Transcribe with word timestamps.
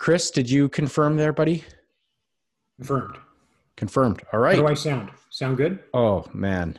Chris, 0.00 0.30
did 0.30 0.50
you 0.50 0.66
confirm 0.70 1.16
there, 1.16 1.32
buddy? 1.32 1.62
Confirmed. 2.78 3.18
Confirmed. 3.76 4.22
All 4.32 4.40
right. 4.40 4.56
How 4.56 4.62
do 4.62 4.68
I 4.68 4.74
sound? 4.74 5.10
Sound 5.28 5.58
good? 5.58 5.78
Oh 5.94 6.24
man, 6.32 6.78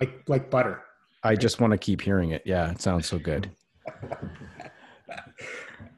Like 0.00 0.22
like 0.28 0.50
butter. 0.50 0.82
I 1.22 1.36
just 1.36 1.60
want 1.60 1.70
to 1.70 1.78
keep 1.78 2.02
hearing 2.02 2.32
it. 2.32 2.42
Yeah, 2.44 2.70
it 2.72 2.82
sounds 2.82 3.06
so 3.06 3.18
good. 3.18 3.50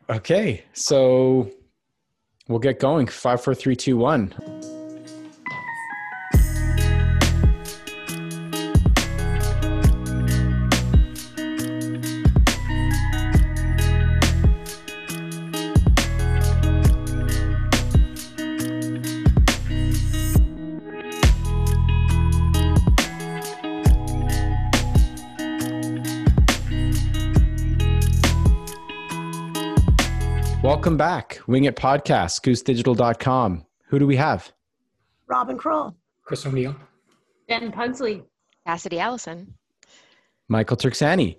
Okay, 0.09 0.65
so 0.73 1.51
we'll 2.47 2.61
get 2.61 2.79
going. 2.79 3.09
Five, 3.09 3.43
four, 3.43 3.57
three, 3.57 3.75
two, 3.75 3.97
one. 3.97 4.33
Welcome 30.87 30.99
back. 30.99 31.41
Wing 31.49 31.65
It 31.65 31.75
Podcast, 31.75 32.43
goosedigital.com. 32.43 33.67
Who 33.89 33.99
do 33.99 34.07
we 34.07 34.15
have? 34.15 34.53
Robin 35.27 35.59
Kroll. 35.59 35.97
Chris 36.23 36.47
O'Neill. 36.47 36.77
Ben 37.49 37.73
Pugsley. 37.73 38.23
Cassidy 38.65 39.01
Allison. 39.01 39.53
Michael 40.47 40.77
Turksani. 40.77 41.39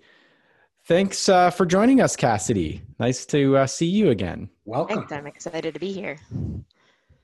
Thanks 0.84 1.30
uh, 1.30 1.50
for 1.50 1.66
joining 1.66 2.02
us, 2.02 2.18
Cassidy. 2.18 2.82
Nice 3.00 3.26
to 3.28 3.55
uh, 3.55 3.68
see 3.68 3.86
you 3.86 4.10
again. 4.10 4.50
Welcome. 4.66 4.98
Thanks. 4.98 5.14
I'm 5.14 5.28
excited 5.28 5.74
to 5.74 5.80
be 5.80 5.94
here. 5.94 6.18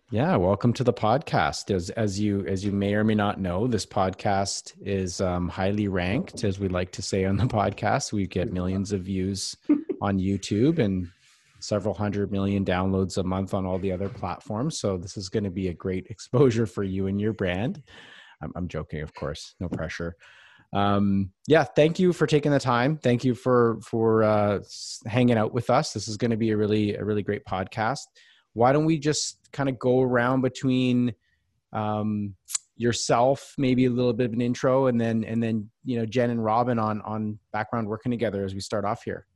Yeah, 0.09 0.37
welcome 0.37 0.71
to 0.75 0.85
the 0.85 0.93
podcast. 0.93 1.75
As 1.75 1.89
as 1.89 2.21
you 2.21 2.47
as 2.47 2.63
you 2.63 2.71
may 2.71 2.93
or 2.93 3.03
may 3.03 3.15
not 3.15 3.41
know, 3.41 3.67
this 3.67 3.85
podcast 3.85 4.75
is 4.81 5.19
um, 5.19 5.49
highly 5.49 5.89
ranked, 5.89 6.45
as 6.45 6.57
we 6.57 6.69
like 6.69 6.93
to 6.93 7.01
say 7.01 7.25
on 7.25 7.35
the 7.35 7.43
podcast. 7.47 8.13
We 8.13 8.27
get 8.27 8.53
millions 8.53 8.93
of 8.93 9.01
views 9.01 9.57
on 10.01 10.19
YouTube 10.19 10.79
and 10.79 11.09
several 11.63 11.93
hundred 11.93 12.29
million 12.29 12.65
downloads 12.65 13.17
a 13.17 13.23
month 13.23 13.53
on 13.53 13.65
all 13.65 13.79
the 13.79 13.91
other 13.91 14.09
platforms. 14.09 14.79
So 14.79 14.97
this 14.97 15.15
is 15.15 15.29
going 15.29 15.45
to 15.45 15.49
be 15.49 15.69
a 15.69 15.73
great 15.73 16.07
exposure 16.09 16.65
for 16.65 16.83
you 16.83 17.07
and 17.07 17.19
your 17.19 17.33
brand. 17.33 17.81
I'm, 18.41 18.51
I'm 18.55 18.67
joking, 18.67 19.01
of 19.01 19.13
course, 19.13 19.55
no 19.59 19.69
pressure. 19.69 20.15
Um, 20.73 21.31
yeah, 21.47 21.63
thank 21.63 21.99
you 21.99 22.11
for 22.13 22.27
taking 22.27 22.51
the 22.51 22.59
time. 22.59 22.97
Thank 22.97 23.23
you 23.23 23.35
for 23.35 23.79
for 23.81 24.23
uh, 24.23 24.59
hanging 25.05 25.37
out 25.37 25.53
with 25.53 25.69
us. 25.69 25.93
This 25.93 26.07
is 26.07 26.17
going 26.17 26.31
to 26.31 26.37
be 26.37 26.49
a 26.49 26.57
really 26.57 26.95
a 26.95 27.05
really 27.05 27.23
great 27.23 27.45
podcast. 27.45 28.01
Why 28.53 28.73
don't 28.73 28.85
we 28.85 28.99
just 28.99 29.37
kind 29.53 29.69
of 29.69 29.79
go 29.79 30.01
around 30.01 30.41
between 30.41 31.13
um, 31.71 32.35
yourself, 32.75 33.53
maybe 33.57 33.85
a 33.85 33.89
little 33.89 34.13
bit 34.13 34.25
of 34.25 34.33
an 34.33 34.41
intro, 34.41 34.87
and 34.87 34.99
then 34.99 35.23
and 35.23 35.41
then 35.41 35.69
you 35.85 35.99
know 35.99 36.05
Jen 36.05 36.31
and 36.31 36.43
Robin 36.43 36.79
on 36.79 37.01
on 37.01 37.39
background 37.51 37.87
working 37.87 38.11
together 38.11 38.43
as 38.43 38.53
we 38.53 38.59
start 38.59 38.83
off 38.83 39.03
here. 39.03 39.27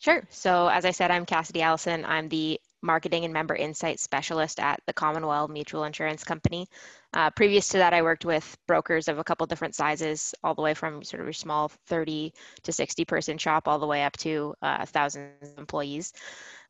Sure. 0.00 0.22
So, 0.30 0.66
as 0.68 0.86
I 0.86 0.92
said, 0.92 1.10
I'm 1.10 1.26
Cassidy 1.26 1.60
Allison. 1.60 2.06
I'm 2.06 2.30
the 2.30 2.58
marketing 2.80 3.26
and 3.26 3.34
member 3.34 3.54
insight 3.54 4.00
specialist 4.00 4.58
at 4.58 4.80
the 4.86 4.94
Commonwealth 4.94 5.50
Mutual 5.50 5.84
Insurance 5.84 6.24
Company. 6.24 6.66
Uh, 7.12 7.28
previous 7.32 7.68
to 7.68 7.76
that, 7.76 7.92
I 7.92 8.00
worked 8.00 8.24
with 8.24 8.56
brokers 8.66 9.08
of 9.08 9.18
a 9.18 9.24
couple 9.24 9.46
different 9.46 9.74
sizes, 9.74 10.34
all 10.42 10.54
the 10.54 10.62
way 10.62 10.72
from 10.72 11.04
sort 11.04 11.20
of 11.20 11.26
your 11.26 11.34
small 11.34 11.68
30 11.88 12.32
to 12.62 12.72
60 12.72 13.04
person 13.04 13.36
shop, 13.36 13.68
all 13.68 13.78
the 13.78 13.86
way 13.86 14.02
up 14.02 14.16
to 14.18 14.54
uh, 14.62 14.86
thousands 14.86 15.34
of 15.42 15.58
employees. 15.58 16.14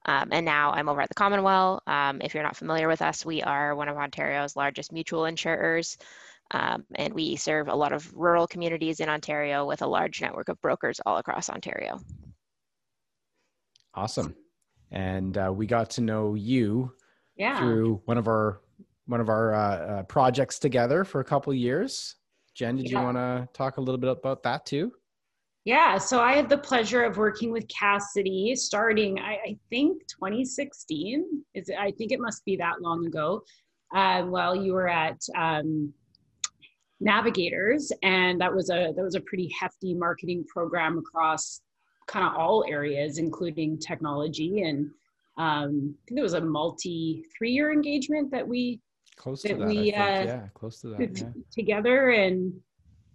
Um, 0.06 0.30
and 0.32 0.44
now 0.44 0.72
I'm 0.72 0.88
over 0.88 1.00
at 1.00 1.08
the 1.08 1.14
Commonwealth. 1.14 1.82
Um, 1.86 2.20
if 2.22 2.34
you're 2.34 2.42
not 2.42 2.56
familiar 2.56 2.88
with 2.88 3.00
us, 3.00 3.24
we 3.24 3.44
are 3.44 3.76
one 3.76 3.88
of 3.88 3.96
Ontario's 3.96 4.56
largest 4.56 4.92
mutual 4.92 5.26
insurers. 5.26 5.96
Um, 6.50 6.84
and 6.96 7.14
we 7.14 7.36
serve 7.36 7.68
a 7.68 7.76
lot 7.76 7.92
of 7.92 8.12
rural 8.12 8.48
communities 8.48 8.98
in 8.98 9.08
Ontario 9.08 9.66
with 9.66 9.82
a 9.82 9.86
large 9.86 10.20
network 10.20 10.48
of 10.48 10.60
brokers 10.60 11.00
all 11.06 11.18
across 11.18 11.48
Ontario. 11.48 12.00
Awesome, 13.94 14.34
and 14.90 15.36
uh, 15.36 15.52
we 15.54 15.66
got 15.66 15.90
to 15.90 16.00
know 16.00 16.34
you 16.34 16.92
Yeah. 17.36 17.58
through 17.58 18.02
one 18.04 18.18
of 18.18 18.28
our 18.28 18.60
one 19.06 19.20
of 19.20 19.28
our 19.28 19.54
uh, 19.54 19.76
uh, 19.76 20.02
projects 20.04 20.58
together 20.60 21.02
for 21.04 21.20
a 21.20 21.24
couple 21.24 21.50
of 21.52 21.56
years. 21.58 22.14
Jen, 22.54 22.76
did 22.76 22.88
you 22.90 22.96
want 22.98 23.16
to 23.16 23.48
talk 23.52 23.78
a 23.78 23.80
little 23.80 23.98
bit 23.98 24.10
about 24.10 24.42
that 24.44 24.64
too? 24.64 24.92
Yeah. 25.64 25.98
So 25.98 26.20
I 26.20 26.34
had 26.34 26.48
the 26.48 26.58
pleasure 26.58 27.02
of 27.02 27.16
working 27.16 27.50
with 27.50 27.66
Cassidy 27.68 28.54
starting, 28.54 29.18
I, 29.18 29.32
I 29.44 29.58
think 29.68 30.02
2016. 30.08 31.44
Is 31.54 31.70
I 31.76 31.90
think 31.92 32.12
it 32.12 32.20
must 32.20 32.44
be 32.44 32.56
that 32.56 32.80
long 32.80 33.06
ago. 33.06 33.42
Uh, 33.94 34.22
while 34.22 34.54
you 34.54 34.72
were 34.72 34.88
at 34.88 35.20
um, 35.36 35.92
Navigators, 37.00 37.90
and 38.02 38.40
that 38.40 38.54
was 38.54 38.70
a 38.70 38.92
that 38.94 39.02
was 39.02 39.14
a 39.16 39.20
pretty 39.22 39.50
hefty 39.58 39.94
marketing 39.94 40.44
program 40.46 40.98
across 40.98 41.62
kind 42.10 42.26
of 42.26 42.34
all 42.34 42.64
areas, 42.68 43.18
including 43.18 43.78
technology. 43.78 44.62
And 44.62 44.90
um, 45.38 45.94
I 45.94 46.08
think 46.08 46.18
it 46.18 46.22
was 46.22 46.34
a 46.34 46.40
multi 46.40 47.24
three 47.36 47.52
year 47.52 47.72
engagement 47.72 48.30
that 48.32 48.46
we 48.46 48.80
Close 49.16 49.42
to 49.42 49.48
That 49.48 49.58
that, 49.58 49.66
we, 49.66 49.92
uh, 49.92 50.24
yeah, 50.24 50.46
close 50.54 50.80
to 50.80 50.88
that. 50.88 51.18
Yeah. 51.18 51.26
together 51.52 52.10
and 52.10 52.54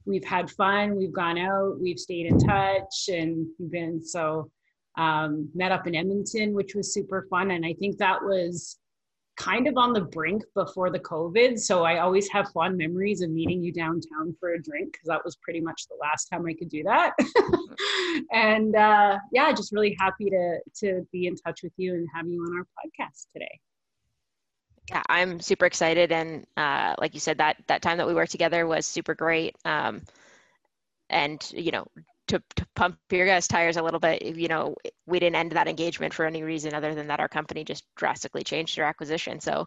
we've 0.06 0.24
had 0.24 0.52
fun 0.52 0.96
we've 0.96 1.12
gone 1.12 1.38
out 1.38 1.80
we've 1.82 1.98
stayed 2.00 2.28
in 2.28 2.38
touch 2.38 3.10
and 3.10 3.48
we've 3.58 3.72
been 3.72 4.04
so 4.04 4.52
um, 5.00 5.50
met 5.56 5.72
up 5.72 5.88
in 5.88 5.96
edmonton 5.96 6.54
which 6.54 6.76
was 6.76 6.94
super 6.94 7.26
fun 7.28 7.52
and 7.52 7.66
i 7.66 7.74
think 7.74 7.98
that 7.98 8.22
was 8.22 8.78
kind 9.38 9.68
of 9.68 9.78
on 9.78 9.94
the 9.94 10.02
brink 10.02 10.44
before 10.54 10.90
the 10.90 11.00
covid. 11.00 11.60
So 11.60 11.84
i 11.84 12.00
always 12.00 12.30
have 12.30 12.50
fond 12.50 12.78
memories 12.78 13.22
of 13.22 13.30
meeting 13.30 13.62
you 13.62 13.72
downtown 13.72 14.36
for 14.40 14.54
a 14.54 14.62
drink 14.62 14.94
because 14.94 15.08
that 15.08 15.24
was 15.26 15.36
pretty 15.38 15.60
much 15.60 15.88
the 15.88 15.98
last 16.02 16.26
time 16.26 16.46
i 16.46 16.54
could 16.54 16.70
do 16.70 16.84
that. 16.84 17.14
And 18.32 18.76
uh, 18.76 19.18
yeah 19.34 19.52
just 19.52 19.74
really 19.74 19.96
happy 20.00 20.30
to 20.30 20.60
to 20.82 21.08
be 21.12 21.28
in 21.28 21.36
touch 21.36 21.62
with 21.64 21.74
you 21.78 21.94
and 21.94 22.08
have 22.16 22.28
you 22.28 22.42
on 22.42 22.58
our 22.58 22.64
podcast 22.64 23.28
today. 23.34 23.60
Yeah 24.90 25.04
i'm 25.10 25.40
super 25.40 25.66
excited. 25.66 26.12
And 26.12 26.46
uh, 26.56 26.96
like 27.00 27.14
you 27.14 27.20
said 27.20 27.40
that 27.40 27.58
that 27.68 27.82
time 27.82 27.98
that 27.98 28.08
we 28.08 28.14
worked 28.14 28.32
together 28.32 28.66
was 28.66 28.86
super 28.86 29.16
great. 29.16 29.56
Um, 29.66 30.04
and 31.10 31.46
you 31.54 31.72
know 31.72 31.86
to, 32.28 32.42
to 32.56 32.66
pump 32.76 32.98
your 33.12 33.26
guys 33.26 33.48
tires 33.48 33.78
a 33.78 33.82
little 33.84 34.00
bit 34.00 34.22
you 34.24 34.48
know 34.48 34.76
we 35.06 35.20
didn't 35.20 35.36
end 35.36 35.52
that 35.52 35.68
engagement 35.68 36.14
for 36.14 36.26
any 36.26 36.44
reason 36.44 36.74
other 36.74 36.96
than 36.96 37.08
that 37.08 37.20
our 37.20 37.30
company 37.30 37.64
just 37.64 37.86
drastically 37.96 38.44
changed 38.44 38.78
their 38.78 38.86
acquisition. 38.86 39.40
So 39.40 39.66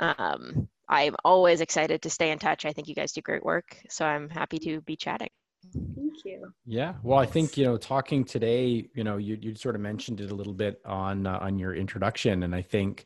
um, 0.00 0.68
i'm 0.88 1.16
always 1.24 1.60
excited 1.60 2.02
to 2.02 2.10
stay 2.10 2.30
in 2.30 2.38
touch. 2.38 2.64
I 2.64 2.72
think 2.72 2.88
you 2.88 2.94
guys 2.94 3.12
do 3.12 3.20
great 3.20 3.44
work. 3.44 3.76
So 3.88 4.04
i'm 4.04 4.28
happy 4.28 4.58
to 4.60 4.80
be 4.82 4.96
chatting. 4.96 5.30
Thank 5.72 6.24
you. 6.24 6.52
Yeah. 6.66 6.94
Well, 7.02 7.18
I 7.18 7.26
think 7.26 7.56
you 7.56 7.64
know, 7.64 7.76
talking 7.76 8.24
today, 8.24 8.88
you 8.94 9.04
know, 9.04 9.16
you 9.16 9.38
you 9.40 9.54
sort 9.54 9.74
of 9.74 9.80
mentioned 9.80 10.20
it 10.20 10.30
a 10.30 10.34
little 10.34 10.52
bit 10.52 10.80
on 10.84 11.26
uh, 11.26 11.38
on 11.40 11.58
your 11.58 11.74
introduction, 11.74 12.42
and 12.42 12.54
I 12.54 12.62
think 12.62 13.04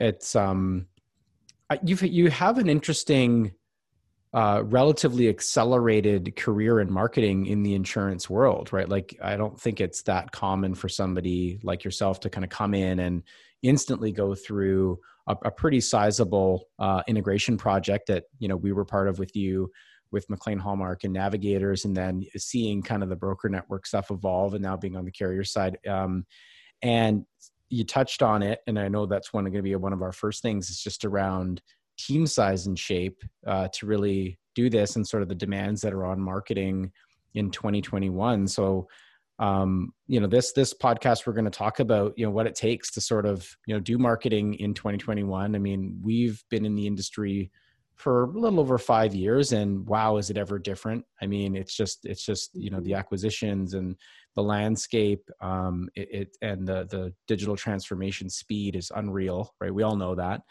it's 0.00 0.36
um, 0.36 0.86
you've 1.82 2.02
you 2.02 2.30
have 2.30 2.58
an 2.58 2.68
interesting, 2.68 3.52
uh, 4.34 4.62
relatively 4.66 5.28
accelerated 5.28 6.36
career 6.36 6.80
in 6.80 6.92
marketing 6.92 7.46
in 7.46 7.62
the 7.62 7.74
insurance 7.74 8.28
world, 8.28 8.72
right? 8.72 8.88
Like, 8.88 9.16
I 9.22 9.36
don't 9.36 9.58
think 9.58 9.80
it's 9.80 10.02
that 10.02 10.32
common 10.32 10.74
for 10.74 10.88
somebody 10.88 11.58
like 11.62 11.84
yourself 11.84 12.20
to 12.20 12.30
kind 12.30 12.44
of 12.44 12.50
come 12.50 12.74
in 12.74 13.00
and 13.00 13.22
instantly 13.62 14.12
go 14.12 14.34
through 14.34 14.98
a, 15.26 15.36
a 15.44 15.50
pretty 15.50 15.80
sizable 15.80 16.68
uh, 16.78 17.02
integration 17.06 17.56
project 17.56 18.06
that 18.08 18.24
you 18.38 18.48
know 18.48 18.56
we 18.56 18.72
were 18.72 18.84
part 18.84 19.08
of 19.08 19.18
with 19.18 19.34
you 19.36 19.70
with 20.10 20.28
McLean 20.30 20.58
Hallmark 20.58 21.04
and 21.04 21.12
Navigators, 21.12 21.84
and 21.84 21.96
then 21.96 22.24
seeing 22.36 22.82
kind 22.82 23.02
of 23.02 23.08
the 23.08 23.16
broker 23.16 23.48
network 23.48 23.86
stuff 23.86 24.10
evolve, 24.10 24.54
and 24.54 24.62
now 24.62 24.76
being 24.76 24.96
on 24.96 25.04
the 25.04 25.10
carrier 25.10 25.44
side. 25.44 25.78
Um, 25.86 26.24
and 26.82 27.24
you 27.68 27.84
touched 27.84 28.22
on 28.22 28.42
it, 28.42 28.60
and 28.66 28.78
I 28.78 28.88
know 28.88 29.06
that's 29.06 29.32
one 29.32 29.44
going 29.44 29.54
to 29.54 29.62
be 29.62 29.74
one 29.76 29.92
of 29.92 30.02
our 30.02 30.12
first 30.12 30.42
things. 30.42 30.70
Is 30.70 30.82
just 30.82 31.04
around 31.04 31.60
team 31.98 32.26
size 32.26 32.66
and 32.66 32.78
shape 32.78 33.22
uh, 33.46 33.68
to 33.74 33.86
really 33.86 34.38
do 34.54 34.70
this, 34.70 34.96
and 34.96 35.06
sort 35.06 35.22
of 35.22 35.28
the 35.28 35.34
demands 35.34 35.80
that 35.82 35.92
are 35.92 36.04
on 36.04 36.20
marketing 36.20 36.92
in 37.34 37.50
2021. 37.50 38.48
So 38.48 38.88
um, 39.38 39.92
you 40.06 40.20
know 40.20 40.26
this 40.26 40.52
this 40.52 40.74
podcast 40.74 41.26
we're 41.26 41.32
going 41.32 41.44
to 41.44 41.50
talk 41.50 41.80
about 41.80 42.14
you 42.16 42.24
know 42.24 42.32
what 42.32 42.46
it 42.46 42.54
takes 42.54 42.90
to 42.92 43.00
sort 43.00 43.26
of 43.26 43.48
you 43.66 43.74
know 43.74 43.80
do 43.80 43.96
marketing 43.96 44.54
in 44.54 44.74
2021 44.74 45.54
i 45.54 45.58
mean 45.60 45.96
we've 46.02 46.42
been 46.50 46.66
in 46.66 46.74
the 46.74 46.88
industry 46.88 47.52
for 47.98 48.24
a 48.24 48.38
little 48.38 48.60
over 48.60 48.78
five 48.78 49.12
years 49.12 49.52
and 49.52 49.84
wow 49.86 50.16
is 50.16 50.30
it 50.30 50.38
ever 50.38 50.58
different? 50.58 51.04
I 51.20 51.26
mean 51.26 51.56
it's 51.56 51.74
just 51.74 52.06
it's 52.06 52.24
just 52.24 52.50
you 52.54 52.70
know 52.70 52.80
the 52.80 52.94
acquisitions 52.94 53.74
and 53.74 53.96
the 54.36 54.42
landscape 54.42 55.28
um, 55.40 55.88
it, 55.96 56.08
it 56.12 56.36
and 56.40 56.66
the 56.66 56.86
the 56.88 57.12
digital 57.26 57.56
transformation 57.56 58.30
speed 58.30 58.76
is 58.76 58.92
unreal 58.94 59.52
right? 59.60 59.74
We 59.74 59.82
all 59.82 59.96
know 59.96 60.14
that. 60.14 60.42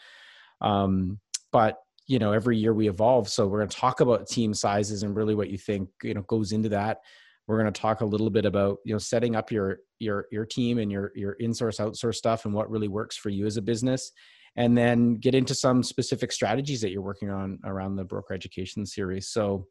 Um, 0.60 1.18
but 1.52 1.76
you 2.06 2.18
know 2.18 2.32
every 2.32 2.56
year 2.56 2.74
we 2.74 2.88
evolve. 2.88 3.28
So 3.28 3.46
we're 3.46 3.58
going 3.58 3.68
to 3.68 3.76
talk 3.76 4.00
about 4.00 4.28
team 4.28 4.54
sizes 4.54 5.02
and 5.02 5.14
really 5.14 5.34
what 5.34 5.50
you 5.50 5.58
think 5.58 5.88
you 6.02 6.14
know 6.14 6.22
goes 6.22 6.52
into 6.52 6.68
that. 6.70 6.98
We're 7.46 7.58
going 7.58 7.72
to 7.72 7.80
talk 7.80 8.00
a 8.00 8.06
little 8.06 8.30
bit 8.30 8.44
about 8.44 8.78
you 8.84 8.94
know 8.94 8.98
setting 8.98 9.36
up 9.36 9.50
your 9.50 9.78
your 9.98 10.26
your 10.30 10.46
team 10.46 10.78
and 10.78 10.90
your 10.90 11.12
your 11.14 11.32
in-source 11.34 11.78
outsource 11.78 12.16
stuff 12.16 12.44
and 12.44 12.54
what 12.54 12.70
really 12.70 12.88
works 12.88 13.16
for 13.16 13.30
you 13.30 13.46
as 13.46 13.56
a 13.56 13.62
business. 13.62 14.12
And 14.56 14.76
then 14.76 15.14
get 15.14 15.34
into 15.34 15.54
some 15.54 15.82
specific 15.82 16.32
strategies 16.32 16.80
that 16.80 16.90
you're 16.90 17.02
working 17.02 17.30
on 17.30 17.60
around 17.64 17.94
the 17.94 18.04
broker 18.04 18.34
education 18.34 18.84
series. 18.86 19.28
So 19.28 19.66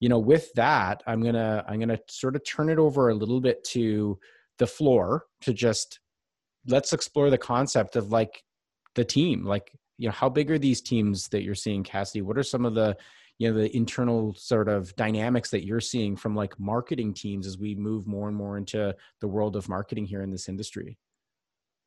you 0.00 0.08
know 0.08 0.18
with 0.18 0.52
that 0.54 1.02
i'm 1.06 1.22
gonna 1.22 1.64
i'm 1.68 1.78
gonna 1.78 1.98
sort 2.08 2.34
of 2.34 2.44
turn 2.44 2.68
it 2.68 2.78
over 2.78 3.10
a 3.10 3.14
little 3.14 3.40
bit 3.40 3.62
to 3.64 4.18
the 4.58 4.66
floor 4.66 5.24
to 5.42 5.52
just 5.52 6.00
let's 6.66 6.92
explore 6.92 7.30
the 7.30 7.38
concept 7.38 7.96
of 7.96 8.10
like 8.10 8.42
the 8.94 9.04
team 9.04 9.44
like 9.44 9.70
you 10.00 10.08
know 10.08 10.12
how 10.12 10.28
big 10.28 10.50
are 10.50 10.58
these 10.58 10.80
teams 10.80 11.28
that 11.28 11.42
you're 11.42 11.54
seeing 11.54 11.84
cassidy 11.84 12.22
what 12.22 12.38
are 12.38 12.42
some 12.42 12.64
of 12.64 12.74
the 12.74 12.96
you 13.38 13.48
know 13.48 13.58
the 13.58 13.74
internal 13.76 14.34
sort 14.34 14.68
of 14.68 14.94
dynamics 14.96 15.50
that 15.50 15.64
you're 15.64 15.80
seeing 15.80 16.16
from 16.16 16.34
like 16.34 16.58
marketing 16.58 17.12
teams 17.12 17.46
as 17.46 17.58
we 17.58 17.74
move 17.74 18.06
more 18.06 18.26
and 18.26 18.36
more 18.36 18.56
into 18.56 18.94
the 19.20 19.28
world 19.28 19.56
of 19.56 19.68
marketing 19.68 20.06
here 20.06 20.22
in 20.22 20.30
this 20.30 20.48
industry 20.48 20.96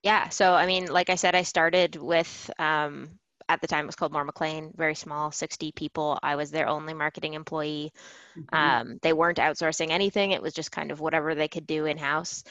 yeah 0.04 0.30
so 0.30 0.54
i 0.54 0.68
mean 0.68 0.86
like 0.92 1.10
i 1.10 1.16
said 1.16 1.34
i 1.34 1.42
started 1.42 1.96
with 1.96 2.52
um, 2.60 3.10
at 3.50 3.62
the 3.62 3.68
time 3.68 3.84
it 3.84 3.88
was 3.88 3.96
called 3.96 4.14
Moore 4.14 4.24
McLean, 4.24 4.72
very 4.78 4.96
small, 4.96 5.30
60 5.30 5.74
people. 5.74 6.18
I 6.24 6.38
was 6.38 6.50
their 6.50 6.68
only 6.68 6.94
marketing 6.94 7.34
employee. 7.34 7.92
Mm-hmm. 8.38 8.56
Um, 8.56 9.00
they 9.02 9.12
weren't 9.12 9.38
outsourcing 9.38 9.90
anything. 9.90 10.32
It 10.32 10.42
was 10.42 10.54
just 10.54 10.72
kind 10.72 10.92
of 10.92 11.02
whatever 11.02 11.36
they 11.36 11.50
could 11.50 11.68
do 11.68 11.86
in 11.86 11.98
house. 11.98 12.46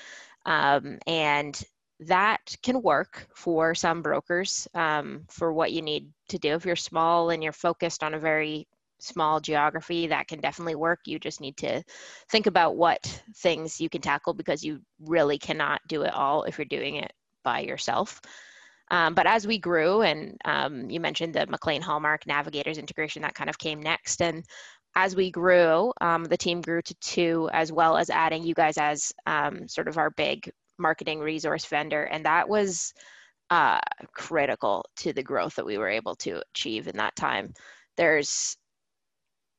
Um, 0.44 0.98
and 1.06 1.60
that 2.06 2.56
can 2.62 2.82
work 2.82 3.26
for 3.34 3.74
some 3.74 4.02
brokers 4.02 4.68
um, 4.74 5.24
for 5.28 5.52
what 5.52 5.72
you 5.72 5.82
need 5.82 6.08
to 6.28 6.38
do. 6.38 6.54
If 6.54 6.64
you're 6.64 6.76
small 6.76 7.30
and 7.30 7.42
you're 7.42 7.52
focused 7.52 8.02
on 8.02 8.14
a 8.14 8.18
very 8.18 8.66
small 8.98 9.40
geography, 9.40 10.06
that 10.06 10.28
can 10.28 10.40
definitely 10.40 10.76
work. 10.76 11.00
You 11.06 11.18
just 11.18 11.40
need 11.40 11.56
to 11.58 11.82
think 12.30 12.46
about 12.46 12.76
what 12.76 13.22
things 13.36 13.80
you 13.80 13.88
can 13.88 14.00
tackle 14.00 14.32
because 14.32 14.64
you 14.64 14.80
really 15.00 15.38
cannot 15.38 15.80
do 15.88 16.02
it 16.02 16.14
all 16.14 16.44
if 16.44 16.58
you're 16.58 16.64
doing 16.64 16.96
it 16.96 17.12
by 17.42 17.60
yourself. 17.60 18.20
Um, 18.90 19.14
but 19.14 19.26
as 19.26 19.46
we 19.46 19.58
grew, 19.58 20.02
and 20.02 20.36
um, 20.44 20.90
you 20.90 21.00
mentioned 21.00 21.34
the 21.34 21.46
McLean 21.46 21.82
Hallmark 21.82 22.26
Navigators 22.26 22.78
integration, 22.78 23.22
that 23.22 23.34
kind 23.34 23.48
of 23.48 23.58
came 23.58 23.80
next. 23.80 24.20
And 24.20 24.44
as 24.94 25.16
we 25.16 25.30
grew, 25.30 25.92
um, 26.00 26.24
the 26.24 26.36
team 26.36 26.60
grew 26.60 26.82
to 26.82 26.94
two, 26.96 27.48
as 27.52 27.72
well 27.72 27.96
as 27.96 28.10
adding 28.10 28.44
you 28.44 28.54
guys 28.54 28.76
as 28.76 29.12
um, 29.26 29.66
sort 29.66 29.88
of 29.88 29.96
our 29.96 30.10
big 30.10 30.50
marketing 30.82 31.20
resource 31.20 31.64
vendor. 31.64 32.04
And 32.04 32.26
that 32.26 32.48
was 32.48 32.92
uh, 33.50 33.80
critical 34.14 34.84
to 34.96 35.12
the 35.12 35.22
growth 35.22 35.54
that 35.56 35.66
we 35.66 35.78
were 35.78 35.88
able 35.88 36.16
to 36.16 36.42
achieve 36.54 36.88
in 36.88 36.96
that 36.98 37.16
time. 37.16 37.54
There's, 37.96 38.56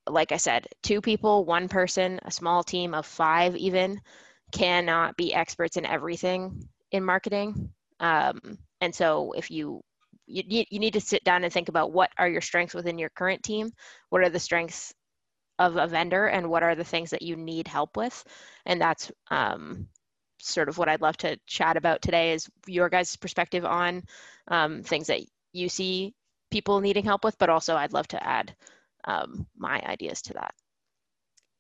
like 0.08 0.32
I 0.32 0.38
said, 0.38 0.68
two 0.84 1.02
people, 1.02 1.46
one 1.46 1.68
person, 1.68 2.20
a 2.24 2.32
small 2.32 2.64
team 2.64 2.94
of 2.94 3.06
five 3.06 3.56
even 3.56 4.00
cannot 4.52 5.18
be 5.18 5.34
experts 5.34 5.78
in 5.78 5.86
everything 5.86 6.68
in 6.92 7.04
marketing. 7.04 7.70
Um, 8.00 8.58
and 8.82 8.94
so 8.94 9.34
if 9.34 9.50
you 9.50 9.82
you, 10.26 10.64
you 10.70 10.80
need 10.80 10.94
to 10.94 11.02
sit 11.02 11.24
down 11.24 11.44
and 11.44 11.52
think 11.52 11.70
about 11.70 11.92
what 11.92 12.10
are 12.18 12.30
your 12.30 12.42
strengths 12.42 12.74
within 12.74 12.98
your 12.98 13.10
current 13.10 13.44
team 13.44 13.72
what 14.10 14.22
are 14.22 14.30
the 14.30 14.40
strengths 14.40 14.94
of 15.60 15.76
a 15.76 15.88
vendor 15.88 16.28
and 16.28 16.50
what 16.50 16.64
are 16.64 16.76
the 16.76 16.84
things 16.84 17.10
that 17.10 17.22
you 17.22 17.36
need 17.36 17.68
help 17.68 17.98
with 17.98 18.24
and 18.66 18.80
that's 18.80 19.12
um, 19.32 19.88
sort 20.44 20.70
of 20.70 20.78
what 20.78 20.90
i'd 20.90 21.02
love 21.02 21.18
to 21.18 21.38
chat 21.48 21.78
about 21.78 22.02
today 22.02 22.34
is 22.34 22.50
your 22.68 22.90
guys 22.90 23.16
perspective 23.16 23.66
on 23.66 24.04
um, 24.48 24.84
things 24.84 25.08
that 25.08 25.22
you 25.54 25.70
see 25.70 26.14
people 26.52 26.82
needing 26.82 27.06
help 27.06 27.24
with 27.24 27.38
but 27.38 27.50
also 27.50 27.76
i'd 27.76 27.94
love 27.94 28.08
to 28.08 28.24
add 28.26 28.56
um, 29.06 29.46
my 29.58 29.82
ideas 29.82 30.22
to 30.22 30.34
that 30.34 30.54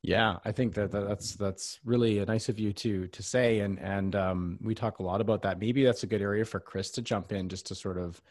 yeah, 0.06 0.35
I 0.44 0.51
think 0.51 0.74
that, 0.74 0.91
that's 0.91 1.35
that's 1.35 1.80
really 1.85 2.24
nice 2.25 2.50
of 2.50 2.59
you 2.59 2.74
to 2.74 3.07
to 3.07 3.24
say, 3.24 3.59
and 3.59 3.80
and 3.80 4.13
um, 4.18 4.59
we 4.62 4.75
talk 4.75 5.00
a 5.00 5.03
lot 5.03 5.21
about 5.21 5.44
that. 5.44 5.59
Maybe 5.59 5.86
that's 5.86 6.03
a 6.03 6.07
good 6.07 6.21
area 6.21 6.44
for 6.44 6.59
Chris 6.59 6.91
to 6.91 7.01
jump 7.01 7.31
in, 7.31 7.47
just 7.47 7.68
to 7.68 7.75
sort 7.75 7.97
of 7.97 8.21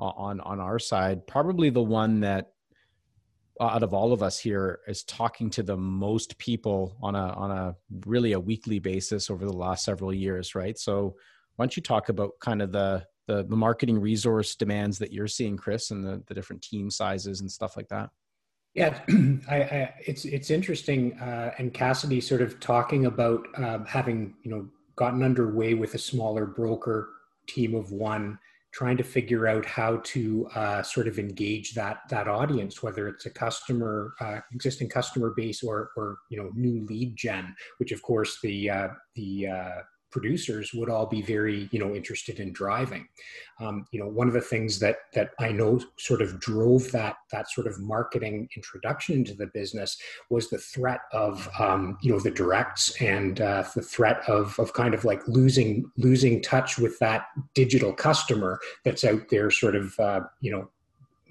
on 0.00 0.40
on 0.40 0.58
our 0.58 0.80
side. 0.80 1.28
Probably 1.28 1.70
the 1.70 1.82
one 1.82 2.18
that 2.20 2.54
out 3.60 3.82
of 3.82 3.92
all 3.92 4.12
of 4.12 4.22
us 4.22 4.38
here 4.38 4.80
is 4.88 5.04
talking 5.04 5.50
to 5.50 5.62
the 5.62 5.76
most 5.76 6.38
people 6.38 6.96
on 7.02 7.14
a 7.14 7.28
on 7.34 7.50
a 7.50 7.76
really 8.06 8.32
a 8.32 8.40
weekly 8.40 8.78
basis 8.78 9.30
over 9.30 9.44
the 9.44 9.52
last 9.52 9.84
several 9.84 10.12
years, 10.14 10.54
right? 10.54 10.78
So 10.78 11.16
why 11.56 11.64
don't 11.64 11.76
you 11.76 11.82
talk 11.82 12.08
about 12.08 12.32
kind 12.40 12.62
of 12.62 12.72
the 12.72 13.04
the, 13.26 13.44
the 13.44 13.56
marketing 13.56 14.00
resource 14.00 14.56
demands 14.56 14.98
that 14.98 15.12
you're 15.12 15.28
seeing, 15.28 15.56
Chris, 15.56 15.92
and 15.92 16.04
the, 16.04 16.22
the 16.26 16.34
different 16.34 16.62
team 16.62 16.90
sizes 16.90 17.40
and 17.40 17.50
stuff 17.50 17.76
like 17.76 17.88
that? 17.88 18.10
Yeah, 18.74 18.98
I, 19.48 19.56
I, 19.56 19.94
it's 20.06 20.24
it's 20.24 20.50
interesting, 20.50 21.18
uh, 21.20 21.52
and 21.58 21.72
Cassidy 21.72 22.20
sort 22.20 22.40
of 22.40 22.60
talking 22.60 23.06
about 23.06 23.46
um, 23.56 23.84
having 23.84 24.34
you 24.42 24.50
know 24.50 24.68
gotten 24.96 25.22
underway 25.22 25.74
with 25.74 25.94
a 25.94 25.98
smaller 25.98 26.46
broker 26.46 27.10
team 27.46 27.74
of 27.74 27.92
one, 27.92 28.38
trying 28.72 28.96
to 28.96 29.02
figure 29.02 29.46
out 29.46 29.64
how 29.64 29.96
to 30.04 30.48
uh, 30.54 30.82
sort 30.82 31.08
of 31.08 31.18
engage 31.18 31.74
that 31.74 31.98
that 32.08 32.28
audience, 32.28 32.82
whether 32.82 33.08
it's 33.08 33.26
a 33.26 33.30
customer, 33.30 34.14
uh, 34.20 34.40
existing 34.52 34.88
customer 34.88 35.32
base, 35.36 35.62
or 35.62 35.90
or 35.96 36.18
you 36.30 36.36
know 36.36 36.50
new 36.54 36.84
lead 36.86 37.16
gen, 37.16 37.54
which 37.78 37.92
of 37.92 38.02
course 38.02 38.38
the 38.42 38.70
uh, 38.70 38.88
the 39.16 39.48
uh, 39.48 39.80
producers 40.10 40.72
would 40.74 40.90
all 40.90 41.06
be 41.06 41.22
very 41.22 41.68
you 41.72 41.78
know 41.78 41.94
interested 41.94 42.40
in 42.40 42.52
driving. 42.52 43.06
Um, 43.60 43.86
you 43.92 44.00
know 44.00 44.08
one 44.08 44.26
of 44.26 44.34
the 44.34 44.40
things 44.40 44.78
that 44.78 44.96
that 45.12 45.30
i 45.38 45.52
know 45.52 45.80
sort 45.98 46.22
of 46.22 46.40
drove 46.40 46.90
that 46.92 47.16
that 47.30 47.50
sort 47.50 47.66
of 47.66 47.78
marketing 47.78 48.48
introduction 48.56 49.16
into 49.16 49.34
the 49.34 49.48
business 49.48 49.98
was 50.30 50.48
the 50.48 50.58
threat 50.58 51.00
of 51.12 51.48
um, 51.58 51.98
you 52.00 52.10
know 52.10 52.20
the 52.20 52.30
directs 52.30 53.00
and 53.00 53.40
uh, 53.40 53.64
the 53.74 53.82
threat 53.82 54.22
of 54.28 54.58
of 54.58 54.72
kind 54.72 54.94
of 54.94 55.04
like 55.04 55.26
losing 55.28 55.90
losing 55.96 56.40
touch 56.42 56.78
with 56.78 56.98
that 56.98 57.26
digital 57.54 57.92
customer 57.92 58.58
that's 58.84 59.04
out 59.04 59.22
there 59.30 59.50
sort 59.50 59.76
of 59.76 59.98
uh, 59.98 60.20
you 60.40 60.50
know 60.50 60.68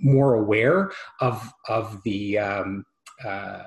more 0.02 0.36
aware 0.36 0.92
of 1.20 1.52
of 1.68 2.02
the 2.04 2.38
um, 2.38 2.86
uh, 3.26 3.64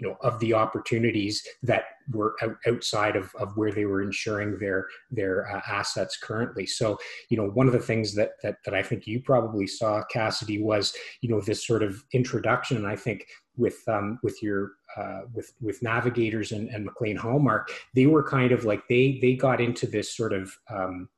you 0.00 0.06
know 0.06 0.16
of 0.22 0.38
the 0.40 0.54
opportunities 0.54 1.46
that 1.62 1.84
were 2.10 2.34
out, 2.42 2.56
outside 2.66 3.16
of, 3.16 3.32
of 3.36 3.56
where 3.56 3.72
they 3.72 3.84
were 3.84 4.02
insuring 4.02 4.58
their 4.58 4.86
their 5.10 5.50
uh, 5.50 5.60
assets 5.68 6.18
currently. 6.22 6.66
So 6.66 6.98
you 7.28 7.36
know 7.36 7.48
one 7.50 7.66
of 7.66 7.72
the 7.72 7.78
things 7.78 8.14
that, 8.14 8.32
that 8.42 8.56
that 8.64 8.74
i 8.74 8.82
think 8.82 9.06
you 9.06 9.20
probably 9.20 9.66
saw 9.66 10.02
cassidy 10.04 10.62
was 10.62 10.94
you 11.20 11.28
know 11.28 11.40
this 11.40 11.66
sort 11.66 11.82
of 11.82 12.02
introduction 12.12 12.76
and 12.76 12.86
i 12.86 12.96
think 12.96 13.26
with 13.56 13.78
um, 13.88 14.18
with 14.22 14.42
your 14.42 14.72
uh, 14.96 15.20
with 15.34 15.52
with 15.60 15.82
navigators 15.82 16.52
and, 16.52 16.68
and 16.70 16.84
McLean 16.84 17.16
Hallmark, 17.16 17.70
they 17.94 18.06
were 18.06 18.28
kind 18.28 18.52
of 18.52 18.64
like 18.64 18.82
they 18.88 19.18
they 19.20 19.34
got 19.34 19.60
into 19.60 19.86
this 19.86 20.16
sort 20.16 20.32
of 20.32 20.50
um, 20.70 21.08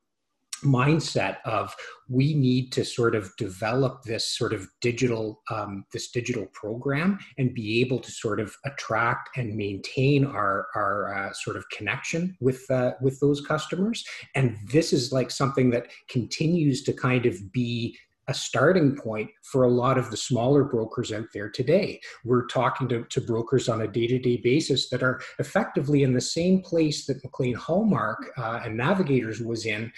mindset 0.62 1.36
of 1.44 1.74
we 2.08 2.34
need 2.34 2.72
to 2.72 2.84
sort 2.84 3.14
of 3.14 3.34
develop 3.36 4.02
this 4.04 4.26
sort 4.26 4.52
of 4.52 4.66
digital 4.80 5.42
um, 5.50 5.84
this 5.92 6.10
digital 6.10 6.46
program 6.52 7.18
and 7.38 7.54
be 7.54 7.80
able 7.80 7.98
to 7.98 8.10
sort 8.10 8.40
of 8.40 8.54
attract 8.64 9.36
and 9.36 9.56
maintain 9.56 10.24
our 10.24 10.66
our 10.74 11.14
uh, 11.14 11.32
sort 11.32 11.56
of 11.56 11.68
connection 11.70 12.36
with 12.40 12.68
uh, 12.70 12.92
with 13.00 13.18
those 13.20 13.40
customers 13.40 14.04
and 14.34 14.56
this 14.70 14.92
is 14.92 15.12
like 15.12 15.30
something 15.30 15.70
that 15.70 15.88
continues 16.08 16.82
to 16.82 16.92
kind 16.92 17.26
of 17.26 17.52
be 17.52 17.96
a 18.28 18.34
starting 18.34 18.96
point 18.96 19.30
for 19.42 19.64
a 19.64 19.70
lot 19.70 19.98
of 19.98 20.10
the 20.10 20.16
smaller 20.16 20.64
brokers 20.64 21.12
out 21.12 21.26
there 21.34 21.50
today. 21.50 22.00
We're 22.24 22.46
talking 22.46 22.88
to, 22.88 23.04
to 23.04 23.20
brokers 23.20 23.68
on 23.68 23.82
a 23.82 23.88
day 23.88 24.06
to 24.06 24.18
day 24.18 24.36
basis 24.36 24.88
that 24.90 25.02
are 25.02 25.20
effectively 25.38 26.02
in 26.02 26.14
the 26.14 26.20
same 26.20 26.62
place 26.62 27.06
that 27.06 27.22
McLean 27.24 27.54
Hallmark 27.54 28.30
uh, 28.38 28.60
and 28.64 28.76
Navigators 28.76 29.40
was 29.40 29.66
in 29.66 29.92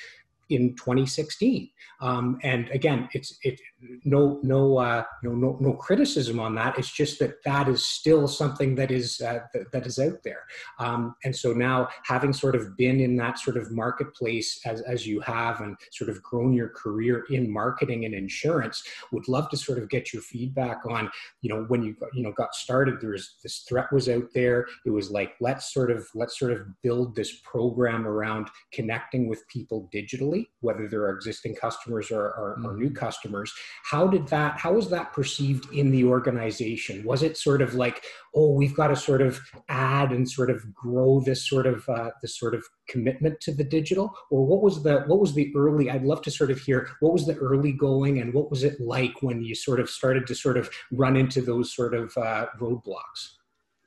in 0.50 0.74
2016. 0.76 1.70
Um, 2.00 2.38
and 2.42 2.68
again, 2.70 3.08
it's 3.12 3.38
it 3.42 3.60
no 4.04 4.40
no 4.42 4.78
uh, 4.78 5.04
no 5.22 5.32
no 5.32 5.56
no 5.60 5.72
criticism 5.74 6.40
on 6.40 6.54
that. 6.56 6.78
It's 6.78 6.92
just 6.92 7.18
that 7.20 7.42
that 7.44 7.68
is 7.68 7.84
still 7.84 8.28
something 8.28 8.74
that 8.76 8.90
is 8.90 9.20
uh, 9.20 9.40
th- 9.52 9.66
that 9.72 9.86
is 9.86 9.98
out 9.98 10.22
there. 10.24 10.44
Um, 10.78 11.14
and 11.24 11.34
so 11.34 11.52
now, 11.52 11.88
having 12.04 12.32
sort 12.32 12.56
of 12.56 12.76
been 12.76 13.00
in 13.00 13.16
that 13.16 13.38
sort 13.38 13.56
of 13.56 13.70
marketplace 13.70 14.60
as 14.66 14.80
as 14.82 15.06
you 15.06 15.20
have, 15.20 15.60
and 15.60 15.76
sort 15.92 16.10
of 16.10 16.22
grown 16.22 16.52
your 16.52 16.68
career 16.70 17.24
in 17.30 17.50
marketing 17.50 18.04
and 18.04 18.14
insurance, 18.14 18.82
would 19.12 19.28
love 19.28 19.48
to 19.50 19.56
sort 19.56 19.78
of 19.78 19.88
get 19.88 20.12
your 20.12 20.22
feedback 20.22 20.80
on 20.86 21.10
you 21.42 21.48
know 21.48 21.64
when 21.64 21.82
you 21.82 21.94
got, 21.94 22.14
you 22.14 22.22
know 22.22 22.32
got 22.32 22.54
started. 22.54 23.00
There 23.00 23.10
was 23.10 23.36
this 23.42 23.60
threat 23.68 23.92
was 23.92 24.08
out 24.08 24.28
there. 24.34 24.66
It 24.84 24.90
was 24.90 25.10
like 25.10 25.34
let's 25.40 25.72
sort 25.72 25.90
of 25.90 26.06
let's 26.14 26.38
sort 26.38 26.52
of 26.52 26.66
build 26.82 27.14
this 27.14 27.40
program 27.40 28.06
around 28.06 28.48
connecting 28.72 29.28
with 29.28 29.46
people 29.48 29.88
digitally, 29.94 30.33
whether 30.60 30.88
they're 30.88 31.10
existing 31.10 31.54
customers 31.54 32.10
or, 32.10 32.22
or, 32.22 32.56
mm-hmm. 32.58 32.66
or 32.66 32.76
new 32.76 32.90
customers. 32.90 33.52
How 33.90 34.06
did 34.06 34.26
that 34.28 34.58
how 34.58 34.72
was 34.74 34.90
that 34.90 35.12
perceived 35.12 35.72
in 35.72 35.90
the 35.90 36.04
organization? 36.04 37.04
Was 37.04 37.22
it 37.22 37.36
sort 37.36 37.62
of 37.62 37.74
like 37.74 38.04
oh 38.34 38.52
we've 38.52 38.74
got 38.74 38.88
to 38.88 38.96
sort 38.96 39.22
of 39.22 39.40
add 39.68 40.12
and 40.12 40.28
sort 40.28 40.50
of 40.50 40.62
grow 40.74 41.20
this 41.24 41.48
sort 41.48 41.66
of 41.66 41.88
uh, 41.88 42.10
this 42.22 42.38
sort 42.38 42.54
of 42.54 42.64
commitment 42.88 43.40
to 43.40 43.52
the 43.52 43.64
digital? 43.64 44.12
Or 44.30 44.46
what 44.46 44.62
was 44.62 44.82
the 44.82 45.00
what 45.06 45.20
was 45.20 45.34
the 45.34 45.52
early 45.56 45.90
i'd 45.90 46.04
love 46.04 46.22
to 46.22 46.30
sort 46.30 46.50
of 46.50 46.58
hear 46.60 46.88
what 47.00 47.12
was 47.12 47.26
the 47.26 47.36
early 47.36 47.72
going 47.72 48.18
and 48.20 48.32
what 48.32 48.50
was 48.50 48.64
it 48.64 48.80
like 48.80 49.22
when 49.22 49.42
you 49.42 49.54
sort 49.54 49.80
of 49.80 49.88
started 49.88 50.26
to 50.26 50.34
sort 50.34 50.56
of 50.56 50.70
run 50.92 51.16
into 51.16 51.40
those 51.40 51.74
sort 51.74 51.94
of 51.94 52.16
uh, 52.16 52.46
roadblocks? 52.60 53.36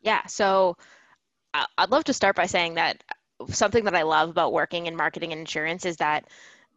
Yeah 0.01 0.25
so 0.27 0.75
I'd 1.77 1.91
love 1.91 2.03
to 2.05 2.13
start 2.13 2.35
by 2.35 2.45
saying 2.45 2.75
that 2.75 3.03
something 3.49 3.83
that 3.85 3.95
I 3.95 4.03
love 4.03 4.29
about 4.29 4.53
working 4.53 4.87
in 4.87 4.95
marketing 4.95 5.31
and 5.31 5.39
insurance 5.39 5.85
is 5.85 5.97
that 5.97 6.25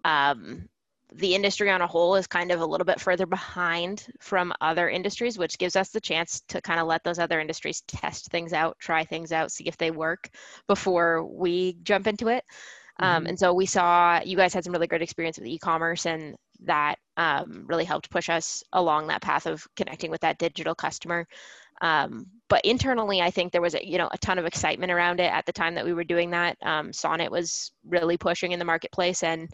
um, 0.04 0.68
the 1.12 1.34
industry 1.34 1.70
on 1.70 1.80
a 1.80 1.86
whole 1.86 2.14
is 2.14 2.26
kind 2.26 2.52
of 2.52 2.60
a 2.60 2.66
little 2.66 2.84
bit 2.84 3.00
further 3.00 3.26
behind 3.26 4.06
from 4.20 4.52
other 4.60 4.88
industries, 4.88 5.38
which 5.38 5.58
gives 5.58 5.76
us 5.76 5.90
the 5.90 6.00
chance 6.00 6.42
to 6.48 6.60
kind 6.60 6.78
of 6.78 6.86
let 6.86 7.02
those 7.02 7.18
other 7.18 7.40
industries 7.40 7.82
test 7.88 8.28
things 8.30 8.52
out, 8.52 8.78
try 8.78 9.04
things 9.04 9.32
out, 9.32 9.50
see 9.50 9.64
if 9.64 9.76
they 9.76 9.90
work 9.90 10.30
before 10.68 11.24
we 11.24 11.76
jump 11.82 12.06
into 12.06 12.28
it. 12.28 12.44
Um, 12.98 13.06
mm-hmm. 13.06 13.16
Um, 13.16 13.26
and 13.26 13.38
so 13.38 13.52
we 13.52 13.66
saw 13.66 14.20
you 14.24 14.36
guys 14.36 14.54
had 14.54 14.64
some 14.64 14.72
really 14.72 14.86
great 14.86 15.02
experience 15.02 15.38
with 15.38 15.48
e-commerce, 15.48 16.06
and 16.06 16.36
that 16.64 16.96
um, 17.16 17.64
really 17.66 17.84
helped 17.84 18.10
push 18.10 18.28
us 18.28 18.62
along 18.72 19.06
that 19.06 19.22
path 19.22 19.46
of 19.46 19.66
connecting 19.76 20.10
with 20.10 20.20
that 20.20 20.38
digital 20.38 20.74
customer. 20.74 21.26
Um, 21.80 22.26
but 22.48 22.64
internally, 22.64 23.22
I 23.22 23.30
think 23.30 23.52
there 23.52 23.62
was 23.62 23.74
a, 23.74 23.86
you 23.86 23.96
know 23.96 24.08
a 24.12 24.18
ton 24.18 24.38
of 24.38 24.44
excitement 24.44 24.92
around 24.92 25.20
it 25.20 25.32
at 25.32 25.46
the 25.46 25.52
time 25.52 25.74
that 25.74 25.84
we 25.84 25.94
were 25.94 26.04
doing 26.04 26.30
that. 26.30 26.56
Um, 26.62 26.92
Sonnet 26.92 27.30
was 27.30 27.72
really 27.86 28.16
pushing 28.16 28.52
in 28.52 28.58
the 28.58 28.64
marketplace, 28.64 29.22
and 29.22 29.48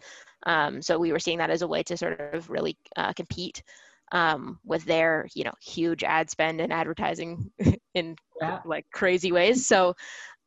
um, 0.45 0.81
so 0.81 0.99
we 0.99 1.11
were 1.11 1.19
seeing 1.19 1.37
that 1.37 1.49
as 1.49 1.61
a 1.61 1.67
way 1.67 1.83
to 1.83 1.95
sort 1.95 2.19
of 2.19 2.49
really 2.49 2.77
uh, 2.97 3.13
compete 3.13 3.63
um, 4.11 4.59
with 4.65 4.83
their 4.85 5.27
you 5.33 5.43
know 5.43 5.53
huge 5.61 6.03
ad 6.03 6.29
spend 6.29 6.59
and 6.59 6.73
advertising 6.73 7.49
in 7.93 8.15
yeah. 8.41 8.59
like 8.65 8.85
crazy 8.91 9.31
ways. 9.31 9.67
So 9.67 9.95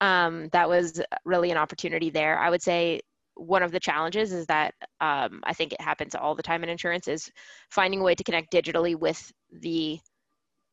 um, 0.01 0.49
that 0.53 0.69
was 0.69 1.01
really 1.25 1.51
an 1.51 1.57
opportunity 1.57 2.11
there. 2.11 2.39
I 2.39 2.51
would 2.51 2.63
say 2.63 3.01
one 3.41 3.63
of 3.63 3.73
the 3.73 3.81
challenges 3.81 4.33
is 4.33 4.47
that 4.47 4.75
um, 5.01 5.41
I 5.45 5.55
think 5.55 5.73
it 5.73 5.81
happens 5.81 6.15
all 6.15 6.35
the 6.35 6.43
time 6.43 6.63
in 6.63 6.69
insurance 6.69 7.09
is 7.09 7.31
finding 7.71 8.01
a 8.01 8.05
way 8.05 8.15
to 8.15 8.25
connect 8.25 8.53
digitally 8.53 8.95
with 8.95 9.33
the 9.51 9.99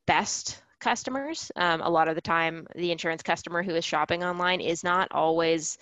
best 0.05 0.61
customers. 0.79 1.51
Um, 1.55 1.81
a 1.81 1.89
lot 1.89 2.07
of 2.07 2.15
the 2.15 2.21
time, 2.21 2.67
the 2.75 2.91
insurance 2.91 3.23
customer 3.23 3.63
who 3.63 3.75
is 3.75 3.85
shopping 3.85 4.23
online 4.23 4.61
is 4.61 4.83
not 4.83 5.07
always 5.11 5.77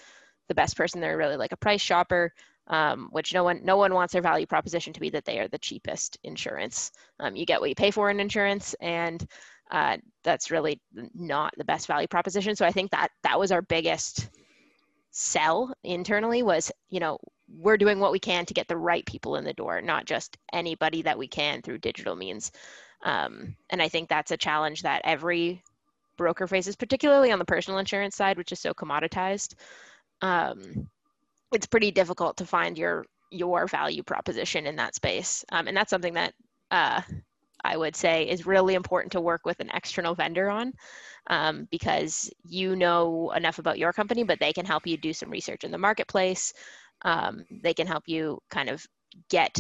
the 0.48 0.56
best 0.56 0.78
person. 0.78 1.02
They're 1.02 1.18
really 1.18 1.38
like 1.38 1.52
a 1.52 1.58
price 1.58 1.82
shopper, 1.82 2.32
um, 2.68 3.10
which 3.12 3.34
no 3.34 3.44
one 3.44 3.62
no 3.64 3.78
one 3.78 3.94
wants 3.94 4.14
their 4.14 4.22
value 4.22 4.46
proposition 4.46 4.94
to 4.94 5.00
be 5.00 5.10
that 5.10 5.26
they 5.26 5.40
are 5.40 5.48
the 5.48 5.58
cheapest 5.58 6.18
insurance. 6.24 6.92
Um, 7.20 7.36
you 7.36 7.46
get 7.46 7.60
what 7.60 7.70
you 7.70 7.76
pay 7.76 7.92
for 7.92 8.10
in 8.10 8.20
insurance, 8.20 8.76
and 8.80 9.26
uh, 9.72 9.98
that's 10.24 10.52
really 10.52 10.80
not 11.16 11.54
the 11.58 11.66
best 11.66 11.88
value 11.88 12.08
proposition. 12.08 12.56
So 12.56 12.66
I 12.66 12.72
think 12.72 12.92
that 12.92 13.10
that 13.24 13.40
was 13.40 13.52
our 13.52 13.64
biggest 13.64 14.30
sell 15.18 15.74
internally 15.84 16.44
was 16.44 16.72
you 16.90 17.00
know 17.00 17.18
we're 17.58 17.78
doing 17.78 18.00
what 18.00 18.12
we 18.12 18.20
can 18.20 18.46
to 18.46 18.54
get 18.54 18.68
the 18.68 18.76
right 18.76 19.06
people 19.06 19.38
in 19.38 19.46
the 19.46 19.54
door 19.54 19.82
not 19.82 20.06
just 20.06 20.38
anybody 20.52 21.02
that 21.02 21.18
we 21.18 21.28
can 21.28 21.62
through 21.62 21.78
digital 21.78 22.16
means 22.16 22.52
um, 23.06 23.56
and 23.70 23.82
I 23.82 23.88
think 23.88 24.10
that's 24.10 24.32
a 24.32 24.38
challenge 24.38 24.82
that 24.82 25.02
every 25.06 25.64
broker 26.18 26.48
faces, 26.48 26.76
particularly 26.76 27.32
on 27.32 27.40
the 27.40 27.46
personal 27.46 27.80
insurance 27.80 28.16
side, 28.16 28.38
which 28.38 28.52
is 28.52 28.60
so 28.60 28.74
commoditized. 28.74 29.54
Um, 30.22 30.90
it's 31.54 31.68
pretty 31.68 31.92
difficult 31.92 32.38
to 32.38 32.46
find 32.46 32.78
your 32.78 33.06
your 33.32 33.68
value 33.68 34.04
proposition 34.04 34.66
in 34.66 34.76
that 34.78 34.96
space, 34.96 35.46
um, 35.52 35.68
and 35.68 35.78
that's 35.78 35.90
something 35.90 36.14
that 36.16 36.34
uh, 36.72 37.02
I 37.66 37.78
would 37.78 37.96
say 37.96 38.28
is 38.28 38.46
really 38.46 38.76
important 38.76 39.12
to 39.14 39.22
work 39.22 39.46
with 39.46 39.60
an 39.60 39.72
external 39.74 40.16
vendor 40.16 40.50
on, 40.50 40.74
um, 41.30 41.68
because 41.72 42.32
you 42.46 42.76
know 42.76 43.32
enough 43.36 43.60
about 43.60 43.80
your 43.80 43.94
company, 43.94 44.24
but 44.24 44.40
they 44.40 44.54
can 44.54 44.66
help 44.66 44.88
you 44.88 44.98
do 44.98 45.14
some 45.14 45.30
research 45.30 45.64
in 45.64 45.72
the 45.72 45.78
marketplace. 45.78 46.54
Um, 47.04 47.46
they 47.64 47.74
can 47.74 47.88
help 47.88 48.04
you 48.08 48.40
kind 48.50 48.70
of 48.70 48.86
get 49.30 49.54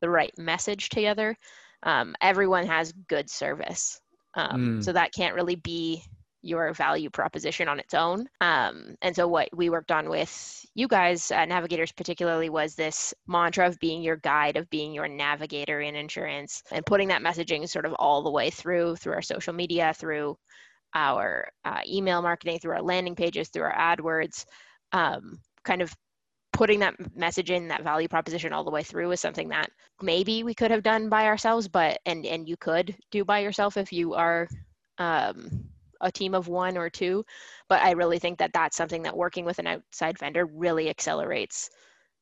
the 0.00 0.10
right 0.10 0.36
message 0.36 0.88
together 0.88 1.36
um, 1.82 2.14
everyone 2.20 2.66
has 2.66 2.92
good 3.08 3.30
service. 3.30 4.00
Um, 4.34 4.78
mm. 4.78 4.84
So 4.84 4.92
that 4.92 5.14
can't 5.14 5.34
really 5.34 5.56
be 5.56 6.02
your 6.46 6.72
value 6.72 7.10
proposition 7.10 7.68
on 7.68 7.78
its 7.78 7.94
own. 7.94 8.26
Um, 8.40 8.96
and 9.02 9.14
so 9.14 9.26
what 9.26 9.48
we 9.54 9.70
worked 9.70 9.92
on 9.92 10.08
with 10.08 10.64
you 10.74 10.88
guys, 10.88 11.30
uh, 11.30 11.44
navigators 11.44 11.92
particularly, 11.92 12.48
was 12.50 12.74
this 12.74 13.14
mantra 13.26 13.66
of 13.66 13.78
being 13.80 14.02
your 14.02 14.16
guide, 14.16 14.56
of 14.56 14.68
being 14.70 14.92
your 14.92 15.08
navigator 15.08 15.80
in 15.80 15.94
insurance, 15.94 16.62
and 16.70 16.84
putting 16.86 17.08
that 17.08 17.22
messaging 17.22 17.68
sort 17.68 17.86
of 17.86 17.94
all 17.94 18.22
the 18.22 18.30
way 18.30 18.50
through 18.50 18.96
through 18.96 19.14
our 19.14 19.22
social 19.22 19.52
media, 19.52 19.92
through 19.94 20.36
our 20.94 21.48
uh, 21.64 21.80
email 21.86 22.22
marketing, 22.22 22.58
through 22.58 22.74
our 22.74 22.82
landing 22.82 23.14
pages, 23.14 23.48
through 23.48 23.64
our 23.64 23.96
AdWords, 23.96 24.44
um, 24.92 25.38
kind 25.64 25.82
of 25.82 25.94
putting 26.52 26.80
that 26.80 26.94
message 27.14 27.50
in 27.50 27.68
that 27.68 27.82
value 27.82 28.08
proposition 28.08 28.52
all 28.52 28.64
the 28.64 28.70
way 28.70 28.82
through 28.82 29.10
is 29.10 29.20
something 29.20 29.48
that 29.48 29.70
maybe 30.00 30.42
we 30.42 30.54
could 30.54 30.70
have 30.70 30.82
done 30.82 31.08
by 31.10 31.26
ourselves 31.26 31.68
but 31.68 31.98
and 32.06 32.24
and 32.24 32.48
you 32.48 32.56
could 32.56 32.96
do 33.10 33.24
by 33.24 33.40
yourself 33.40 33.76
if 33.76 33.92
you 33.92 34.14
are 34.14 34.48
um, 34.98 35.68
a 36.00 36.10
team 36.10 36.34
of 36.34 36.48
one 36.48 36.76
or 36.76 36.90
two 36.90 37.24
but 37.68 37.80
i 37.82 37.92
really 37.92 38.18
think 38.18 38.38
that 38.38 38.52
that's 38.52 38.76
something 38.76 39.02
that 39.02 39.16
working 39.16 39.44
with 39.44 39.58
an 39.58 39.66
outside 39.66 40.18
vendor 40.18 40.46
really 40.46 40.88
accelerates 40.88 41.70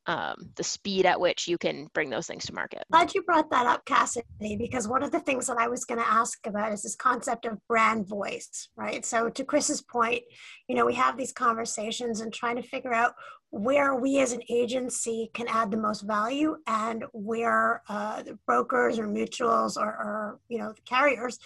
um, 0.07 0.51
the 0.57 0.65
speed 0.65 1.07
at 1.07 1.19
which 1.19 1.49
you 1.49 1.57
can 1.57 1.89
bring 1.95 2.11
those 2.11 2.27
things 2.27 2.45
to 2.47 2.55
market. 2.55 2.85
Glad 2.93 3.15
you 3.15 3.23
brought 3.23 3.51
that 3.51 3.67
up, 3.67 3.85
Cassidy, 3.87 4.57
because 4.59 4.87
one 4.87 5.03
of 5.03 5.11
the 5.11 5.21
things 5.21 5.47
that 5.47 5.57
I 5.59 5.69
was 5.69 5.85
going 5.85 6.01
to 6.01 6.07
ask 6.07 6.47
about 6.47 6.73
is 6.73 6.83
this 6.83 6.95
concept 6.95 7.47
of 7.47 7.59
brand 7.69 8.07
voice, 8.07 8.69
right? 8.77 9.05
So, 9.05 9.31
to 9.31 9.45
Chris's 9.45 9.81
point, 9.81 10.23
you 10.69 10.75
know, 10.75 10.85
we 10.85 10.95
have 10.95 11.17
these 11.17 11.33
conversations 11.33 12.21
and 12.21 12.33
trying 12.33 12.57
to 12.57 12.63
figure 12.63 12.93
out 12.93 13.15
where 13.51 13.95
we 13.95 14.19
as 14.19 14.33
an 14.33 14.43
agency 14.51 15.31
can 15.33 15.47
add 15.47 15.71
the 15.71 15.77
most 15.77 16.03
value 16.03 16.57
and 16.67 17.05
where 17.13 17.83
uh, 17.89 18.23
the 18.23 18.37
brokers 18.47 18.99
or 18.99 19.07
mutuals 19.07 19.77
or, 19.77 19.87
or 19.87 20.41
you 20.49 20.59
know 20.59 20.73
the 20.73 20.83
carriers 20.83 21.39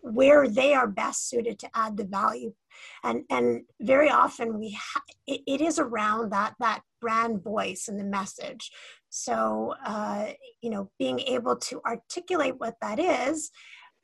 where 0.00 0.48
they 0.48 0.74
are 0.74 0.86
best 0.86 1.28
suited 1.28 1.58
to 1.60 1.70
add 1.74 1.96
the 1.96 2.04
value. 2.04 2.52
And 3.04 3.24
and 3.30 3.62
very 3.80 4.10
often 4.10 4.58
we 4.58 4.78
ha- 4.78 5.02
it, 5.26 5.40
it 5.46 5.60
is 5.60 5.78
around 5.78 6.32
that 6.32 6.54
that 6.60 6.82
brand 7.00 7.42
voice 7.42 7.88
and 7.88 7.98
the 7.98 8.04
message. 8.04 8.70
So 9.10 9.74
uh, 9.84 10.28
you 10.60 10.70
know 10.70 10.90
being 10.98 11.20
able 11.20 11.56
to 11.56 11.80
articulate 11.84 12.58
what 12.58 12.76
that 12.80 12.98
is 12.98 13.50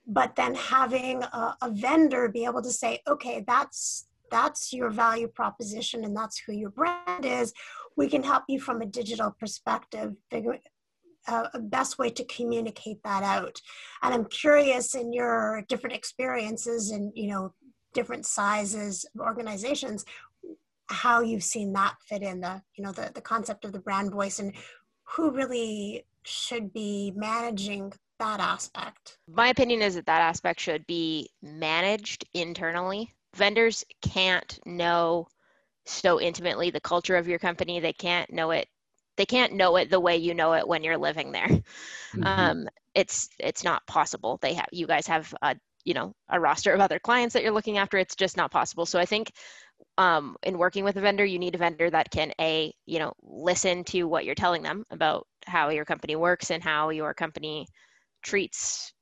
but 0.07 0.37
then 0.37 0.55
having 0.55 1.23
a, 1.23 1.57
a 1.63 1.71
vendor 1.71 2.29
be 2.29 2.45
able 2.45 2.63
to 2.63 2.71
say 2.71 3.01
okay 3.09 3.45
that's 3.47 4.07
that's 4.31 4.73
your 4.73 4.91
value 4.91 5.29
proposition 5.29 6.05
and 6.05 6.17
that's 6.17 6.39
who 6.39 6.53
your 6.53 6.71
brand 6.71 7.25
is 7.25 7.53
we 7.97 8.09
can 8.09 8.23
help 8.23 8.45
you 8.49 8.59
from 8.59 8.83
a 8.83 8.87
digital 8.87 9.31
perspective 9.39 10.15
figure 10.31 10.59
uh, 11.27 11.49
a 11.55 11.59
best 11.59 11.99
way 11.99 12.11
to 12.11 12.25
communicate 12.25 13.03
that 13.03 13.23
out. 13.23 13.61
And 14.03 14.15
i'm 14.15 14.27
curious 14.27 14.95
in 14.95 15.13
your 15.13 15.65
different 15.69 15.97
experiences 15.97 16.91
and 16.91 17.13
you 17.15 17.29
know 17.29 17.55
different 17.93 18.27
sizes 18.27 19.07
of 19.15 19.21
organizations 19.21 20.05
how 20.89 21.21
you've 21.21 21.45
seen 21.45 21.73
that 21.73 21.95
fit 22.07 22.23
in 22.23 22.41
the 22.41 22.61
you 22.77 22.85
know 22.85 22.93
the, 22.93 23.11
the 23.15 23.21
concept 23.21 23.65
of 23.65 23.73
the 23.73 23.79
brand 23.79 24.11
voice 24.13 24.39
and 24.39 24.53
who 25.05 25.31
really 25.31 26.05
should 26.25 26.73
be 26.73 27.13
managing 27.15 27.93
that 28.19 28.41
aspect. 28.41 29.19
My 29.29 29.49
opinion 29.49 29.83
is 29.83 29.95
that 29.95 30.07
that 30.07 30.23
aspect 30.23 30.61
should 30.61 30.87
be 30.87 31.29
managed 31.43 32.25
internally. 32.35 33.13
Vendors 33.35 33.85
can't 34.01 34.59
know 34.65 35.27
so 35.87 36.21
intimately 36.21 36.71
the 36.71 36.81
culture 36.81 37.17
of 37.17 37.29
your 37.29 37.39
company. 37.39 37.81
They 37.81 37.93
can't 37.93 38.33
know 38.33 38.53
it 38.53 38.69
they 39.17 39.27
can't 39.27 39.53
know 39.53 39.77
it 39.77 39.91
the 39.91 40.01
way 40.01 40.17
you 40.17 40.35
know 40.35 40.55
it 40.55 40.67
when 40.67 40.83
you're 40.83 40.99
living 40.99 41.33
there. 41.33 41.49
Mm-hmm. 41.49 42.25
um, 42.25 42.69
it's 42.95 43.29
it's 43.41 43.65
not 43.65 43.87
possible. 43.87 44.39
They 44.41 44.55
have 44.55 44.69
you 44.73 44.87
guys 44.87 45.07
have 45.07 45.35
a 45.43 45.57
you 45.85 45.95
know 45.95 46.15
a 46.31 46.41
roster 46.41 46.73
of 46.73 46.81
other 46.81 46.99
clients 46.99 47.33
that 47.35 47.43
you're 47.43 47.53
looking 47.53 47.79
after. 47.79 47.99
It's 47.99 48.17
just 48.17 48.37
not 48.37 48.51
possible. 48.51 48.87
So 48.87 48.99
i 48.99 49.05
think 49.05 49.33
um, 49.99 50.37
in 50.43 50.59
working 50.59 50.85
with 50.85 50.97
a 50.97 51.01
vendor 51.01 51.25
you 51.25 51.39
need 51.39 51.55
a 51.55 51.59
vendor 51.59 51.91
that 51.91 52.11
can 52.11 52.33
a 52.41 52.73
you 52.87 52.99
know 52.99 53.13
listen 53.23 53.85
to 53.85 54.05
what 54.05 54.25
you're 54.25 54.35
telling 54.35 54.63
them 54.63 54.85
about 54.91 55.27
how 55.47 55.69
your 55.71 55.85
company 55.85 56.17
works 56.17 56.51
and 56.51 56.63
how 56.63 56.91
your 56.91 57.13
company 57.15 57.67
treats 58.23 58.93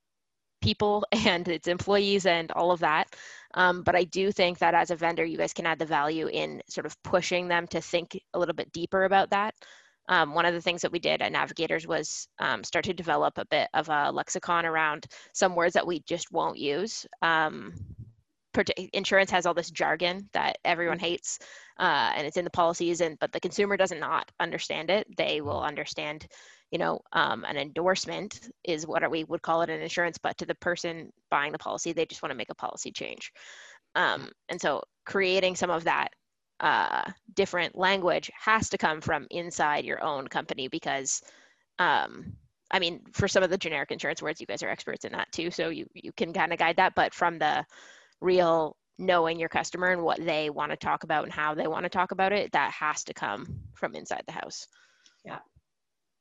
people 0.62 1.04
and 1.12 1.49
its 1.49 1.69
employees 1.69 2.26
and 2.26 2.50
all 2.52 2.71
of 2.71 2.81
that. 2.81 3.09
Um, 3.54 3.83
but 3.83 3.95
i 3.95 4.04
do 4.04 4.33
think 4.33 4.59
that 4.59 4.75
as 4.75 4.90
a 4.90 4.97
vendor 4.97 5.25
you 5.25 5.37
guys 5.37 5.52
can 5.52 5.66
add 5.66 5.78
the 5.78 5.87
value 5.87 6.28
in 6.28 6.62
sort 6.69 6.87
of 6.87 7.00
pushing 7.02 7.49
them 7.49 7.66
to 7.69 7.81
think 7.83 8.19
a 8.33 8.38
little 8.38 8.54
bit 8.54 8.73
deeper 8.73 9.04
about 9.04 9.28
that 9.31 9.54
um, 10.09 10.35
one 10.35 10.44
of 10.44 10.54
the 10.54 10.61
things 10.61 10.82
that 10.82 10.92
we 10.92 10.99
did 10.99 11.23
at 11.23 11.32
Navigators 11.32 11.87
was 11.87 12.28
um, 12.38 12.62
start 12.62 12.85
to 12.85 12.92
develop 12.94 13.38
a 13.38 13.47
bit 13.47 13.68
of 13.75 13.88
a 13.88 14.12
lexicon 14.12 14.66
around 14.66 15.06
some 15.32 15.54
words 15.54 15.75
that 15.75 15.87
we 15.87 16.00
just 16.00 16.30
won't 16.32 16.59
use. 16.59 17.06
Um, 17.23 17.75
insurance 18.92 19.30
has 19.30 19.47
all 19.47 19.54
this 19.54 19.71
jargon 19.71 20.28
that 20.35 20.59
everyone 20.64 20.99
mm-hmm. 20.99 21.06
hates, 21.06 21.38
uh, 21.78 22.12
and 22.14 22.26
it's 22.26 22.37
in 22.37 22.44
the 22.44 22.50
policies, 22.50 23.00
and 23.00 23.18
but 23.18 23.32
the 23.32 23.40
consumer 23.40 23.76
does 23.76 23.92
not 23.92 24.12
not 24.12 24.30
understand 24.40 24.90
it. 24.90 25.06
They 25.16 25.40
will 25.40 25.62
understand, 25.62 26.26
you 26.71 26.78
know, 26.78 27.00
um, 27.12 27.44
an 27.44 27.56
endorsement 27.56 28.50
is 28.64 28.87
what 28.87 29.09
we 29.11 29.25
would 29.25 29.42
call 29.42 29.62
it 29.62 29.71
an 29.71 29.80
insurance, 29.80 30.18
but 30.18 30.37
to 30.38 30.47
the 30.47 30.54
person 30.56 31.11
buying 31.30 31.52
the 31.52 31.59
policy, 31.59 31.92
they 31.92 32.04
just 32.06 32.23
want 32.23 32.30
to 32.30 32.37
make 32.37 32.50
a 32.50 32.54
policy 32.54 32.90
change. 32.90 33.32
Um, 33.94 34.30
and 34.49 34.61
so 34.61 34.82
creating 35.06 35.56
some 35.56 35.71
of 35.71 35.85
that 35.85 36.09
uh, 36.62 37.02
different 37.35 37.76
language 37.76 38.31
has 38.38 38.69
to 38.71 38.78
come 38.78 39.00
from 39.00 39.26
inside 39.31 39.85
your 39.85 40.02
own 40.02 40.26
company 40.28 40.69
because 40.69 41.21
um, 41.78 42.33
I 42.71 42.78
mean, 42.78 43.00
for 43.12 43.28
some 43.28 43.42
of 43.42 43.50
the 43.50 43.59
generic 43.59 43.90
insurance 43.90 44.23
words, 44.23 44.40
you 44.40 44.47
guys 44.47 44.62
are 44.62 44.69
experts 44.69 45.04
in 45.04 45.12
that 45.12 45.31
too, 45.33 45.50
so 45.50 45.69
you 45.69 45.87
you 45.95 46.12
can 46.12 46.33
kind 46.33 46.52
of 46.52 46.59
guide 46.59 46.76
that. 46.76 46.95
But 46.95 47.12
from 47.12 47.38
the 47.38 47.64
real 48.21 48.76
knowing 48.99 49.38
your 49.38 49.49
customer 49.49 49.88
and 49.88 50.02
what 50.02 50.25
they 50.25 50.49
want 50.49 50.71
to 50.71 50.76
talk 50.76 51.04
about 51.04 51.25
and 51.25 51.33
how 51.33 51.54
they 51.54 51.66
want 51.66 51.85
to 51.85 51.90
talk 51.90 52.12
about 52.12 52.33
it, 52.33 52.50
that 52.52 52.71
has 52.73 53.04
to 53.04 53.14
come 53.14 53.47
from 53.75 53.95
inside 53.95 54.23
the 54.26 54.33
house. 54.33 54.66
Yeah. 55.25 55.38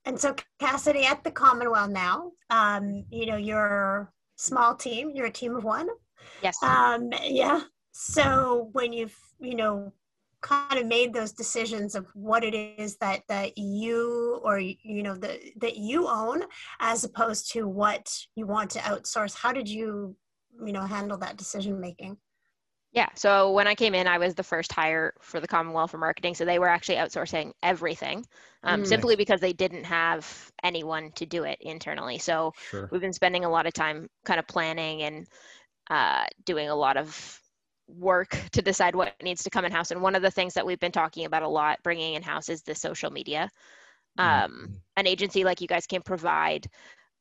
And 0.06 0.20
so, 0.20 0.36
Cassidy, 0.60 1.06
at 1.06 1.24
the 1.24 1.32
Commonwealth 1.32 1.92
now, 1.92 2.32
um, 2.50 3.06
you 3.12 3.28
know, 3.28 3.38
you're 3.38 4.12
small 4.36 4.76
team, 4.76 5.12
you're 5.14 5.28
a 5.28 5.32
team 5.32 5.56
of 5.56 5.64
one. 5.64 5.88
Yes. 6.42 6.58
Um, 6.64 7.12
yeah. 7.24 7.62
So 7.92 8.70
when 8.72 8.94
you've, 8.94 9.16
you 9.40 9.56
know, 9.56 9.94
kind 10.42 10.80
of 10.80 10.86
made 10.88 11.14
those 11.14 11.32
decisions 11.32 11.96
of 11.96 12.08
what 12.14 12.44
it 12.44 12.56
is 12.56 12.98
that 12.98 13.22
that 13.28 13.58
you 13.58 14.40
or 14.44 14.60
you 14.60 15.04
know 15.04 15.16
the 15.16 15.40
that 15.58 15.78
you 15.78 16.08
own 16.08 16.44
as 16.80 17.04
opposed 17.04 17.52
to 17.52 17.68
what 17.68 18.12
you 18.36 18.48
want 18.48 18.70
to 18.70 18.80
outsource 18.80 19.36
how 19.36 19.52
did 19.52 19.70
you 19.70 20.16
you 20.66 20.74
know 20.74 20.82
handle 20.82 21.18
that 21.18 21.38
decision 21.38 21.80
making 21.80 22.18
yeah. 22.94 23.08
So 23.16 23.54
when 23.54 23.68
I 23.68 23.76
came 23.76 23.96
in, 23.96 24.06
I 24.06 24.18
was 24.18 24.36
the 24.36 24.44
first 24.44 24.74
hire 24.74 25.14
for 25.22 25.40
the 25.40 25.48
Commonwealth 25.48 25.92
for 25.92 25.98
marketing. 25.98 26.36
So 26.36 26.44
they 26.44 26.60
were 26.60 26.68
actually 26.68 26.98
outsourcing 26.98 27.54
everything 27.64 28.26
um, 28.64 28.84
mm. 28.84 28.88
simply 28.88 29.16
because 29.16 29.40
they 29.40 29.54
didn't 29.54 29.86
have 29.86 30.52
anyone 30.62 31.12
to 31.16 31.26
do 31.26 31.44
it 31.44 31.58
internally. 31.62 32.18
So 32.18 32.54
sure. 32.70 32.90
we've 32.92 33.00
been 33.00 33.14
spending 33.14 33.46
a 33.46 33.50
lot 33.50 33.66
of 33.66 33.74
time 33.74 34.10
kind 34.26 34.40
of 34.40 34.48
planning 34.48 35.04
and 35.04 35.26
uh, 35.90 36.26
doing 36.46 36.68
a 36.68 36.76
lot 36.76 36.98
of 36.98 37.41
work 37.98 38.38
to 38.52 38.62
decide 38.62 38.96
what 38.96 39.14
needs 39.22 39.44
to 39.44 39.50
come 39.50 39.66
in 39.66 39.72
house. 39.72 39.92
And 39.92 40.02
one 40.02 40.16
of 40.16 40.22
the 40.22 40.32
things 40.32 40.54
that 40.54 40.66
we've 40.66 40.80
been 40.80 40.92
talking 40.92 41.26
about 41.26 41.44
a 41.44 41.48
lot 41.48 41.80
bringing 41.84 42.16
in 42.16 42.22
house 42.24 42.50
is 42.50 42.62
the 42.62 42.76
social 42.76 43.12
media. 43.12 43.50
Um, 44.18 44.74
an 44.98 45.08
agency 45.08 45.44
like 45.44 45.62
you 45.62 45.68
guys 45.68 45.88
can 45.88 46.02
provide 46.02 46.68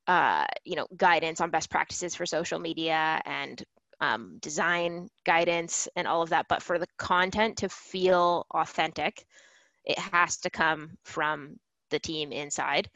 uh, 0.06 0.44
you 0.64 0.76
know 0.76 0.86
guidance 0.96 1.40
on 1.40 1.50
best 1.50 1.70
practices 1.70 2.14
for 2.14 2.26
social 2.26 2.58
media 2.58 3.20
and 3.24 3.62
um, 4.00 4.38
design 4.40 5.08
guidance 5.24 5.88
and 5.96 6.06
all 6.06 6.22
of 6.22 6.30
that. 6.30 6.46
But 6.48 6.62
for 6.62 6.78
the 6.78 6.88
content 6.98 7.56
to 7.58 7.68
feel 7.68 8.46
authentic, 8.54 9.24
it 9.84 9.98
has 9.98 10.38
to 10.38 10.50
come 10.50 10.90
from 11.04 11.56
the 11.90 11.98
team 11.98 12.32
inside. 12.32 12.88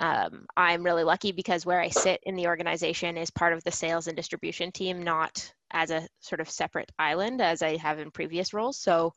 Um, 0.00 0.46
I'm 0.56 0.82
really 0.82 1.04
lucky 1.04 1.32
because 1.32 1.66
where 1.66 1.80
I 1.80 1.88
sit 1.88 2.20
in 2.24 2.36
the 2.36 2.46
organization 2.46 3.16
is 3.16 3.30
part 3.30 3.52
of 3.52 3.64
the 3.64 3.72
sales 3.72 4.06
and 4.06 4.16
distribution 4.16 4.70
team, 4.70 5.02
not 5.02 5.52
as 5.72 5.90
a 5.90 6.06
sort 6.20 6.40
of 6.40 6.48
separate 6.48 6.92
island 6.98 7.42
as 7.42 7.62
I 7.62 7.76
have 7.76 7.98
in 7.98 8.10
previous 8.10 8.54
roles. 8.54 8.78
So 8.78 9.12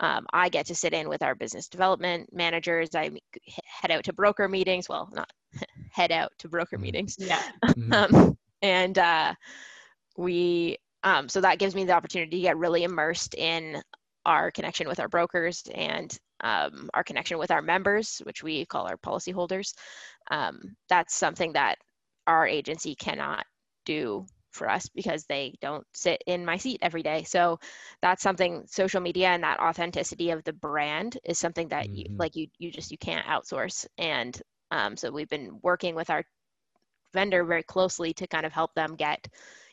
um, 0.00 0.26
I 0.32 0.48
get 0.48 0.66
to 0.66 0.74
sit 0.74 0.94
in 0.94 1.08
with 1.08 1.22
our 1.22 1.34
business 1.34 1.68
development 1.68 2.32
managers. 2.32 2.94
I 2.94 3.10
head 3.64 3.90
out 3.90 4.04
to 4.04 4.12
broker 4.12 4.48
meetings. 4.48 4.88
Well, 4.88 5.10
not 5.12 5.30
head 5.90 6.12
out 6.12 6.32
to 6.38 6.48
broker 6.48 6.76
mm-hmm. 6.76 6.82
meetings. 6.82 7.16
Yeah. 7.18 7.42
Mm-hmm. 7.64 7.92
um, 7.92 8.38
and 8.60 8.98
uh, 8.98 9.34
we 10.16 10.76
um, 11.04 11.28
so 11.28 11.40
that 11.40 11.58
gives 11.58 11.74
me 11.74 11.84
the 11.84 11.92
opportunity 11.92 12.36
to 12.36 12.42
get 12.42 12.56
really 12.56 12.84
immersed 12.84 13.34
in 13.34 13.82
our 14.24 14.50
connection 14.50 14.88
with 14.88 15.00
our 15.00 15.08
brokers 15.08 15.64
and 15.74 16.16
um, 16.42 16.90
our 16.94 17.04
connection 17.04 17.38
with 17.38 17.50
our 17.50 17.62
members, 17.62 18.20
which 18.24 18.42
we 18.42 18.64
call 18.66 18.86
our 18.86 18.96
policyholders. 18.96 19.74
Um, 20.30 20.76
that's 20.88 21.14
something 21.14 21.52
that 21.52 21.76
our 22.26 22.46
agency 22.46 22.94
cannot 22.94 23.44
do 23.84 24.26
for 24.52 24.68
us 24.68 24.88
because 24.94 25.24
they 25.24 25.54
don't 25.60 25.86
sit 25.94 26.22
in 26.26 26.44
my 26.44 26.56
seat 26.56 26.78
every 26.82 27.02
day. 27.02 27.24
So 27.24 27.58
that's 28.02 28.22
something 28.22 28.64
social 28.66 29.00
media 29.00 29.28
and 29.28 29.42
that 29.42 29.60
authenticity 29.60 30.30
of 30.30 30.44
the 30.44 30.52
brand 30.52 31.18
is 31.24 31.38
something 31.38 31.68
that 31.68 31.86
mm-hmm. 31.86 31.96
you 31.96 32.04
like 32.16 32.36
you 32.36 32.48
you 32.58 32.70
just 32.70 32.90
you 32.90 32.98
can't 32.98 33.26
outsource. 33.26 33.86
And 33.98 34.40
um, 34.70 34.96
so 34.96 35.10
we've 35.10 35.28
been 35.28 35.58
working 35.62 35.94
with 35.94 36.10
our 36.10 36.24
vendor 37.12 37.44
very 37.44 37.62
closely 37.62 38.12
to 38.14 38.26
kind 38.26 38.46
of 38.46 38.52
help 38.52 38.74
them 38.74 38.94
get 38.94 39.26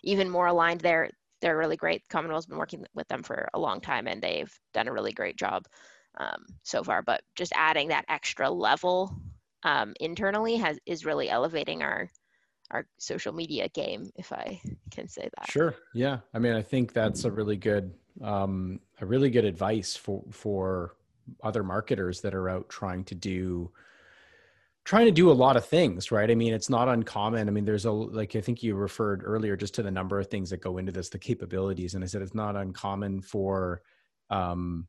even 0.03 0.29
more 0.29 0.47
aligned 0.47 0.81
there 0.81 1.09
they're 1.41 1.57
really 1.57 1.77
great 1.77 2.03
commonwealth's 2.09 2.47
been 2.47 2.57
working 2.57 2.85
with 2.93 3.07
them 3.07 3.23
for 3.23 3.49
a 3.53 3.59
long 3.59 3.79
time 3.79 4.07
and 4.07 4.21
they've 4.21 4.53
done 4.73 4.87
a 4.87 4.91
really 4.91 5.13
great 5.13 5.37
job 5.37 5.65
um, 6.17 6.45
so 6.63 6.83
far 6.83 7.01
but 7.01 7.21
just 7.35 7.53
adding 7.55 7.87
that 7.89 8.05
extra 8.09 8.49
level 8.49 9.15
um, 9.63 9.93
internally 9.99 10.57
has 10.57 10.79
is 10.85 11.05
really 11.05 11.29
elevating 11.29 11.81
our 11.81 12.09
our 12.71 12.85
social 12.99 13.33
media 13.33 13.67
game 13.69 14.09
if 14.15 14.31
i 14.31 14.59
can 14.91 15.07
say 15.07 15.29
that 15.37 15.49
sure 15.49 15.75
yeah 15.93 16.19
i 16.33 16.39
mean 16.39 16.53
i 16.53 16.61
think 16.61 16.93
that's 16.93 17.23
a 17.23 17.31
really 17.31 17.57
good 17.57 17.93
um, 18.21 18.79
a 18.99 19.05
really 19.05 19.29
good 19.29 19.45
advice 19.45 19.95
for 19.95 20.23
for 20.31 20.95
other 21.43 21.63
marketers 21.63 22.21
that 22.21 22.33
are 22.33 22.49
out 22.49 22.67
trying 22.69 23.03
to 23.05 23.15
do 23.15 23.71
trying 24.83 25.05
to 25.05 25.11
do 25.11 25.29
a 25.29 25.33
lot 25.33 25.55
of 25.55 25.65
things, 25.65 26.11
right? 26.11 26.31
I 26.31 26.35
mean, 26.35 26.51
it's 26.51 26.69
not 26.69 26.89
uncommon. 26.89 27.47
I 27.47 27.51
mean, 27.51 27.65
there's 27.65 27.85
a 27.85 27.91
like 27.91 28.35
I 28.35 28.41
think 28.41 28.63
you 28.63 28.75
referred 28.75 29.21
earlier 29.23 29.55
just 29.55 29.75
to 29.75 29.83
the 29.83 29.91
number 29.91 30.19
of 30.19 30.27
things 30.27 30.49
that 30.49 30.61
go 30.61 30.77
into 30.77 30.91
this, 30.91 31.09
the 31.09 31.19
capabilities, 31.19 31.93
and 31.93 32.03
I 32.03 32.07
said 32.07 32.21
it's 32.21 32.33
not 32.33 32.55
uncommon 32.55 33.21
for 33.21 33.81
um 34.29 34.87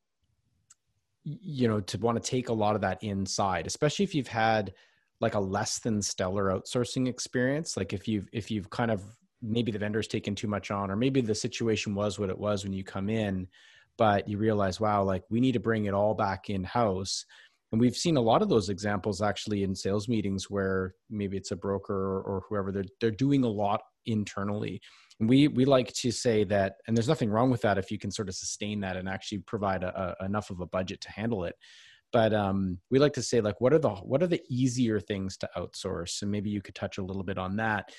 you 1.24 1.68
know 1.68 1.80
to 1.80 1.98
want 1.98 2.22
to 2.22 2.30
take 2.30 2.48
a 2.48 2.52
lot 2.52 2.74
of 2.74 2.80
that 2.82 3.02
inside, 3.02 3.66
especially 3.66 4.04
if 4.04 4.14
you've 4.14 4.28
had 4.28 4.72
like 5.20 5.34
a 5.34 5.40
less 5.40 5.78
than 5.80 6.00
stellar 6.00 6.46
outsourcing 6.46 7.06
experience, 7.08 7.76
like 7.76 7.92
if 7.92 8.08
you've 8.08 8.28
if 8.32 8.50
you've 8.50 8.70
kind 8.70 8.90
of 8.90 9.02
maybe 9.42 9.72
the 9.72 9.78
vendor's 9.78 10.08
taken 10.08 10.34
too 10.34 10.48
much 10.48 10.70
on 10.70 10.90
or 10.90 10.96
maybe 10.96 11.20
the 11.20 11.34
situation 11.34 11.94
was 11.94 12.18
what 12.18 12.30
it 12.30 12.38
was 12.38 12.64
when 12.64 12.72
you 12.72 12.84
come 12.84 13.08
in, 13.08 13.46
but 13.96 14.28
you 14.28 14.38
realize 14.38 14.80
wow, 14.80 15.02
like 15.02 15.24
we 15.30 15.40
need 15.40 15.52
to 15.52 15.60
bring 15.60 15.86
it 15.86 15.94
all 15.94 16.14
back 16.14 16.50
in 16.50 16.64
house 16.64 17.24
and 17.72 17.80
we've 17.80 17.96
seen 17.96 18.16
a 18.16 18.20
lot 18.20 18.42
of 18.42 18.48
those 18.48 18.68
examples 18.68 19.22
actually 19.22 19.62
in 19.62 19.74
sales 19.74 20.08
meetings 20.08 20.50
where 20.50 20.94
maybe 21.08 21.36
it's 21.36 21.52
a 21.52 21.56
broker 21.56 21.94
or, 21.94 22.22
or 22.22 22.42
whoever 22.48 22.72
they're 22.72 22.84
they're 23.00 23.10
doing 23.10 23.44
a 23.44 23.48
lot 23.48 23.82
internally 24.06 24.80
we 25.20 25.48
we 25.48 25.64
like 25.64 25.92
to 25.92 26.10
say 26.10 26.44
that 26.44 26.76
and 26.86 26.96
there's 26.96 27.08
nothing 27.08 27.30
wrong 27.30 27.50
with 27.50 27.60
that 27.60 27.78
if 27.78 27.90
you 27.90 27.98
can 27.98 28.10
sort 28.10 28.28
of 28.28 28.34
sustain 28.34 28.80
that 28.80 28.96
and 28.96 29.08
actually 29.08 29.38
provide 29.38 29.84
a, 29.84 30.16
a, 30.20 30.24
enough 30.24 30.50
of 30.50 30.60
a 30.60 30.66
budget 30.66 31.00
to 31.02 31.10
handle 31.10 31.44
it. 31.44 31.54
But 32.12 32.32
um, 32.34 32.78
we 32.90 32.98
like 32.98 33.12
to 33.12 33.22
say 33.22 33.40
like 33.40 33.60
what 33.60 33.72
are 33.72 33.78
the 33.78 33.90
what 33.90 34.22
are 34.22 34.26
the 34.26 34.42
easier 34.48 34.98
things 34.98 35.36
to 35.38 35.50
outsource? 35.56 36.22
And 36.22 36.30
maybe 36.30 36.50
you 36.50 36.62
could 36.62 36.74
touch 36.74 36.98
a 36.98 37.04
little 37.04 37.22
bit 37.22 37.38
on 37.38 37.56
that. 37.56 37.92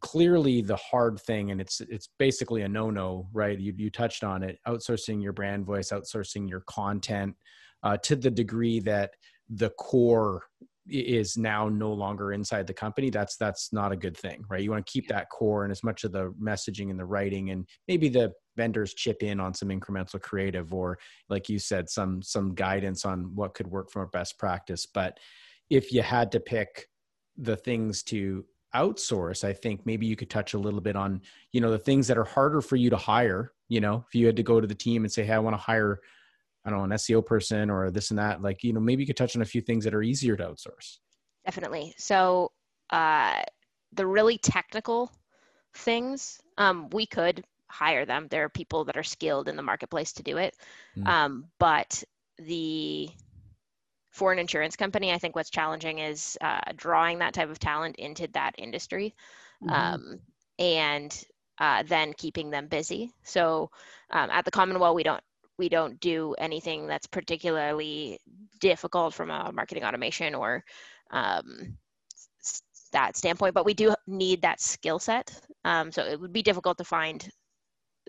Clearly 0.00 0.62
the 0.62 0.76
hard 0.76 1.18
thing 1.20 1.50
and 1.50 1.60
it's 1.60 1.80
it's 1.80 2.08
basically 2.18 2.62
a 2.62 2.68
no-no 2.68 3.28
right? 3.32 3.58
You, 3.58 3.74
you 3.76 3.90
touched 3.90 4.22
on 4.22 4.42
it 4.44 4.58
outsourcing 4.66 5.22
your 5.22 5.32
brand 5.32 5.66
voice 5.66 5.90
outsourcing 5.90 6.48
your 6.48 6.62
content 6.68 7.34
uh, 7.82 7.96
to 7.98 8.14
the 8.14 8.30
degree 8.30 8.80
that 8.80 9.10
the 9.50 9.70
core 9.70 10.44
is 10.88 11.36
now 11.36 11.68
no 11.68 11.92
longer 11.92 12.32
inside 12.32 12.66
the 12.66 12.74
company 12.74 13.08
that's 13.08 13.36
that's 13.36 13.72
not 13.72 13.92
a 13.92 13.96
good 13.96 14.16
thing 14.16 14.44
right? 14.48 14.62
You 14.62 14.70
want 14.70 14.84
to 14.84 14.92
keep 14.92 15.08
that 15.08 15.30
core 15.30 15.64
and 15.64 15.72
as 15.72 15.82
much 15.82 16.04
of 16.04 16.12
the 16.12 16.32
messaging 16.40 16.90
and 16.90 16.98
the 16.98 17.04
writing 17.04 17.50
and 17.50 17.66
maybe 17.88 18.08
the 18.08 18.32
vendors 18.56 18.94
chip 18.94 19.22
in 19.22 19.40
on 19.40 19.54
some 19.54 19.68
incremental 19.68 20.20
creative 20.20 20.72
or 20.72 20.98
like 21.28 21.48
you 21.48 21.58
said 21.58 21.88
some 21.88 22.22
some 22.22 22.54
guidance 22.54 23.04
on 23.04 23.34
what 23.34 23.54
could 23.54 23.66
work 23.66 23.90
from 23.90 24.02
a 24.02 24.06
best 24.08 24.38
practice. 24.38 24.86
But 24.86 25.18
if 25.70 25.92
you 25.92 26.02
had 26.02 26.30
to 26.32 26.40
pick 26.40 26.88
the 27.36 27.56
things 27.56 28.02
to 28.02 28.44
outsource 28.76 29.44
i 29.44 29.52
think 29.52 29.86
maybe 29.86 30.04
you 30.04 30.16
could 30.16 30.30
touch 30.30 30.54
a 30.54 30.58
little 30.58 30.80
bit 30.80 30.96
on 30.96 31.20
you 31.52 31.60
know 31.60 31.70
the 31.70 31.78
things 31.78 32.08
that 32.08 32.18
are 32.18 32.24
harder 32.24 32.60
for 32.60 32.74
you 32.76 32.90
to 32.90 32.96
hire 32.96 33.52
you 33.68 33.80
know? 33.80 34.04
If 34.06 34.14
you 34.14 34.26
had 34.26 34.36
to 34.36 34.42
go 34.42 34.60
to 34.60 34.66
the 34.66 34.74
team 34.74 35.04
and 35.04 35.12
say 35.12 35.24
hey 35.24 35.32
i 35.32 35.38
want 35.38 35.54
to 35.54 35.62
hire 35.62 36.00
I 36.64 36.70
don't 36.70 36.78
know, 36.78 36.84
an 36.84 36.90
SEO 36.90 37.24
person 37.24 37.70
or 37.70 37.90
this 37.90 38.10
and 38.10 38.18
that, 38.18 38.42
like, 38.42 38.62
you 38.62 38.72
know, 38.72 38.80
maybe 38.80 39.02
you 39.02 39.06
could 39.06 39.16
touch 39.16 39.36
on 39.36 39.42
a 39.42 39.46
few 39.46 39.60
things 39.60 39.84
that 39.84 39.94
are 39.94 40.02
easier 40.02 40.36
to 40.36 40.44
outsource. 40.44 40.98
Definitely. 41.44 41.94
So, 41.98 42.52
uh, 42.90 43.42
the 43.92 44.06
really 44.06 44.38
technical 44.38 45.12
things, 45.74 46.40
um, 46.58 46.88
we 46.90 47.06
could 47.06 47.44
hire 47.68 48.06
them. 48.06 48.28
There 48.30 48.44
are 48.44 48.48
people 48.48 48.84
that 48.84 48.96
are 48.96 49.02
skilled 49.02 49.48
in 49.48 49.56
the 49.56 49.62
marketplace 49.62 50.12
to 50.14 50.22
do 50.22 50.38
it. 50.38 50.56
Mm. 50.96 51.06
Um, 51.06 51.44
but 51.58 52.02
the 52.38 53.10
for 54.10 54.32
an 54.32 54.38
insurance 54.38 54.76
company, 54.76 55.12
I 55.12 55.18
think 55.18 55.34
what's 55.34 55.50
challenging 55.50 55.98
is 55.98 56.38
uh, 56.40 56.60
drawing 56.76 57.18
that 57.18 57.34
type 57.34 57.50
of 57.50 57.58
talent 57.58 57.96
into 57.96 58.28
that 58.28 58.54
industry, 58.58 59.12
mm-hmm. 59.60 59.74
um, 59.74 60.20
and 60.60 61.24
uh, 61.58 61.82
then 61.82 62.12
keeping 62.16 62.48
them 62.48 62.68
busy. 62.68 63.12
So 63.24 63.70
um, 64.10 64.30
at 64.30 64.44
the 64.44 64.52
Commonwealth, 64.52 64.94
we 64.94 65.02
don't 65.02 65.22
we 65.58 65.68
don't 65.68 66.00
do 66.00 66.34
anything 66.38 66.86
that's 66.86 67.06
particularly 67.06 68.18
difficult 68.60 69.14
from 69.14 69.30
a 69.30 69.52
marketing 69.52 69.84
automation 69.84 70.34
or 70.34 70.64
um, 71.10 71.76
that 72.92 73.16
standpoint, 73.16 73.54
but 73.54 73.66
we 73.66 73.74
do 73.74 73.94
need 74.06 74.42
that 74.42 74.60
skill 74.60 74.98
set. 74.98 75.38
Um, 75.64 75.92
so 75.92 76.02
it 76.04 76.20
would 76.20 76.32
be 76.32 76.42
difficult 76.42 76.78
to 76.78 76.84
find 76.84 77.28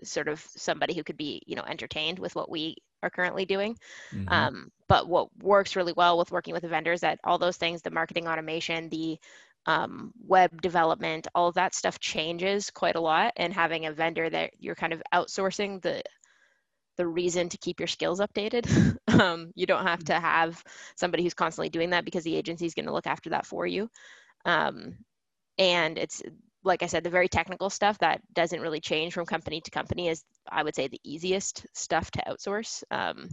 sort 0.04 0.28
of 0.28 0.40
somebody 0.56 0.94
who 0.94 1.02
could 1.02 1.16
be, 1.16 1.42
you 1.46 1.56
know, 1.56 1.64
entertained 1.66 2.18
with 2.18 2.34
what 2.34 2.50
we 2.50 2.76
are 3.02 3.10
currently 3.10 3.44
doing. 3.44 3.76
Mm-hmm. 4.12 4.28
Um, 4.32 4.70
but 4.88 5.08
what 5.08 5.28
works 5.42 5.76
really 5.76 5.94
well 5.96 6.18
with 6.18 6.30
working 6.30 6.54
with 6.54 6.62
the 6.62 6.68
vendors 6.68 7.00
that 7.00 7.18
all 7.24 7.38
those 7.38 7.56
things, 7.56 7.82
the 7.82 7.90
marketing 7.90 8.28
automation, 8.28 8.88
the 8.88 9.18
um, 9.66 10.12
web 10.26 10.62
development, 10.62 11.26
all 11.34 11.48
of 11.48 11.54
that 11.54 11.74
stuff 11.74 11.98
changes 11.98 12.70
quite 12.70 12.96
a 12.96 13.00
lot. 13.00 13.32
And 13.36 13.52
having 13.52 13.86
a 13.86 13.92
vendor 13.92 14.30
that 14.30 14.50
you're 14.58 14.74
kind 14.74 14.92
of 14.92 15.02
outsourcing 15.12 15.82
the 15.82 16.02
the 16.96 17.06
reason 17.06 17.48
to 17.48 17.58
keep 17.58 17.80
your 17.80 17.86
skills 17.86 18.20
updated. 18.20 18.96
um, 19.20 19.52
you 19.54 19.66
don't 19.66 19.86
have 19.86 20.04
to 20.04 20.18
have 20.18 20.62
somebody 20.96 21.22
who's 21.22 21.34
constantly 21.34 21.68
doing 21.68 21.90
that 21.90 22.04
because 22.04 22.24
the 22.24 22.36
agency 22.36 22.66
is 22.66 22.74
going 22.74 22.86
to 22.86 22.92
look 22.92 23.06
after 23.06 23.30
that 23.30 23.46
for 23.46 23.66
you. 23.66 23.88
Um, 24.44 24.96
and 25.58 25.98
it's 25.98 26.22
like 26.64 26.82
I 26.82 26.86
said, 26.86 27.04
the 27.04 27.10
very 27.10 27.28
technical 27.28 27.70
stuff 27.70 27.98
that 27.98 28.20
doesn't 28.34 28.60
really 28.60 28.80
change 28.80 29.14
from 29.14 29.24
company 29.24 29.60
to 29.60 29.70
company 29.70 30.08
is, 30.08 30.24
I 30.50 30.62
would 30.62 30.74
say, 30.74 30.88
the 30.88 31.00
easiest 31.04 31.64
stuff 31.74 32.10
to 32.12 32.22
outsource. 32.26 32.82
Um, 32.90 33.28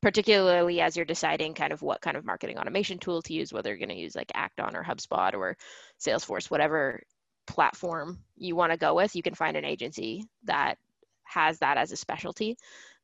particularly 0.00 0.80
as 0.80 0.96
you're 0.96 1.04
deciding 1.04 1.54
kind 1.54 1.72
of 1.72 1.82
what 1.82 2.00
kind 2.00 2.16
of 2.16 2.24
marketing 2.24 2.58
automation 2.58 2.98
tool 2.98 3.20
to 3.22 3.32
use, 3.32 3.52
whether 3.52 3.70
you're 3.70 3.78
going 3.78 3.88
to 3.88 3.96
use 3.96 4.14
like 4.14 4.30
Act-On 4.34 4.76
or 4.76 4.84
HubSpot 4.84 5.34
or 5.34 5.56
Salesforce, 6.00 6.50
whatever 6.50 7.02
platform 7.48 8.18
you 8.36 8.54
want 8.54 8.70
to 8.70 8.78
go 8.78 8.94
with, 8.94 9.16
you 9.16 9.22
can 9.22 9.34
find 9.34 9.56
an 9.56 9.64
agency 9.64 10.24
that 10.44 10.76
has 11.24 11.58
that 11.58 11.76
as 11.76 11.90
a 11.90 11.96
specialty. 11.96 12.56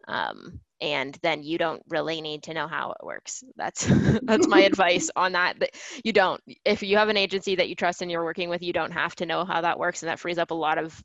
Um, 0.07 0.61
and 0.81 1.17
then 1.23 1.43
you 1.43 1.57
don't 1.57 1.83
really 1.89 2.21
need 2.21 2.43
to 2.45 2.55
know 2.55 2.69
how 2.69 2.91
it 2.91 3.05
works. 3.05 3.43
That's 3.57 3.87
that's 4.25 4.49
my 4.49 4.61
advice 4.61 5.11
on 5.17 5.33
that. 5.33 5.57
You 6.05 6.13
don't. 6.13 6.41
If 6.65 6.83
you 6.83 6.97
have 6.97 7.09
an 7.09 7.17
agency 7.17 7.55
that 7.57 7.69
you 7.69 7.75
trust 7.75 8.03
and 8.03 8.11
you're 8.11 8.25
working 8.25 8.49
with, 8.49 8.63
you 8.63 8.73
don't 8.73 8.93
have 8.93 9.15
to 9.17 9.27
know 9.27 9.45
how 9.45 9.61
that 9.63 9.79
works, 9.79 10.03
and 10.03 10.11
that 10.11 10.21
frees 10.21 10.39
up 10.39 10.51
a 10.51 10.55
lot 10.55 10.79
of 10.79 11.01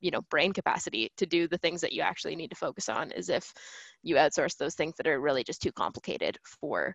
you 0.00 0.10
know 0.10 0.20
brain 0.30 0.52
capacity 0.52 1.10
to 1.16 1.26
do 1.26 1.48
the 1.48 1.58
things 1.58 1.80
that 1.80 1.92
you 1.92 2.02
actually 2.02 2.36
need 2.36 2.50
to 2.50 2.56
focus 2.56 2.88
on. 2.88 3.12
Is 3.12 3.28
if 3.28 3.52
you 4.02 4.16
outsource 4.16 4.56
those 4.56 4.74
things 4.74 4.94
that 4.96 5.06
are 5.06 5.20
really 5.20 5.44
just 5.44 5.62
too 5.62 5.72
complicated 5.72 6.38
for 6.60 6.94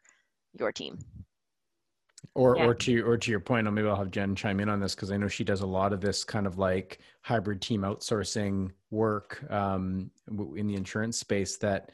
your 0.53 0.71
team. 0.71 0.99
Or, 2.35 2.55
yeah. 2.55 2.65
or 2.67 2.73
to 2.75 3.01
or 3.01 3.17
to 3.17 3.31
your 3.31 3.39
point, 3.39 3.71
maybe 3.73 3.87
I'll 3.87 3.95
have 3.95 4.11
Jen 4.11 4.35
chime 4.35 4.59
in 4.59 4.69
on 4.69 4.79
this 4.79 4.95
because 4.95 5.11
I 5.11 5.17
know 5.17 5.27
she 5.27 5.43
does 5.43 5.61
a 5.61 5.65
lot 5.65 5.91
of 5.91 5.99
this 5.99 6.23
kind 6.23 6.47
of 6.47 6.57
like 6.57 6.99
hybrid 7.21 7.61
team 7.61 7.81
outsourcing 7.81 8.71
work 8.91 9.43
um, 9.51 10.09
in 10.55 10.67
the 10.67 10.75
insurance 10.75 11.19
space. 11.19 11.57
That 11.57 11.91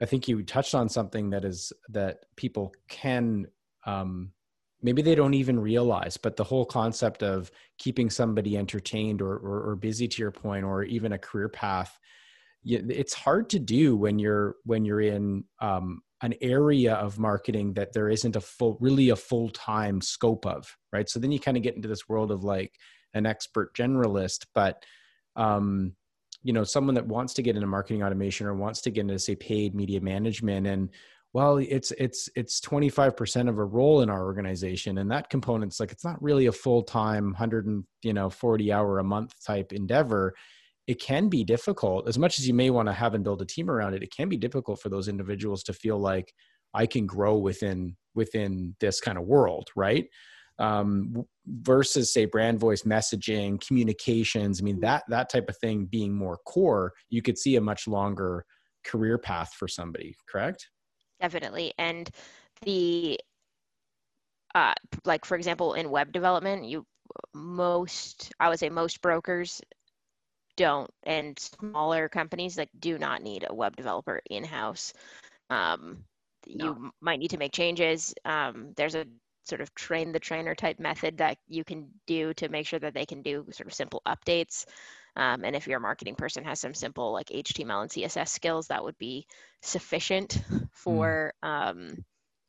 I 0.00 0.06
think 0.06 0.28
you 0.28 0.42
touched 0.42 0.74
on 0.74 0.88
something 0.88 1.28
that 1.30 1.44
is 1.44 1.72
that 1.90 2.20
people 2.36 2.72
can 2.88 3.46
um, 3.84 4.30
maybe 4.84 5.00
they 5.00 5.14
don't 5.14 5.34
even 5.34 5.58
realize, 5.58 6.16
but 6.18 6.36
the 6.36 6.44
whole 6.44 6.66
concept 6.66 7.22
of 7.22 7.50
keeping 7.78 8.10
somebody 8.10 8.56
entertained 8.56 9.22
or, 9.22 9.36
or, 9.38 9.70
or 9.70 9.76
busy, 9.76 10.06
to 10.06 10.22
your 10.22 10.30
point, 10.30 10.62
or 10.62 10.84
even 10.84 11.12
a 11.12 11.18
career 11.18 11.48
path, 11.48 11.98
it's 12.64 13.14
hard 13.14 13.50
to 13.50 13.58
do 13.58 13.96
when 13.96 14.18
you're 14.18 14.56
when 14.64 14.84
you're 14.84 15.00
in 15.00 15.44
um, 15.60 16.02
an 16.22 16.34
area 16.40 16.94
of 16.94 17.18
marketing 17.18 17.74
that 17.74 17.92
there 17.92 18.08
isn't 18.08 18.36
a 18.36 18.40
full 18.40 18.78
really 18.80 19.10
a 19.10 19.16
full-time 19.16 20.00
scope 20.00 20.46
of 20.46 20.76
right? 20.92 21.08
So 21.08 21.18
then 21.18 21.32
you 21.32 21.40
kind 21.40 21.56
of 21.56 21.62
get 21.62 21.76
into 21.76 21.88
this 21.88 22.08
world 22.08 22.30
of 22.30 22.44
like 22.44 22.72
an 23.14 23.26
expert 23.26 23.74
generalist 23.74 24.46
but 24.54 24.84
um 25.36 25.92
you 26.42 26.52
know 26.52 26.64
someone 26.64 26.94
that 26.94 27.06
wants 27.06 27.34
to 27.34 27.42
get 27.42 27.56
into 27.56 27.66
marketing 27.66 28.02
automation 28.02 28.46
or 28.46 28.54
wants 28.54 28.80
to 28.82 28.90
get 28.90 29.02
into 29.02 29.18
say 29.18 29.34
paid 29.34 29.74
media 29.74 30.00
management 30.00 30.66
and 30.66 30.90
well 31.32 31.56
it's 31.56 31.90
it's 31.92 32.28
it's 32.36 32.60
25% 32.60 33.48
of 33.48 33.58
a 33.58 33.64
role 33.64 34.02
in 34.02 34.10
our 34.10 34.24
organization 34.24 34.98
and 34.98 35.10
that 35.10 35.30
component's 35.30 35.80
like 35.80 35.90
it's 35.90 36.04
not 36.04 36.22
really 36.22 36.46
a 36.46 36.52
full-time 36.52 37.26
100 37.26 37.66
and 37.66 37.84
you 38.02 38.12
know 38.12 38.30
40 38.30 38.72
hour 38.72 38.98
a 38.98 39.04
month 39.04 39.34
type 39.44 39.72
endeavor 39.72 40.34
it 40.86 41.00
can 41.00 41.28
be 41.28 41.44
difficult 41.44 42.06
as 42.08 42.18
much 42.18 42.38
as 42.38 42.46
you 42.46 42.54
may 42.54 42.70
want 42.70 42.88
to 42.88 42.92
have 42.92 43.14
and 43.14 43.24
build 43.24 43.40
a 43.42 43.46
team 43.46 43.70
around 43.70 43.94
it 43.94 44.02
it 44.02 44.14
can 44.14 44.28
be 44.28 44.36
difficult 44.36 44.80
for 44.80 44.88
those 44.88 45.08
individuals 45.08 45.62
to 45.62 45.72
feel 45.72 45.98
like 45.98 46.32
i 46.74 46.86
can 46.86 47.06
grow 47.06 47.36
within 47.36 47.96
within 48.14 48.74
this 48.80 49.00
kind 49.00 49.18
of 49.18 49.24
world 49.24 49.68
right? 49.76 50.06
Um, 50.60 51.24
versus 51.46 52.12
say 52.12 52.26
brand 52.26 52.60
voice 52.60 52.82
messaging 52.82 53.60
communications 53.66 54.60
i 54.60 54.64
mean 54.64 54.78
that 54.80 55.02
that 55.08 55.28
type 55.28 55.48
of 55.48 55.58
thing 55.58 55.86
being 55.86 56.14
more 56.14 56.38
core 56.46 56.92
you 57.10 57.22
could 57.22 57.36
see 57.36 57.56
a 57.56 57.60
much 57.60 57.88
longer 57.88 58.44
career 58.84 59.18
path 59.18 59.52
for 59.54 59.66
somebody 59.66 60.14
correct? 60.28 60.68
Definitely 61.20 61.72
and 61.76 62.08
the 62.62 63.18
uh, 64.54 64.74
like 65.04 65.24
for 65.24 65.36
example 65.36 65.74
in 65.74 65.90
web 65.90 66.12
development 66.12 66.64
you 66.64 66.86
most 67.34 68.32
i 68.38 68.48
would 68.48 68.58
say 68.58 68.68
most 68.68 69.02
brokers 69.02 69.60
don't 70.56 70.90
and 71.02 71.38
smaller 71.38 72.08
companies 72.08 72.56
like 72.56 72.70
do 72.78 72.98
not 72.98 73.22
need 73.22 73.46
a 73.48 73.54
web 73.54 73.76
developer 73.76 74.20
in-house 74.30 74.92
um, 75.50 76.04
no. 76.46 76.64
you 76.64 76.92
might 77.00 77.18
need 77.18 77.30
to 77.30 77.38
make 77.38 77.52
changes 77.52 78.14
um, 78.24 78.72
there's 78.76 78.94
a 78.94 79.06
sort 79.44 79.60
of 79.60 79.74
train 79.74 80.12
the 80.12 80.18
trainer 80.18 80.54
type 80.54 80.78
method 80.78 81.18
that 81.18 81.36
you 81.48 81.64
can 81.64 81.86
do 82.06 82.32
to 82.34 82.48
make 82.48 82.66
sure 82.66 82.78
that 82.78 82.94
they 82.94 83.04
can 83.04 83.22
do 83.22 83.44
sort 83.50 83.66
of 83.66 83.74
simple 83.74 84.02
updates 84.06 84.64
um, 85.16 85.44
and 85.44 85.54
if 85.54 85.68
your 85.68 85.80
marketing 85.80 86.14
person 86.14 86.44
has 86.44 86.60
some 86.60 86.74
simple 86.74 87.12
like 87.12 87.28
html 87.28 87.82
and 87.82 87.90
css 87.90 88.28
skills 88.28 88.68
that 88.68 88.82
would 88.82 88.98
be 88.98 89.26
sufficient 89.62 90.40
for 90.72 91.34
mm. 91.44 91.48
um, 91.48 92.04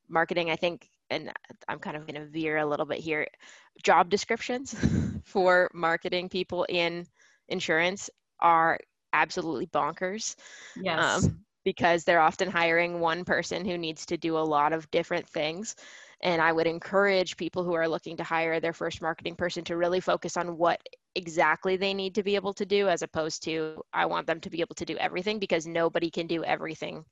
marketing 0.08 0.50
i 0.50 0.56
think 0.56 0.88
and 1.10 1.32
i'm 1.68 1.80
kind 1.80 1.98
of 1.98 2.08
going 2.08 2.20
to 2.20 2.28
veer 2.28 2.58
a 2.58 2.66
little 2.66 2.86
bit 2.86 3.00
here 3.00 3.28
job 3.84 4.10
descriptions 4.10 4.76
for 5.24 5.70
marketing 5.74 6.30
people 6.30 6.66
in 6.70 7.06
insurance 7.50 8.10
are 8.40 8.80
absolutely 9.14 9.68
bonkers. 9.68 10.36
Yes. 10.82 11.24
Um, 11.24 11.46
because 11.66 12.04
they're 12.04 12.22
often 12.22 12.50
hiring 12.50 13.00
one 13.00 13.26
person 13.26 13.66
who 13.66 13.76
needs 13.76 14.06
to 14.06 14.18
do 14.18 14.38
a 14.38 14.40
lot 14.40 14.72
of 14.72 14.90
different 14.92 15.28
things. 15.28 15.76
And 16.22 16.42
I 16.42 16.52
would 16.52 16.68
encourage 16.68 17.38
people 17.38 17.64
who 17.64 17.74
are 17.74 17.88
looking 17.88 18.16
to 18.18 18.24
hire 18.24 18.60
their 18.60 18.72
first 18.72 19.02
marketing 19.02 19.36
person 19.36 19.64
to 19.66 19.76
really 19.76 20.00
focus 20.00 20.38
on 20.38 20.58
what 20.58 20.80
exactly 21.16 21.76
they 21.76 21.94
need 21.94 22.16
to 22.16 22.24
be 22.24 22.36
able 22.36 22.54
to 22.54 22.66
do, 22.66 22.88
as 22.88 23.02
opposed 23.02 23.44
to 23.44 23.82
I 23.92 24.06
want 24.06 24.28
them 24.28 24.40
to 24.42 24.50
be 24.50 24.62
able 24.62 24.76
to 24.76 24.86
do 24.86 24.96
everything 24.98 25.40
because 25.40 25.66
nobody 25.66 26.10
can 26.10 26.28
do 26.28 26.44
everything 26.44 27.04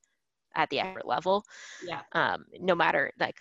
at 0.54 0.70
the 0.70 0.80
expert 0.80 1.06
level. 1.06 1.44
Yeah. 1.84 2.02
Um, 2.12 2.44
no 2.60 2.74
matter 2.76 3.10
like 3.18 3.36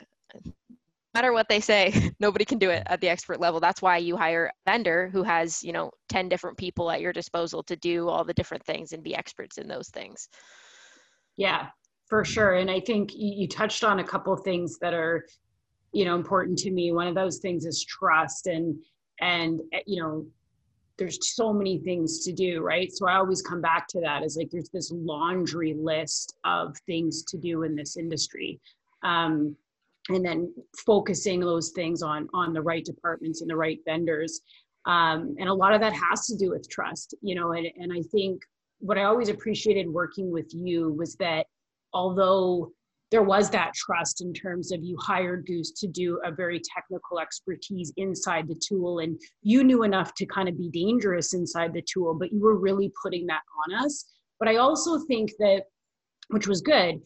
matter 1.14 1.34
what 1.34 1.48
they 1.50 1.60
say, 1.60 2.12
nobody 2.20 2.46
can 2.46 2.58
do 2.58 2.70
it 2.70 2.84
at 2.88 3.02
the 3.02 3.10
expert 3.10 3.40
level. 3.40 3.60
That's 3.60 3.82
why 3.82 3.98
you 3.98 4.18
hire 4.18 4.48
a 4.48 4.72
vendor 4.72 5.10
who 5.12 5.24
has, 5.24 5.64
you 5.64 5.72
know, 5.72 5.92
10 6.10 6.30
different 6.30 6.58
people 6.58 6.90
at 6.92 7.02
your 7.02 7.14
disposal 7.14 7.64
to 7.64 7.76
do 7.76 8.10
all 8.10 8.24
the 8.24 8.34
different 8.34 8.66
things 8.66 8.94
and 8.94 9.04
be 9.04 9.16
experts 9.16 9.58
in 9.58 9.68
those 9.68 9.90
things. 9.90 10.30
Yeah, 11.36 11.68
for 12.08 12.24
sure. 12.24 12.56
And 12.56 12.70
I 12.70 12.80
think 12.80 13.12
you 13.14 13.48
touched 13.48 13.84
on 13.84 14.00
a 14.00 14.04
couple 14.04 14.36
things 14.38 14.78
that 14.80 14.94
are, 14.94 15.26
you 15.92 16.06
know, 16.06 16.16
important 16.16 16.58
to 16.60 16.72
me. 16.72 16.92
One 16.92 17.08
of 17.08 17.16
those 17.16 17.38
things 17.38 17.66
is 17.66 17.84
trust 17.86 18.48
and, 18.48 18.76
and, 19.20 19.62
eh, 19.74 19.82
you 19.86 20.02
know, 20.02 20.26
there's 20.98 21.36
so 21.36 21.52
many 21.52 21.80
things 21.80 22.20
to 22.24 22.32
do, 22.32 22.62
right? 22.62 22.92
So 22.94 23.08
I 23.08 23.16
always 23.16 23.42
come 23.42 23.62
back 23.62 23.88
to 23.90 24.02
that 24.02 24.24
as 24.24 24.38
like 24.38 24.52
there's 24.52 24.70
this 24.70 24.92
laundry 24.92 25.74
list 25.74 26.36
of 26.44 26.78
things 26.86 27.24
to 27.24 27.38
do 27.38 27.64
in 27.64 27.76
this 27.76 27.98
industry. 27.98 28.60
Um, 29.02 29.56
and 30.10 30.26
then 30.26 30.54
focusing 30.86 31.40
those 31.40 31.70
things 31.70 32.02
on 32.02 32.28
on 32.34 32.54
the 32.54 32.62
right 32.62 32.84
departments 32.84 33.42
and 33.42 33.50
the 33.50 33.56
right 33.56 33.80
vendors. 33.86 34.42
Um, 34.86 35.36
and 35.40 35.48
a 35.48 35.54
lot 35.54 35.74
of 35.74 35.80
that 35.80 35.94
has 35.94 36.26
to 36.28 36.36
do 36.36 36.50
with 36.50 36.70
trust 36.70 37.16
you 37.22 37.36
know 37.36 37.54
and, 37.54 37.68
and 37.78 37.94
i 37.94 38.02
think 38.12 38.42
what 38.80 38.98
i 38.98 39.04
always 39.04 39.30
appreciated 39.30 39.88
working 39.88 40.30
with 40.30 40.54
you 40.54 40.92
was 40.92 41.16
that 41.16 41.46
although 41.94 42.70
there 43.14 43.22
was 43.22 43.50
that 43.52 43.72
trust 43.76 44.22
in 44.22 44.34
terms 44.34 44.72
of 44.72 44.84
you 44.84 44.98
hired 45.00 45.46
goose 45.46 45.72
to 45.72 45.88
do 45.88 46.20
a 46.26 46.32
very 46.32 46.60
technical 46.60 47.20
expertise 47.20 47.94
inside 47.98 48.48
the 48.48 48.60
tool 48.68 49.00
and 49.00 49.22
you 49.44 49.64
knew 49.64 49.84
enough 49.84 50.16
to 50.16 50.26
kind 50.26 50.50
of 50.50 50.58
be 50.58 50.70
dangerous 50.70 51.34
inside 51.34 51.74
the 51.74 51.84
tool 51.84 52.14
but 52.14 52.34
you 52.34 52.42
were 52.42 52.58
really 52.58 52.92
putting 53.02 53.26
that 53.28 53.42
on 53.64 53.86
us. 53.86 54.06
But 54.40 54.50
i 54.50 54.56
also 54.56 55.00
think 55.06 55.32
that 55.40 55.66
which 56.30 56.48
was 56.48 56.62
good 56.62 57.00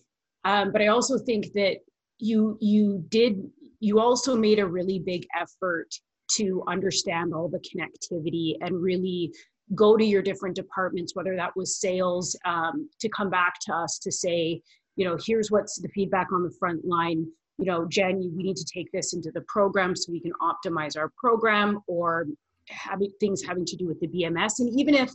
um, 0.46 0.72
but 0.72 0.82
i 0.82 0.88
also 0.88 1.20
think 1.20 1.52
that 1.54 1.76
you 2.20 2.58
you 2.62 3.04
did 3.10 3.50
you 3.80 4.00
also 4.00 4.36
made 4.36 4.60
a 4.60 4.66
really 4.66 5.00
big 5.00 5.26
effort 5.40 5.88
to 6.32 6.64
understand 6.68 7.34
all 7.34 7.48
the 7.48 7.60
connectivity 7.60 8.56
and 8.62 8.82
really 8.82 9.32
go 9.76 9.96
to 9.98 10.04
your 10.04 10.22
different 10.22 10.56
departments 10.56 11.16
whether 11.16 11.36
that 11.36 11.56
was 11.56 11.80
sales 11.80 12.38
um, 12.46 12.90
to 13.00 13.10
come 13.10 13.30
back 13.30 13.56
to 13.62 13.74
us 13.74 14.00
to 14.00 14.12
say 14.12 14.62
you 14.96 15.06
know 15.06 15.18
here's 15.26 15.52
what's 15.52 15.80
the 15.80 15.90
feedback 15.90 16.32
on 16.32 16.44
the 16.44 16.56
front 16.60 16.84
line. 16.86 17.26
You 17.58 17.66
know 17.66 17.86
jen 17.88 18.18
we 18.36 18.44
need 18.44 18.58
to 18.58 18.66
take 18.66 18.92
this 18.92 19.14
into 19.14 19.32
the 19.32 19.42
program 19.42 19.96
so 19.96 20.12
we 20.12 20.22
can 20.22 20.34
optimize 20.42 20.98
our 20.98 21.12
program 21.18 21.80
or 21.88 22.28
having 22.70 23.12
things 23.20 23.42
having 23.44 23.66
to 23.66 23.76
do 23.78 23.88
with 23.88 24.00
the 24.00 24.08
bms 24.08 24.60
and 24.60 24.80
even 24.80 24.94
if 24.94 25.12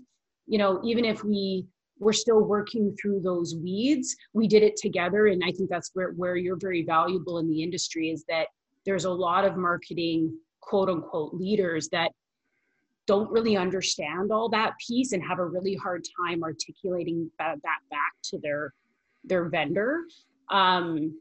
you 0.47 0.59
know 0.59 0.81
even 0.85 1.05
if 1.05 1.23
we 1.23 1.67
we're 1.99 2.13
still 2.13 2.41
working 2.41 2.97
through 3.01 3.21
those 3.21 3.55
weeds. 3.57 4.17
We 4.33 4.49
did 4.49 4.63
it 4.63 4.77
together 4.77 5.27
and 5.27 5.43
i 5.45 5.53
think 5.53 5.71
that's 5.71 5.91
where, 5.95 6.13
where 6.13 6.37
you're 6.37 6.57
very 6.57 6.83
valuable 6.83 7.39
in 7.39 7.49
the 7.49 7.63
industry 7.63 8.11
is 8.11 8.25
that 8.29 8.47
there's 8.85 9.05
a 9.05 9.11
lot 9.11 9.45
of 9.45 9.57
marketing 9.57 10.37
quote 10.61 10.89
unquote 10.89 11.35
leaders 11.35 11.89
that 11.91 12.11
don't 13.07 13.31
really 13.31 13.57
understand 13.57 14.31
all 14.31 14.49
that 14.49 14.73
piece 14.87 15.13
and 15.13 15.23
have 15.23 15.39
a 15.39 15.45
really 15.45 15.75
hard 15.75 16.05
time 16.25 16.43
articulating 16.43 17.31
that, 17.39 17.57
that 17.63 17.79
back 17.91 18.13
to 18.23 18.39
their 18.39 18.73
their 19.25 19.49
vendor. 19.49 20.05
Um, 20.51 21.21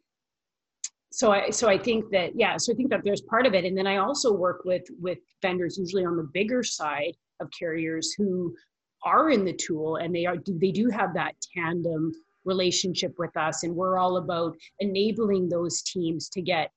so 1.14 1.32
i 1.32 1.50
so 1.50 1.68
i 1.68 1.78
think 1.78 2.10
that 2.10 2.32
yeah 2.36 2.56
so 2.56 2.72
i 2.72 2.76
think 2.76 2.90
that 2.90 3.02
there's 3.04 3.22
part 3.22 3.46
of 3.46 3.54
it. 3.54 3.66
And 3.66 3.78
then 3.78 3.88
i 3.88 3.98
also 3.98 4.32
work 4.32 4.62
with 4.64 4.84
with 5.00 5.18
vendors 5.42 5.78
usually 5.78 6.06
on 6.06 6.16
the 6.16 6.30
bigger 6.34 6.64
side 6.64 7.16
of 7.42 7.50
carriers 7.58 8.14
who 8.14 8.56
are 9.04 9.30
in 9.30 9.46
the 9.46 9.54
tool 9.54 9.98
and 9.98 10.14
they 10.14 10.26
are 10.26 10.38
they 10.48 10.72
do 10.72 10.90
have 10.90 11.14
that 11.14 11.36
tandem 11.56 12.12
relationship 12.46 13.14
with 13.18 13.36
us. 13.38 13.64
And 13.64 13.76
we're 13.76 13.98
all 13.98 14.18
about 14.18 14.56
enabling 14.80 15.50
those 15.50 15.82
teams 15.82 16.30
to 16.30 16.42
get 16.42 16.72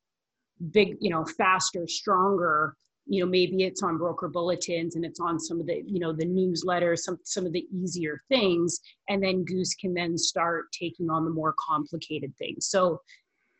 big 0.71 0.97
you 1.01 1.11
know 1.11 1.25
faster 1.25 1.87
stronger. 1.87 2.77
You 3.07 3.21
know 3.25 3.31
maybe 3.31 3.65
it's 3.65 3.83
on 3.83 3.99
broker 3.99 4.29
bulletins 4.29 4.97
and 4.97 5.05
it's 5.05 5.21
on 5.21 5.39
some 5.39 5.61
of 5.61 5.67
the 5.67 5.83
you 5.87 6.01
know 6.01 6.13
the 6.13 6.27
newsletters 6.27 7.01
some 7.01 7.19
some 7.25 7.47
of 7.47 7.53
the 7.53 7.67
easier 7.73 8.23
things. 8.29 8.81
And 9.09 9.23
then 9.23 9.45
goose 9.45 9.75
can 9.75 9.95
then 9.95 10.17
start 10.17 10.67
taking 10.73 11.11
on 11.11 11.25
the 11.25 11.31
more 11.31 11.55
complicated 11.59 12.33
things. 12.39 12.67
So 12.67 13.01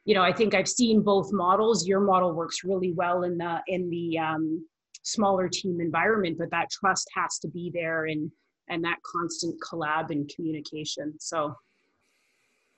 you 0.07 0.15
know 0.15 0.23
i 0.23 0.33
think 0.33 0.55
i've 0.55 0.69
seen 0.69 1.03
both 1.03 1.33
models. 1.33 1.87
Your 1.87 2.01
model 2.01 2.33
works 2.33 2.65
really 2.65 2.93
well 2.93 3.23
in 3.23 3.39
the 3.39 3.61
in 3.69 3.89
the 3.91 4.19
um, 4.19 4.67
smaller 5.03 5.49
team 5.49 5.81
environment 5.81 6.39
but 6.39 6.51
that 6.51 6.71
trust 6.71 7.09
has 7.15 7.39
to 7.39 7.49
be 7.49 7.71
there 7.75 8.07
and 8.07 8.31
and 8.69 8.83
that 8.85 8.99
constant 9.05 9.55
collab 9.61 10.11
and 10.11 10.31
communication 10.35 11.13
so 11.19 11.55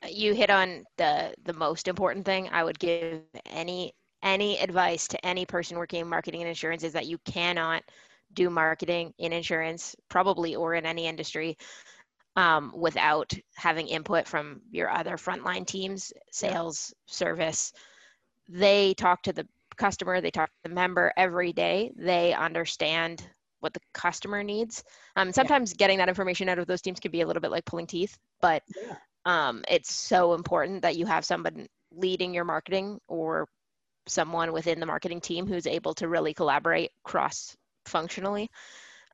you 0.09 0.35
hit 0.35 0.51
on 0.51 0.85
the 0.99 1.35
the 1.45 1.53
most 1.53 1.89
important 1.89 2.25
thing 2.25 2.49
i 2.53 2.63
would 2.63 2.79
give 2.79 3.23
any 3.47 3.93
any 4.23 4.59
advice 4.59 5.07
to 5.09 5.27
any 5.27 5.47
person 5.47 5.79
working 5.79 6.01
in 6.01 6.09
marketing 6.09 6.43
and 6.43 6.49
insurance 6.49 6.83
is 6.83 6.93
that 6.93 7.07
you 7.07 7.19
cannot 7.19 7.83
do 8.33 8.51
marketing 8.51 9.15
in 9.19 9.33
insurance, 9.33 9.97
probably 10.09 10.57
or 10.57 10.75
in 10.75 10.87
any 10.87 11.07
industry, 11.07 11.57
um, 12.37 12.73
without 12.77 13.33
having 13.55 13.89
input 13.89 14.27
from 14.27 14.61
your 14.71 14.91
other 14.91 15.17
frontline 15.17 15.67
teams, 15.67 16.13
sales, 16.31 16.93
service. 17.07 17.73
They 18.49 18.95
talk 18.95 19.23
to 19.23 19.33
the 19.33 19.47
customer, 19.77 20.21
they 20.21 20.31
talk 20.31 20.51
to 20.51 20.69
the 20.69 20.75
member 20.75 21.13
every 21.17 21.53
day. 21.53 21.93
They 21.97 22.35
understand 22.35 23.27
what 23.61 23.73
the 23.73 23.81
customer 23.93 24.43
needs. 24.43 24.85
Um, 25.17 25.33
sometimes 25.33 25.73
yeah. 25.73 25.77
getting 25.79 25.99
that 25.99 26.09
information 26.09 26.49
out 26.49 26.59
of 26.59 26.67
those 26.67 26.83
teams 26.83 27.01
can 27.01 27.11
be 27.11 27.23
a 27.23 27.27
little 27.27 27.41
bit 27.41 27.51
like 27.51 27.65
pulling 27.65 27.87
teeth, 27.87 28.17
but 28.41 28.63
yeah. 28.77 28.97
um, 29.25 29.65
it's 29.69 29.95
so 29.95 30.35
important 30.35 30.83
that 30.83 30.97
you 30.97 31.07
have 31.07 31.25
someone 31.25 31.67
leading 31.93 32.35
your 32.35 32.45
marketing 32.45 33.01
or 33.09 33.49
someone 34.07 34.53
within 34.53 34.81
the 34.81 34.87
marketing 34.87 35.21
team 35.21 35.47
who's 35.47 35.67
able 35.67 35.95
to 35.95 36.09
really 36.09 36.35
collaborate 36.35 36.93
cross 37.03 37.57
functionally 37.87 38.51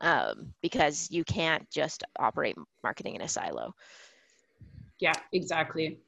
um, 0.01 0.53
because 0.63 1.09
you 1.11 1.25
can't 1.25 1.69
just 1.71 2.03
operate 2.19 2.57
marketing 2.83 3.15
in 3.15 3.23
a 3.23 3.29
silo. 3.29 3.75
Yeah, 4.99 5.15
exactly. 5.33 5.99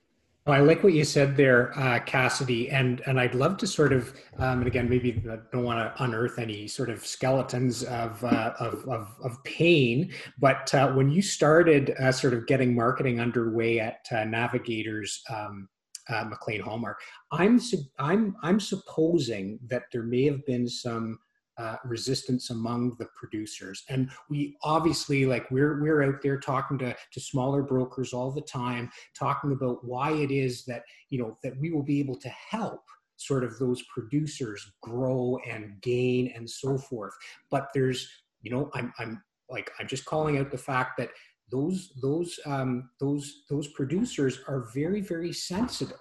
I 0.47 0.61
like 0.61 0.85
what 0.85 0.93
you 0.93 1.05
said 1.05 1.39
there, 1.39 1.73
uh, 1.79 2.01
Cassidy, 2.01 2.71
and 2.71 3.01
and 3.07 3.19
I'd 3.19 3.35
love 3.35 3.57
to 3.59 3.67
sort 3.67 3.95
of, 3.95 4.15
um, 4.39 4.59
and 4.59 4.67
again, 4.67 4.91
maybe 4.91 5.23
I 5.31 5.39
don't 5.51 5.65
want 5.65 5.79
to 5.79 6.05
unearth 6.05 6.39
any 6.39 6.69
sort 6.69 6.91
of 6.91 7.07
skeletons 7.07 7.83
of 7.85 8.23
uh, 8.23 8.53
of, 8.61 8.87
of, 8.87 9.17
of 9.25 9.43
pain, 9.45 10.13
but 10.39 10.73
uh, 10.75 10.93
when 10.93 11.11
you 11.11 11.23
started 11.23 11.95
uh, 11.99 12.13
sort 12.13 12.35
of 12.35 12.47
getting 12.47 12.75
marketing 12.75 13.21
underway 13.21 13.81
at 13.81 14.07
uh, 14.13 14.25
Navigators, 14.25 15.23
um, 15.31 15.67
uh, 16.09 16.25
McLean 16.25 16.61
Hallmark. 16.61 17.01
I'm 17.33 17.61
I'm 17.99 18.37
I'm 18.43 18.61
supposing 18.61 19.59
that 19.69 19.85
there 19.93 20.03
may 20.03 20.25
have 20.25 20.45
been 20.47 20.69
some 20.69 21.19
uh, 21.59 21.77
resistance 21.85 22.51
among 22.51 22.97
the 22.99 23.07
producers, 23.15 23.85
and 23.89 24.11
we 24.29 24.57
obviously 24.63 25.27
like 25.27 25.51
we're 25.51 25.81
we're 25.81 26.03
out 26.03 26.21
there 26.23 26.39
talking 26.39 26.79
to 26.79 26.95
to 27.13 27.21
smaller 27.21 27.63
brokers 27.63 28.13
all 28.13 28.31
the 28.31 28.43
time, 28.43 28.91
talking 29.19 29.53
about 29.53 29.85
why 29.85 30.13
it 30.13 30.31
is 30.31 30.65
that 30.65 30.83
you 31.11 31.19
know 31.19 31.39
that 31.43 31.59
we 31.59 31.71
will 31.71 31.83
be 31.83 32.01
able 32.01 32.17
to 32.17 32.29
help 32.29 32.83
sort 33.17 33.45
of 33.45 33.59
those 33.59 33.83
producers 33.95 34.73
grow 34.83 35.39
and 35.49 35.81
gain 35.81 36.33
and 36.35 36.49
so 36.49 36.77
forth. 36.77 37.15
But 37.51 37.69
there's 37.73 38.09
you 38.43 38.51
know 38.51 38.71
I'm 38.75 38.93
I'm 38.99 39.23
like 39.49 39.71
I'm 39.79 39.87
just 39.87 40.05
calling 40.05 40.39
out 40.39 40.51
the 40.51 40.59
fact 40.59 40.99
that 40.99 41.11
those 41.51 41.93
those 42.03 42.39
um, 42.47 42.91
those 43.01 43.45
those 43.49 43.69
producers 43.69 44.41
are 44.49 44.69
very 44.75 45.01
very 45.01 45.33
sensitive 45.33 45.99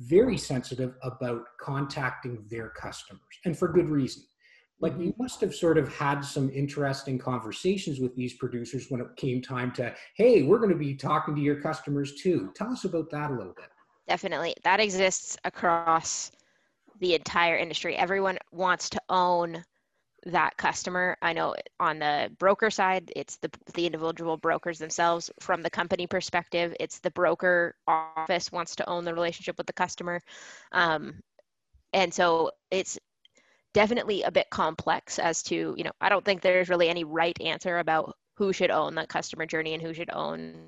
very 0.00 0.38
sensitive 0.38 0.94
about 1.02 1.42
contacting 1.60 2.44
their 2.48 2.70
customers 2.70 3.20
and 3.44 3.58
for 3.58 3.72
good 3.72 3.88
reason 3.88 4.22
but 4.80 4.98
you 5.00 5.14
must 5.18 5.40
have 5.40 5.54
sort 5.54 5.78
of 5.78 5.92
had 5.92 6.20
some 6.20 6.50
interesting 6.50 7.18
conversations 7.18 8.00
with 8.00 8.14
these 8.14 8.34
producers 8.34 8.86
when 8.90 9.00
it 9.00 9.06
came 9.16 9.42
time 9.42 9.72
to 9.72 9.94
hey 10.14 10.42
we're 10.42 10.58
going 10.58 10.70
to 10.70 10.76
be 10.76 10.94
talking 10.94 11.34
to 11.34 11.40
your 11.40 11.60
customers 11.60 12.14
too 12.14 12.52
tell 12.54 12.70
us 12.70 12.84
about 12.84 13.10
that 13.10 13.30
a 13.30 13.34
little 13.34 13.54
bit 13.54 13.68
definitely 14.06 14.54
that 14.64 14.80
exists 14.80 15.36
across 15.44 16.30
the 17.00 17.14
entire 17.14 17.56
industry 17.56 17.96
everyone 17.96 18.38
wants 18.52 18.88
to 18.88 19.00
own 19.08 19.62
that 20.26 20.56
customer. 20.56 21.16
I 21.22 21.32
know 21.32 21.54
on 21.80 21.98
the 21.98 22.30
broker 22.38 22.70
side, 22.70 23.12
it's 23.14 23.36
the, 23.36 23.50
the 23.74 23.86
individual 23.86 24.36
brokers 24.36 24.78
themselves. 24.78 25.30
From 25.40 25.62
the 25.62 25.70
company 25.70 26.06
perspective, 26.06 26.74
it's 26.80 26.98
the 26.98 27.10
broker 27.12 27.74
office 27.86 28.50
wants 28.52 28.74
to 28.76 28.88
own 28.88 29.04
the 29.04 29.14
relationship 29.14 29.56
with 29.58 29.66
the 29.66 29.72
customer. 29.72 30.20
Um, 30.72 31.20
and 31.92 32.12
so 32.12 32.50
it's 32.70 32.98
definitely 33.74 34.22
a 34.22 34.30
bit 34.30 34.48
complex 34.50 35.18
as 35.18 35.42
to, 35.44 35.74
you 35.76 35.84
know, 35.84 35.92
I 36.00 36.08
don't 36.08 36.24
think 36.24 36.40
there's 36.40 36.68
really 36.68 36.88
any 36.88 37.04
right 37.04 37.38
answer 37.40 37.78
about 37.78 38.14
who 38.36 38.52
should 38.52 38.70
own 38.70 38.94
that 38.94 39.08
customer 39.08 39.46
journey 39.46 39.74
and 39.74 39.82
who 39.82 39.92
should 39.92 40.10
own 40.10 40.66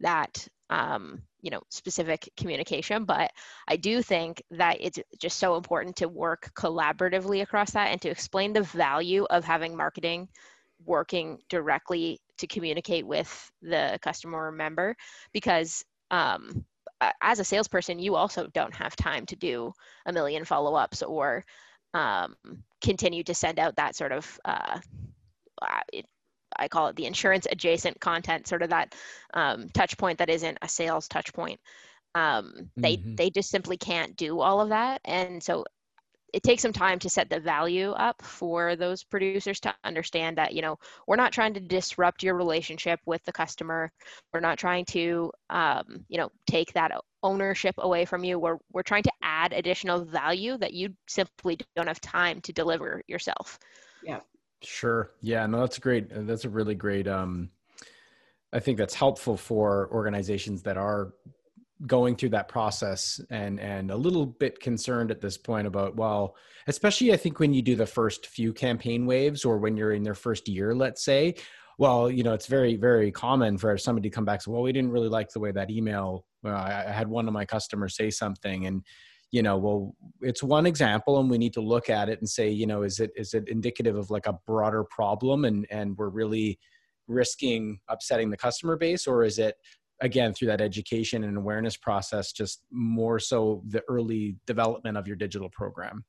that 0.00 0.48
um, 0.70 1.20
you 1.42 1.50
know 1.50 1.60
specific 1.68 2.28
communication. 2.36 3.04
But 3.04 3.30
i 3.68 3.76
do 3.76 4.02
think 4.02 4.42
that 4.50 4.78
it's 4.80 4.98
just 5.18 5.38
so 5.38 5.56
important 5.56 5.96
to 5.96 6.08
work 6.08 6.50
collaboratively 6.56 7.42
across 7.42 7.72
that 7.72 7.88
and 7.88 8.00
to 8.02 8.10
explain 8.10 8.52
the 8.52 8.62
value 8.62 9.26
of 9.30 9.44
having 9.44 9.76
marketing 9.76 10.28
working 10.86 11.38
directly 11.50 12.18
to 12.38 12.46
communicate 12.46 13.06
with 13.06 13.50
the 13.60 13.98
customer 14.00 14.50
member 14.50 14.96
because 15.32 15.84
um, 16.10 16.64
as 17.20 17.38
a 17.38 17.44
salesperson 17.44 17.98
you 17.98 18.14
also 18.14 18.46
don't 18.54 18.74
have 18.74 18.96
time 18.96 19.26
to 19.26 19.36
do 19.36 19.72
a 20.06 20.12
million 20.12 20.44
follow-ups 20.44 21.02
or 21.02 21.44
um, 21.94 22.34
continue 22.82 23.22
to 23.24 23.34
send 23.34 23.58
out 23.58 23.76
that 23.76 23.96
sort 23.96 24.12
of 24.12 24.38
uh, 24.44 24.78
I 26.56 26.68
call 26.68 26.88
it 26.88 26.96
the 26.96 27.06
insurance 27.06 27.46
adjacent 27.50 28.00
content, 28.00 28.46
sort 28.46 28.62
of 28.62 28.70
that 28.70 28.94
um, 29.34 29.68
touch 29.70 29.96
point 29.96 30.18
that 30.18 30.28
isn't 30.28 30.58
a 30.62 30.68
sales 30.68 31.08
touch 31.08 31.32
point. 31.32 31.60
Um, 32.14 32.70
they 32.76 32.96
mm-hmm. 32.96 33.14
they 33.14 33.30
just 33.30 33.50
simply 33.50 33.76
can't 33.76 34.16
do 34.16 34.40
all 34.40 34.60
of 34.60 34.68
that, 34.70 35.00
and 35.04 35.42
so 35.42 35.64
it 36.32 36.42
takes 36.42 36.62
some 36.62 36.72
time 36.72 36.98
to 36.98 37.08
set 37.08 37.28
the 37.28 37.40
value 37.40 37.90
up 37.90 38.20
for 38.22 38.76
those 38.76 39.02
producers 39.04 39.60
to 39.60 39.74
understand 39.84 40.38
that 40.38 40.52
you 40.52 40.62
know 40.62 40.78
we're 41.06 41.16
not 41.16 41.32
trying 41.32 41.54
to 41.54 41.60
disrupt 41.60 42.22
your 42.22 42.34
relationship 42.34 43.00
with 43.06 43.22
the 43.24 43.32
customer 43.32 43.90
we're 44.32 44.40
not 44.40 44.58
trying 44.58 44.84
to 44.84 45.30
um, 45.50 46.04
you 46.08 46.18
know 46.18 46.30
take 46.46 46.72
that 46.72 46.92
ownership 47.22 47.74
away 47.78 48.04
from 48.04 48.24
you 48.24 48.38
we're, 48.38 48.58
we're 48.72 48.82
trying 48.82 49.02
to 49.02 49.12
add 49.22 49.52
additional 49.52 50.04
value 50.04 50.56
that 50.56 50.72
you 50.72 50.88
simply 51.06 51.58
don't 51.76 51.86
have 51.86 52.00
time 52.00 52.40
to 52.40 52.52
deliver 52.52 53.02
yourself 53.06 53.58
yeah 54.02 54.20
Sure. 54.62 55.12
Yeah, 55.20 55.46
no, 55.46 55.60
that's 55.60 55.78
great. 55.78 56.08
That's 56.10 56.44
a 56.44 56.50
really 56.50 56.74
great 56.74 57.08
um 57.08 57.50
I 58.52 58.58
think 58.58 58.78
that's 58.78 58.94
helpful 58.94 59.36
for 59.36 59.88
organizations 59.92 60.62
that 60.62 60.76
are 60.76 61.12
going 61.86 62.14
through 62.14 62.28
that 62.28 62.48
process 62.48 63.20
and 63.30 63.58
and 63.58 63.90
a 63.90 63.96
little 63.96 64.26
bit 64.26 64.60
concerned 64.60 65.10
at 65.10 65.20
this 65.20 65.38
point 65.38 65.66
about 65.66 65.96
well 65.96 66.36
especially 66.66 67.12
i 67.12 67.16
think 67.16 67.40
when 67.40 67.54
you 67.54 67.62
do 67.62 67.74
the 67.74 67.86
first 67.86 68.26
few 68.26 68.52
campaign 68.52 69.06
waves 69.06 69.44
or 69.44 69.58
when 69.58 69.76
you're 69.76 69.92
in 69.92 70.02
their 70.02 70.14
first 70.14 70.46
year 70.46 70.74
let's 70.74 71.02
say 71.02 71.34
well 71.78 72.10
you 72.10 72.22
know 72.22 72.34
it's 72.34 72.46
very 72.46 72.76
very 72.76 73.10
common 73.10 73.56
for 73.56 73.78
somebody 73.78 74.10
to 74.10 74.14
come 74.14 74.26
back 74.26 74.34
and 74.34 74.42
say 74.42 74.50
well 74.50 74.62
we 74.62 74.72
didn't 74.72 74.90
really 74.90 75.08
like 75.08 75.30
the 75.30 75.40
way 75.40 75.50
that 75.50 75.70
email 75.70 76.26
well, 76.42 76.56
I, 76.56 76.84
I 76.88 76.92
had 76.92 77.08
one 77.08 77.28
of 77.28 77.34
my 77.34 77.44
customers 77.44 77.96
say 77.96 78.10
something. 78.10 78.66
And 78.66 78.82
you 79.32 79.42
know 79.42 79.56
well 79.56 79.94
it's 80.22 80.42
one 80.42 80.66
example 80.66 81.20
and 81.20 81.30
we 81.30 81.38
need 81.38 81.52
to 81.52 81.60
look 81.60 81.88
at 81.88 82.08
it 82.08 82.18
and 82.18 82.28
say 82.28 82.50
you 82.50 82.66
know 82.66 82.82
is 82.82 82.98
it 82.98 83.12
is 83.14 83.32
it 83.32 83.48
indicative 83.48 83.96
of 83.96 84.10
like 84.10 84.26
a 84.26 84.36
broader 84.44 84.82
problem 84.82 85.44
and 85.44 85.68
and 85.70 85.96
we're 85.96 86.08
really 86.08 86.58
risking 87.06 87.78
upsetting 87.88 88.30
the 88.30 88.36
customer 88.36 88.76
base 88.76 89.06
or 89.06 89.22
is 89.22 89.38
it 89.38 89.54
again 90.00 90.32
through 90.32 90.48
that 90.48 90.60
education 90.60 91.24
and 91.24 91.36
awareness 91.36 91.76
process 91.76 92.32
just 92.32 92.62
more 92.70 93.18
so 93.18 93.62
the 93.68 93.82
early 93.88 94.36
development 94.46 94.96
of 94.96 95.06
your 95.06 95.16
digital 95.16 95.48
program. 95.50 96.04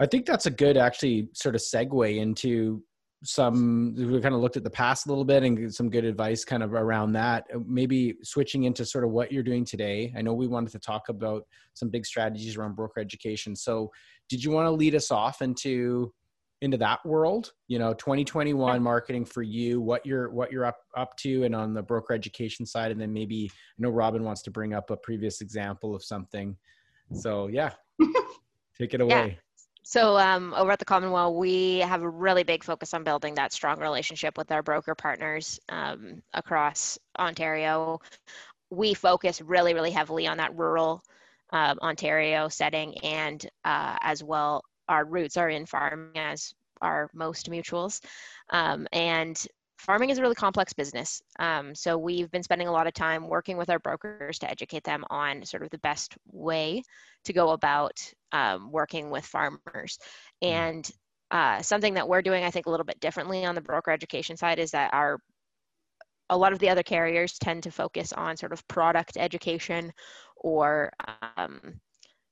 I 0.00 0.06
think 0.06 0.26
that's 0.26 0.46
a 0.46 0.50
good 0.50 0.76
actually 0.76 1.28
sort 1.34 1.54
of 1.54 1.60
segue 1.60 2.16
into 2.16 2.82
some 3.24 3.94
we 3.96 4.20
kind 4.20 4.34
of 4.34 4.40
looked 4.40 4.56
at 4.56 4.62
the 4.62 4.70
past 4.70 5.06
a 5.06 5.08
little 5.08 5.24
bit 5.24 5.42
and 5.42 5.74
some 5.74 5.90
good 5.90 6.04
advice 6.04 6.44
kind 6.44 6.62
of 6.62 6.72
around 6.72 7.12
that. 7.12 7.46
Maybe 7.66 8.14
switching 8.22 8.64
into 8.64 8.84
sort 8.84 9.04
of 9.04 9.10
what 9.10 9.32
you're 9.32 9.42
doing 9.42 9.64
today. 9.64 10.12
I 10.16 10.22
know 10.22 10.34
we 10.34 10.46
wanted 10.46 10.70
to 10.70 10.78
talk 10.78 11.08
about 11.08 11.44
some 11.74 11.88
big 11.88 12.06
strategies 12.06 12.56
around 12.56 12.76
broker 12.76 13.00
education. 13.00 13.56
So 13.56 13.90
did 14.28 14.44
you 14.44 14.52
want 14.52 14.66
to 14.66 14.70
lead 14.70 14.94
us 14.94 15.10
off 15.10 15.42
into 15.42 16.12
into 16.60 16.76
that 16.76 17.04
world 17.06 17.52
you 17.68 17.78
know 17.78 17.94
2021 17.94 18.82
marketing 18.82 19.24
for 19.24 19.42
you 19.42 19.80
what 19.80 20.04
you're 20.04 20.30
what 20.30 20.50
you're 20.50 20.64
up 20.64 20.78
up 20.96 21.16
to 21.16 21.44
and 21.44 21.54
on 21.54 21.72
the 21.72 21.82
broker 21.82 22.12
education 22.12 22.66
side. 22.66 22.90
And 22.90 23.00
then 23.00 23.12
maybe 23.12 23.50
i 23.52 23.82
know 23.82 23.90
robin 23.90 24.24
wants 24.24 24.42
to 24.42 24.50
bring 24.50 24.74
up 24.74 24.90
a 24.90 24.96
previous 24.96 25.40
example 25.40 25.94
of 25.94 26.02
something. 26.02 26.56
So 27.12 27.46
yeah. 27.46 27.70
Take 28.78 28.94
it 28.94 29.00
away. 29.00 29.28
Yeah. 29.28 29.34
So 29.82 30.18
um, 30.18 30.52
over 30.54 30.70
at 30.70 30.78
the 30.78 30.84
Commonwealth, 30.84 31.34
we 31.36 31.78
have 31.78 32.02
a 32.02 32.08
really 32.08 32.42
big 32.42 32.62
focus 32.62 32.92
on 32.92 33.04
building 33.04 33.34
that 33.36 33.52
strong 33.52 33.80
relationship 33.80 34.36
with 34.36 34.52
our 34.52 34.62
broker 34.62 34.94
partners 34.94 35.58
um, 35.70 36.22
across 36.34 36.98
Ontario. 37.18 37.98
We 38.70 38.92
focus 38.92 39.40
really, 39.40 39.72
really 39.72 39.90
heavily 39.90 40.26
on 40.26 40.36
that 40.36 40.54
rural 40.54 41.02
um, 41.50 41.78
Ontario 41.80 42.48
setting 42.48 42.98
and 42.98 43.44
uh, 43.64 43.96
as 44.02 44.22
well 44.22 44.62
our 44.88 45.04
roots 45.04 45.36
are 45.36 45.48
in 45.48 45.66
farming 45.66 46.16
as 46.16 46.54
are 46.80 47.10
most 47.12 47.50
mutuals. 47.50 48.00
Um, 48.50 48.86
and 48.92 49.46
farming 49.78 50.10
is 50.10 50.18
a 50.18 50.22
really 50.22 50.34
complex 50.34 50.72
business. 50.72 51.22
Um, 51.38 51.74
so 51.74 51.96
we've 51.96 52.30
been 52.30 52.42
spending 52.42 52.68
a 52.68 52.72
lot 52.72 52.86
of 52.86 52.94
time 52.94 53.28
working 53.28 53.56
with 53.56 53.70
our 53.70 53.78
brokers 53.78 54.38
to 54.40 54.50
educate 54.50 54.84
them 54.84 55.04
on 55.10 55.44
sort 55.44 55.62
of 55.62 55.70
the 55.70 55.78
best 55.78 56.16
way 56.30 56.82
to 57.24 57.32
go 57.32 57.50
about 57.50 57.98
um, 58.32 58.70
working 58.70 59.10
with 59.10 59.24
farmers. 59.24 59.98
Mm. 60.42 60.50
And 60.50 60.90
uh, 61.30 61.62
something 61.62 61.94
that 61.94 62.08
we're 62.08 62.22
doing, 62.22 62.44
I 62.44 62.50
think, 62.50 62.66
a 62.66 62.70
little 62.70 62.86
bit 62.86 63.00
differently 63.00 63.44
on 63.44 63.54
the 63.54 63.60
broker 63.60 63.90
education 63.90 64.36
side 64.36 64.58
is 64.58 64.72
that 64.72 64.92
our 64.92 65.20
a 66.30 66.36
lot 66.36 66.52
of 66.52 66.58
the 66.58 66.68
other 66.68 66.82
carriers 66.82 67.38
tend 67.38 67.62
to 67.62 67.70
focus 67.70 68.12
on 68.12 68.36
sort 68.36 68.52
of 68.52 68.66
product 68.68 69.16
education 69.16 69.90
or 70.36 70.92
um, 71.38 71.80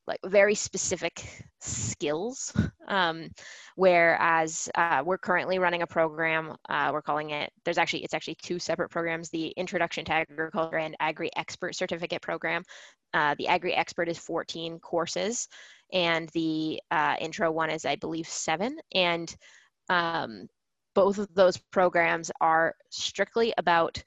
like 0.07 0.21
very 0.25 0.55
specific 0.55 1.45
skills. 1.61 2.53
Um, 2.89 3.31
whereas 3.75 4.69
uh, 4.77 5.03
we're 5.05 5.19
currently 5.19 5.59
running 5.59 5.83
a 5.83 5.87
program, 5.87 6.57
uh, 6.69 6.91
we're 6.93 7.03
calling 7.03 7.31
it, 7.31 7.51
there's 7.65 7.79
actually, 7.79 8.05
it's 8.05 8.15
actually 8.15 8.37
two 8.43 8.59
separate 8.59 8.91
programs, 8.91 9.29
the 9.29 9.49
Introduction 9.57 10.05
to 10.05 10.13
Agriculture 10.13 10.79
and 10.79 10.97
Agri 11.01 11.31
Expert 11.37 11.75
Certificate 11.75 12.23
Program. 12.23 12.63
Uh, 13.13 13.35
the 13.39 13.49
Agri 13.49 13.75
Expert 13.75 14.09
is 14.09 14.19
14 14.19 14.79
courses 14.79 15.49
and 15.93 16.29
the 16.31 16.81
uh, 16.91 17.17
intro 17.21 17.51
one 17.51 17.71
is, 17.71 17.85
I 17.85 17.97
believe, 17.97 18.29
seven. 18.29 18.79
And 18.95 19.35
um, 19.89 20.49
both 20.95 21.19
of 21.19 21.33
those 21.35 21.57
programs 21.73 22.31
are 22.41 22.75
strictly 22.91 23.53
about 23.59 24.03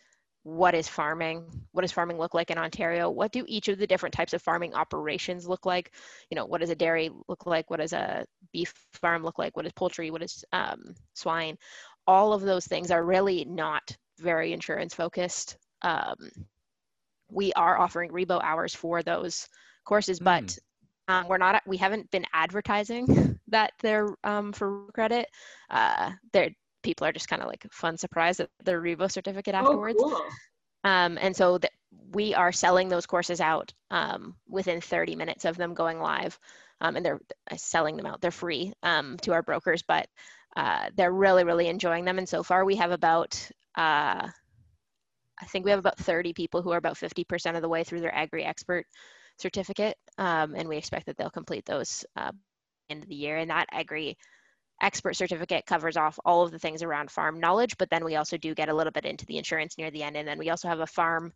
what 0.49 0.73
is 0.73 0.87
farming 0.87 1.45
what 1.71 1.81
does 1.81 1.91
farming 1.91 2.17
look 2.17 2.33
like 2.33 2.49
in 2.49 2.57
ontario? 2.57 3.09
What 3.09 3.31
do 3.31 3.45
each 3.47 3.67
of 3.67 3.77
the 3.77 3.87
different 3.87 4.13
types 4.13 4.33
of 4.33 4.41
farming 4.41 4.73
operations 4.73 5.47
look 5.47 5.65
like? 5.65 5.93
You 6.29 6.35
know 6.35 6.45
what 6.45 6.61
does 6.61 6.71
a 6.71 6.75
dairy 6.75 7.11
look 7.27 7.45
like? 7.45 7.69
What 7.69 7.79
does 7.79 7.93
a 7.93 8.25
beef 8.51 8.73
farm 8.93 9.23
look 9.23 9.37
like? 9.37 9.55
What 9.55 9.65
is 9.65 9.71
poultry? 9.73 10.09
What 10.11 10.23
is 10.23 10.43
um, 10.51 10.95
swine? 11.13 11.57
All 12.07 12.33
of 12.33 12.41
those 12.41 12.65
things 12.65 12.89
are 12.89 13.05
really 13.05 13.45
not 13.45 13.95
very 14.17 14.51
insurance 14.51 14.95
focused. 14.95 15.57
Um, 15.83 16.29
we 17.29 17.53
are 17.53 17.79
offering 17.79 18.11
RIBO 18.11 18.41
hours 18.41 18.73
for 18.73 19.03
those 19.03 19.47
courses 19.85 20.19
but 20.19 20.43
mm. 20.43 20.59
um, 21.07 21.27
we're 21.27 21.37
not 21.37 21.61
we 21.65 21.77
haven't 21.77 22.09
been 22.11 22.25
advertising 22.33 23.39
that 23.47 23.73
they're 23.81 24.09
um, 24.23 24.51
for 24.51 24.87
credit. 24.93 25.27
Uh, 25.69 26.11
they're 26.33 26.51
people 26.83 27.05
are 27.05 27.11
just 27.11 27.27
kind 27.27 27.41
of 27.41 27.47
like 27.47 27.65
fun 27.71 27.97
surprised 27.97 28.39
at 28.39 28.49
their 28.63 28.81
RIBO 28.81 29.11
certificate 29.11 29.55
oh, 29.55 29.59
afterwards. 29.59 29.99
Oh, 30.01 30.09
cool. 30.09 30.91
um, 30.91 31.17
and 31.19 31.35
so 31.35 31.57
th- 31.57 31.73
we 32.11 32.33
are 32.33 32.51
selling 32.51 32.89
those 32.89 33.05
courses 33.05 33.41
out 33.41 33.73
um, 33.91 34.35
within 34.47 34.81
30 34.81 35.15
minutes 35.15 35.45
of 35.45 35.57
them 35.57 35.73
going 35.73 35.99
live. 35.99 36.37
Um, 36.81 36.95
and 36.95 37.05
they're 37.05 37.19
uh, 37.51 37.57
selling 37.57 37.97
them 37.97 38.05
out. 38.05 38.21
They're 38.21 38.31
free 38.31 38.73
um, 38.83 39.17
to 39.23 39.33
our 39.33 39.43
brokers, 39.43 39.83
but 39.83 40.07
uh, 40.55 40.89
they're 40.95 41.11
really, 41.11 41.43
really 41.43 41.67
enjoying 41.67 42.05
them. 42.05 42.17
And 42.17 42.27
so 42.27 42.41
far, 42.41 42.63
we 42.63 42.77
have 42.77 42.91
about, 42.91 43.35
uh, 43.75 44.27
I 45.41 45.45
think 45.47 45.65
we 45.65 45.71
have 45.71 45.79
about 45.79 45.97
30 45.97 46.33
people 46.33 46.61
who 46.61 46.71
are 46.71 46.77
about 46.77 46.95
50% 46.95 47.55
of 47.55 47.61
the 47.61 47.69
way 47.69 47.83
through 47.83 48.01
their 48.01 48.15
Agri 48.15 48.43
Expert 48.43 48.85
certificate. 49.37 49.97
Um, 50.17 50.55
and 50.55 50.67
we 50.69 50.77
expect 50.77 51.05
that 51.07 51.17
they'll 51.17 51.29
complete 51.29 51.65
those 51.65 52.05
uh, 52.15 52.31
end 52.89 53.03
of 53.03 53.09
the 53.09 53.15
year. 53.15 53.37
And 53.37 53.49
that 53.49 53.67
Agri 53.71 54.17
expert 54.81 55.15
certificate 55.15 55.65
covers 55.65 55.97
off 55.97 56.19
all 56.25 56.43
of 56.43 56.51
the 56.51 56.59
things 56.59 56.83
around 56.83 57.11
farm 57.11 57.39
knowledge, 57.39 57.77
but 57.77 57.89
then 57.89 58.05
we 58.05 58.15
also 58.15 58.37
do 58.37 58.55
get 58.55 58.69
a 58.69 58.73
little 58.73 58.91
bit 58.91 59.05
into 59.05 59.25
the 59.25 59.37
insurance 59.37 59.77
near 59.77 59.91
the 59.91 60.03
end. 60.03 60.15
And 60.15 60.27
then 60.27 60.37
we 60.37 60.49
also 60.49 60.67
have 60.67 60.79
a 60.79 60.87
farm 60.87 61.33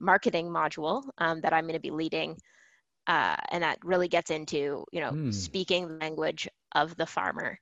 marketing 0.00 0.48
module 0.48 1.02
um, 1.18 1.40
that 1.40 1.52
I'm 1.52 1.64
going 1.64 1.74
to 1.74 1.80
be 1.80 1.90
leading. 1.90 2.36
Uh, 3.06 3.36
and 3.50 3.62
that 3.62 3.78
really 3.84 4.08
gets 4.08 4.30
into, 4.30 4.84
you 4.92 5.00
know, 5.00 5.10
mm. 5.10 5.32
speaking 5.32 5.86
the 5.86 5.94
language 5.94 6.48
of 6.74 6.96
the 6.96 7.06
farmer. 7.06 7.58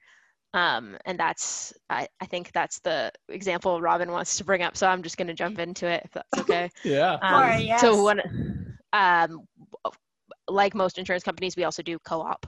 Um, 0.54 0.96
and 1.04 1.18
that's, 1.18 1.72
I, 1.90 2.06
I 2.20 2.26
think 2.26 2.52
that's 2.52 2.78
the 2.80 3.10
example 3.28 3.80
Robin 3.80 4.10
wants 4.10 4.38
to 4.38 4.44
bring 4.44 4.62
up. 4.62 4.76
So 4.76 4.86
I'm 4.86 5.02
just 5.02 5.16
going 5.16 5.26
to 5.26 5.34
jump 5.34 5.58
into 5.58 5.86
it 5.86 6.02
if 6.04 6.12
that's 6.12 6.38
okay. 6.38 6.70
yeah. 6.84 7.14
Um, 7.20 7.60
yes. 7.60 7.80
So 7.80 8.02
one, 8.02 8.78
um, 8.92 9.46
like 10.48 10.74
most 10.74 10.96
insurance 10.96 11.24
companies, 11.24 11.56
we 11.56 11.64
also 11.64 11.82
do 11.82 11.98
co-op 12.06 12.46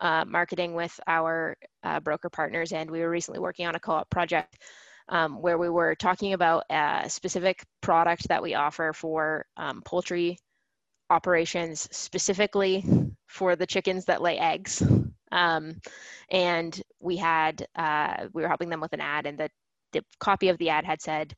uh, 0.00 0.24
marketing 0.26 0.74
with 0.74 0.98
our 1.06 1.56
uh, 1.82 2.00
broker 2.00 2.30
partners. 2.30 2.72
And 2.72 2.90
we 2.90 3.00
were 3.00 3.10
recently 3.10 3.40
working 3.40 3.66
on 3.66 3.74
a 3.74 3.80
co 3.80 3.92
op 3.92 4.10
project 4.10 4.62
um, 5.08 5.40
where 5.40 5.58
we 5.58 5.68
were 5.68 5.94
talking 5.94 6.32
about 6.32 6.64
a 6.70 7.08
specific 7.08 7.64
product 7.80 8.28
that 8.28 8.42
we 8.42 8.54
offer 8.54 8.92
for 8.92 9.46
um, 9.56 9.82
poultry 9.82 10.38
operations, 11.10 11.88
specifically 11.92 12.84
for 13.28 13.56
the 13.56 13.66
chickens 13.66 14.06
that 14.06 14.22
lay 14.22 14.38
eggs. 14.38 14.82
Um, 15.30 15.80
and 16.30 16.80
we 17.00 17.16
had, 17.16 17.66
uh, 17.76 18.28
we 18.32 18.42
were 18.42 18.48
helping 18.48 18.68
them 18.68 18.80
with 18.80 18.92
an 18.92 19.00
ad, 19.00 19.26
and 19.26 19.36
the, 19.36 19.50
the 19.92 20.02
copy 20.20 20.48
of 20.48 20.58
the 20.58 20.70
ad 20.70 20.84
had 20.84 21.02
said, 21.02 21.34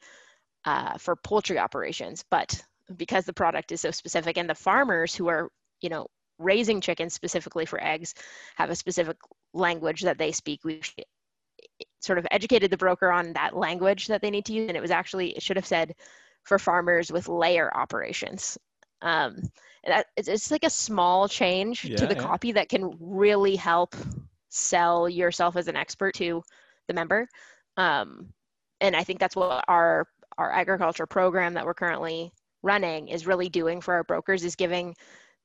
uh, 0.67 0.99
for 0.99 1.17
poultry 1.17 1.59
operations, 1.59 2.25
but 2.31 2.63
because 2.97 3.25
the 3.25 3.33
product 3.33 3.73
is 3.73 3.81
so 3.81 3.91
specific 3.91 4.37
and 4.37 4.49
the 4.49 4.55
farmers 4.55 5.15
who 5.15 5.29
are 5.29 5.51
you 5.81 5.89
know 5.89 6.07
raising 6.39 6.81
chickens 6.81 7.15
specifically 7.15 7.67
for 7.67 7.83
eggs 7.83 8.15
have 8.57 8.71
a 8.71 8.77
specific 8.77 9.17
language 9.55 10.03
that 10.03 10.19
they 10.19 10.33
speak. 10.33 10.65
We 10.65 10.81
sort 12.01 12.19
of 12.19 12.27
educated 12.31 12.71
the 12.71 12.77
broker 12.77 13.11
on 13.11 13.33
that 13.33 13.57
language 13.57 14.07
that 14.09 14.23
they 14.23 14.31
need 14.31 14.45
to 14.47 14.53
use, 14.53 14.69
and 14.69 14.77
it 14.77 14.83
was 14.83 14.91
actually 14.91 15.31
it 15.31 15.43
should 15.43 15.57
have 15.57 15.67
said 15.67 15.95
for 16.45 16.59
farmers 16.59 17.11
with 17.11 17.29
layer 17.29 17.75
operations. 17.77 18.59
Um, 19.03 19.51
that 19.85 20.07
it's, 20.17 20.29
it's 20.29 20.51
like 20.51 20.65
a 20.65 20.71
small 20.71 21.29
change 21.29 21.85
yeah, 21.85 21.97
to 21.97 22.07
the 22.07 22.15
yeah. 22.15 22.23
copy 22.23 22.53
that 22.53 22.69
can 22.69 22.97
really 23.01 23.57
help 23.57 23.95
sell 24.49 25.09
yourself 25.09 25.57
as 25.57 25.69
an 25.69 25.77
expert 25.77 26.15
to 26.15 26.43
the 26.89 26.95
member. 26.95 27.29
Um, 27.77 28.33
and 28.81 28.97
I 28.97 29.05
think 29.05 29.21
that's 29.21 29.37
what 29.37 29.65
our 29.69 30.07
our 30.39 30.53
agriculture 30.53 31.07
program 31.07 31.55
that 31.55 31.65
we're 31.65 31.75
currently 31.75 32.31
running 32.63 33.09
is 33.09 33.27
really 33.27 33.49
doing 33.49 33.81
for 33.81 33.95
our 33.95 34.05
brokers 34.05 34.45
is 34.45 34.57
giving 34.57 34.95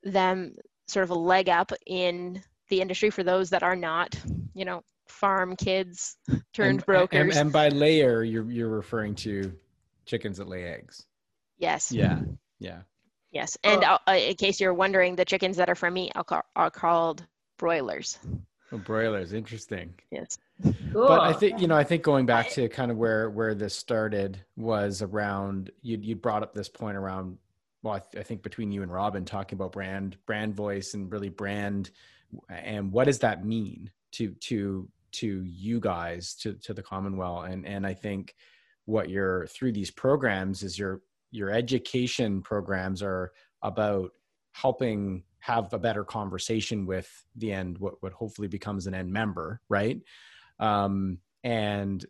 them 0.03 0.55
sort 0.91 1.03
of 1.03 1.09
a 1.09 1.15
leg 1.15 1.49
up 1.49 1.71
in 1.85 2.41
the 2.69 2.81
industry 2.81 3.09
for 3.09 3.23
those 3.23 3.49
that 3.49 3.63
are 3.63 3.75
not, 3.75 4.15
you 4.53 4.65
know, 4.65 4.83
farm 5.07 5.55
kids 5.55 6.17
turned 6.53 6.79
and, 6.79 6.85
brokers. 6.85 7.35
And, 7.35 7.47
and, 7.47 7.51
by 7.51 7.69
layer, 7.69 8.23
you're 8.23 8.49
you're 8.49 8.69
referring 8.69 9.15
to 9.15 9.53
chickens 10.05 10.37
that 10.37 10.47
lay 10.47 10.63
eggs. 10.65 11.05
Yes. 11.57 11.91
Yeah. 11.91 12.21
Yeah. 12.59 12.81
Yes, 13.31 13.57
and 13.63 13.83
oh. 13.85 13.97
uh, 14.07 14.11
in 14.11 14.35
case 14.35 14.59
you're 14.59 14.73
wondering, 14.73 15.15
the 15.15 15.23
chickens 15.23 15.57
that 15.57 15.69
are 15.69 15.75
from 15.75 15.93
me 15.93 16.11
are, 16.15 16.43
are 16.55 16.69
called 16.69 17.25
broilers. 17.57 18.19
Oh, 18.73 18.77
broilers, 18.77 19.31
interesting. 19.31 19.93
Yes. 20.11 20.37
Cool. 20.61 21.07
But 21.07 21.21
I 21.21 21.33
think 21.33 21.61
you 21.61 21.67
know, 21.67 21.75
I 21.75 21.83
think 21.83 22.03
going 22.03 22.25
back 22.25 22.49
to 22.51 22.67
kind 22.69 22.91
of 22.91 22.97
where 22.97 23.29
where 23.29 23.55
this 23.55 23.73
started 23.73 24.43
was 24.57 25.01
around 25.01 25.71
you. 25.81 25.97
You 26.01 26.15
brought 26.15 26.43
up 26.43 26.53
this 26.53 26.69
point 26.69 26.97
around 26.97 27.37
well, 27.83 27.95
I, 27.95 27.99
th- 27.99 28.21
I, 28.21 28.23
think 28.23 28.43
between 28.43 28.71
you 28.71 28.83
and 28.83 28.91
Robin 28.91 29.25
talking 29.25 29.57
about 29.57 29.71
brand, 29.71 30.17
brand 30.25 30.55
voice, 30.55 30.93
and 30.93 31.11
really 31.11 31.29
brand, 31.29 31.91
and 32.49 32.91
what 32.91 33.05
does 33.05 33.19
that 33.19 33.45
mean 33.45 33.91
to 34.13 34.33
to 34.33 34.87
to 35.13 35.43
you 35.43 35.79
guys, 35.79 36.35
to 36.35 36.53
to 36.55 36.73
the 36.73 36.83
Commonwealth, 36.83 37.49
and 37.49 37.65
and 37.65 37.85
I 37.85 37.93
think 37.93 38.35
what 38.85 39.09
you're 39.09 39.47
through 39.47 39.71
these 39.71 39.91
programs 39.91 40.63
is 40.63 40.77
your 40.77 41.01
your 41.31 41.49
education 41.49 42.41
programs 42.41 43.01
are 43.01 43.31
about 43.61 44.11
helping 44.53 45.23
have 45.39 45.73
a 45.73 45.79
better 45.79 46.03
conversation 46.03 46.85
with 46.85 47.09
the 47.35 47.51
end 47.51 47.77
what 47.77 47.95
what 48.01 48.13
hopefully 48.13 48.47
becomes 48.47 48.87
an 48.87 48.93
end 48.93 49.11
member, 49.11 49.61
right? 49.69 49.99
Um, 50.59 51.17
and 51.43 52.05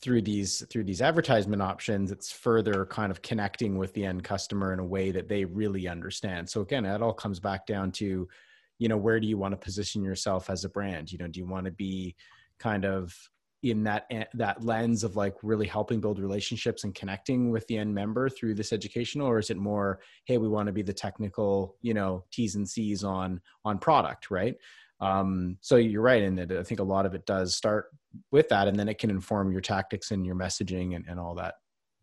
through 0.00 0.22
these 0.22 0.64
through 0.70 0.84
these 0.84 1.02
advertisement 1.02 1.60
options 1.60 2.12
it's 2.12 2.30
further 2.30 2.86
kind 2.86 3.10
of 3.10 3.20
connecting 3.20 3.76
with 3.76 3.92
the 3.94 4.04
end 4.04 4.22
customer 4.22 4.72
in 4.72 4.78
a 4.78 4.84
way 4.84 5.10
that 5.10 5.28
they 5.28 5.44
really 5.44 5.88
understand. 5.88 6.48
So 6.48 6.60
again 6.60 6.84
it 6.84 7.02
all 7.02 7.12
comes 7.12 7.40
back 7.40 7.66
down 7.66 7.90
to 7.92 8.28
you 8.78 8.88
know 8.88 8.96
where 8.96 9.18
do 9.18 9.26
you 9.26 9.36
want 9.36 9.52
to 9.52 9.56
position 9.56 10.04
yourself 10.04 10.50
as 10.50 10.64
a 10.64 10.68
brand? 10.68 11.10
You 11.10 11.18
know 11.18 11.28
do 11.28 11.40
you 11.40 11.46
want 11.46 11.66
to 11.66 11.72
be 11.72 12.14
kind 12.58 12.84
of 12.84 13.14
in 13.64 13.82
that 13.82 14.06
eh, 14.10 14.24
that 14.34 14.62
lens 14.64 15.02
of 15.02 15.16
like 15.16 15.34
really 15.42 15.66
helping 15.66 16.00
build 16.00 16.20
relationships 16.20 16.84
and 16.84 16.94
connecting 16.94 17.50
with 17.50 17.66
the 17.66 17.76
end 17.76 17.92
member 17.92 18.28
through 18.28 18.54
this 18.54 18.72
educational 18.72 19.26
or 19.26 19.38
is 19.38 19.50
it 19.50 19.56
more 19.56 19.98
hey 20.26 20.38
we 20.38 20.48
want 20.48 20.68
to 20.68 20.72
be 20.72 20.82
the 20.82 20.92
technical 20.92 21.74
you 21.82 21.92
know 21.92 22.24
t's 22.30 22.54
and 22.54 22.68
c's 22.68 23.02
on 23.02 23.40
on 23.64 23.76
product 23.78 24.30
right 24.30 24.54
um, 25.00 25.56
so 25.60 25.76
you're 25.76 26.02
right 26.02 26.22
and 26.22 26.52
i 26.52 26.62
think 26.62 26.80
a 26.80 26.84
lot 26.84 27.06
of 27.06 27.14
it 27.14 27.24
does 27.26 27.54
start 27.54 27.86
with 28.30 28.48
that 28.48 28.68
and 28.68 28.78
then 28.78 28.88
it 28.88 28.98
can 28.98 29.10
inform 29.10 29.52
your 29.52 29.60
tactics 29.60 30.10
and 30.10 30.26
your 30.26 30.34
messaging 30.34 30.96
and, 30.96 31.04
and 31.08 31.20
all 31.20 31.34
that 31.34 31.54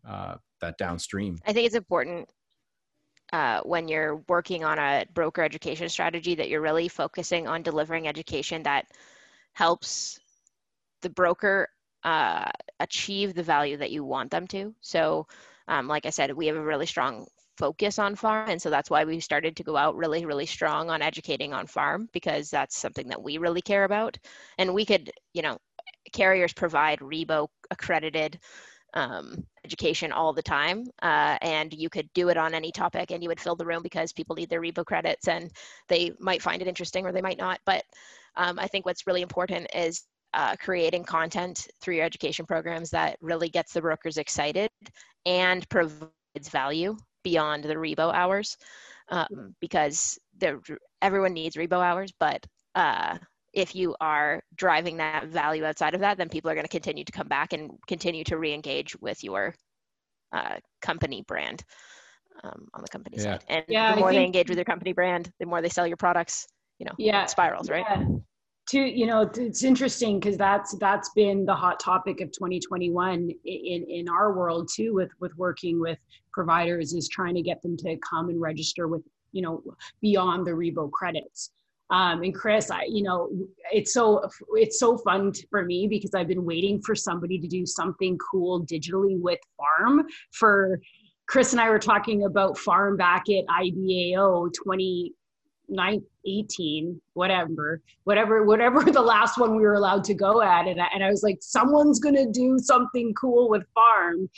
uh, 0.06 0.36
that 0.60 0.78
downstream. 0.78 1.38
I 1.46 1.52
think 1.52 1.66
it's 1.66 1.74
important 1.74 2.28
uh, 3.32 3.60
when 3.62 3.88
you're 3.88 4.22
working 4.28 4.64
on 4.64 4.78
a 4.78 5.04
broker 5.12 5.42
education 5.42 5.88
strategy 5.88 6.34
that 6.36 6.48
you're 6.48 6.60
really 6.60 6.88
focusing 6.88 7.46
on 7.46 7.62
delivering 7.62 8.06
education 8.06 8.62
that 8.62 8.86
helps 9.52 10.20
the 11.02 11.10
broker 11.10 11.68
uh, 12.04 12.50
achieve 12.78 13.34
the 13.34 13.42
value 13.42 13.76
that 13.76 13.90
you 13.90 14.04
want 14.04 14.30
them 14.30 14.46
to. 14.46 14.74
So 14.80 15.26
um, 15.68 15.88
like 15.88 16.06
i 16.06 16.10
said 16.10 16.32
we 16.32 16.46
have 16.46 16.56
a 16.56 16.62
really 16.62 16.86
strong 16.86 17.26
focus 17.56 17.98
on 17.98 18.14
farm 18.14 18.48
and 18.50 18.60
so 18.60 18.70
that's 18.70 18.90
why 18.90 19.04
we 19.04 19.20
started 19.20 19.56
to 19.56 19.64
go 19.64 19.76
out 19.76 19.96
really 19.96 20.24
really 20.24 20.46
strong 20.46 20.90
on 20.90 21.02
educating 21.02 21.52
on 21.52 21.66
farm 21.66 22.08
because 22.12 22.50
that's 22.50 22.78
something 22.78 23.08
that 23.08 23.22
we 23.22 23.38
really 23.38 23.62
care 23.62 23.84
about. 23.84 24.18
And 24.58 24.74
we 24.74 24.84
could 24.84 25.10
you 25.32 25.42
know 25.42 25.58
carriers 26.12 26.52
provide 26.52 27.00
RIBO 27.00 27.48
accredited 27.70 28.38
um, 28.94 29.44
education 29.64 30.12
all 30.12 30.32
the 30.32 30.42
time 30.42 30.84
uh, 31.02 31.36
and 31.42 31.72
you 31.74 31.90
could 31.90 32.08
do 32.14 32.28
it 32.30 32.36
on 32.36 32.54
any 32.54 32.72
topic 32.72 33.10
and 33.10 33.22
you 33.22 33.28
would 33.28 33.40
fill 33.40 33.56
the 33.56 33.66
room 33.66 33.82
because 33.82 34.12
people 34.12 34.36
need 34.36 34.48
their 34.48 34.60
RIBO 34.62 34.84
credits 34.86 35.28
and 35.28 35.50
they 35.88 36.12
might 36.18 36.40
find 36.40 36.62
it 36.62 36.68
interesting 36.68 37.04
or 37.04 37.12
they 37.12 37.20
might 37.20 37.38
not. 37.38 37.60
But 37.66 37.84
um, 38.36 38.58
i 38.58 38.66
think 38.66 38.86
what's 38.86 39.06
really 39.06 39.22
important 39.22 39.66
is 39.74 40.04
uh, 40.34 40.54
creating 40.56 41.04
content 41.04 41.66
through 41.80 41.94
your 41.94 42.04
education 42.04 42.44
programs 42.44 42.90
that 42.90 43.16
really 43.20 43.48
gets 43.48 43.72
the 43.72 43.80
brokers 43.80 44.18
excited 44.18 44.70
and 45.24 45.68
provides 45.68 46.48
value 46.50 46.96
beyond 47.26 47.64
the 47.64 47.74
RIBO 47.74 48.14
hours 48.14 48.56
um, 49.08 49.52
because 49.60 50.16
everyone 51.02 51.32
needs 51.32 51.56
RIBO 51.56 51.84
hours, 51.84 52.12
but 52.20 52.46
uh, 52.76 53.18
if 53.52 53.74
you 53.74 53.96
are 54.00 54.40
driving 54.54 54.96
that 54.98 55.26
value 55.26 55.64
outside 55.64 55.94
of 55.94 56.00
that, 56.02 56.18
then 56.18 56.28
people 56.28 56.48
are 56.48 56.54
going 56.54 56.64
to 56.64 56.70
continue 56.70 57.02
to 57.02 57.10
come 57.10 57.26
back 57.26 57.52
and 57.52 57.72
continue 57.88 58.22
to 58.22 58.38
re-engage 58.38 58.94
with 59.00 59.24
your 59.24 59.56
uh, 60.32 60.54
company 60.82 61.24
brand 61.26 61.64
um, 62.44 62.68
on 62.74 62.82
the 62.82 62.88
company 62.88 63.16
yeah. 63.16 63.24
side. 63.24 63.44
And 63.48 63.64
yeah, 63.66 63.94
the 63.96 64.00
more 64.00 64.10
think, 64.10 64.20
they 64.20 64.24
engage 64.24 64.48
with 64.48 64.58
your 64.58 64.64
company 64.64 64.92
brand, 64.92 65.32
the 65.40 65.46
more 65.46 65.60
they 65.60 65.68
sell 65.68 65.86
your 65.86 65.96
products. 65.96 66.46
You 66.78 66.86
know, 66.86 66.92
yeah, 66.96 67.26
spirals, 67.26 67.68
right? 67.68 67.86
Yeah 67.90 68.04
to 68.68 68.80
you 68.80 69.06
know 69.06 69.30
it's 69.36 69.62
interesting 69.62 70.18
because 70.18 70.36
that's 70.36 70.74
that's 70.78 71.10
been 71.14 71.44
the 71.44 71.54
hot 71.54 71.78
topic 71.78 72.20
of 72.20 72.32
2021 72.32 73.30
in 73.44 73.86
in 73.88 74.08
our 74.08 74.34
world 74.34 74.68
too 74.74 74.94
with 74.94 75.10
with 75.20 75.32
working 75.36 75.80
with 75.80 75.98
providers 76.36 76.92
is 76.92 77.08
trying 77.08 77.34
to 77.34 77.40
get 77.40 77.62
them 77.62 77.78
to 77.78 77.96
come 78.08 78.28
and 78.28 78.38
register 78.38 78.88
with 78.88 79.02
you 79.32 79.40
know 79.40 79.62
beyond 80.02 80.46
the 80.46 80.50
RIBO 80.50 80.90
credits 80.90 81.50
um, 81.88 82.22
and 82.22 82.34
chris 82.34 82.70
i 82.70 82.82
you 82.86 83.02
know 83.02 83.30
it's 83.72 83.94
so 83.94 84.28
it's 84.52 84.78
so 84.78 84.98
fun 84.98 85.32
for 85.48 85.64
me 85.64 85.88
because 85.88 86.12
i've 86.14 86.28
been 86.28 86.44
waiting 86.44 86.78
for 86.82 86.94
somebody 86.94 87.38
to 87.38 87.48
do 87.48 87.64
something 87.64 88.18
cool 88.18 88.66
digitally 88.66 89.18
with 89.18 89.38
farm 89.56 90.06
for 90.30 90.78
chris 91.26 91.52
and 91.52 91.60
i 91.60 91.70
were 91.70 91.78
talking 91.78 92.24
about 92.24 92.58
farm 92.58 92.98
back 92.98 93.22
at 93.30 93.46
ibao 93.62 94.52
20 94.62 95.14
nine, 95.68 96.02
18, 96.26 97.00
whatever, 97.14 97.80
whatever, 98.04 98.44
whatever 98.44 98.82
the 98.84 99.02
last 99.02 99.38
one 99.38 99.56
we 99.56 99.62
were 99.62 99.74
allowed 99.74 100.04
to 100.04 100.14
go 100.14 100.40
at. 100.42 100.66
And 100.66 100.80
I, 100.80 100.86
and 100.94 101.04
I 101.04 101.10
was 101.10 101.22
like, 101.22 101.38
someone's 101.40 101.98
going 101.98 102.14
to 102.14 102.30
do 102.30 102.58
something 102.58 103.12
cool 103.14 103.48
with 103.48 103.64
farm. 103.74 104.28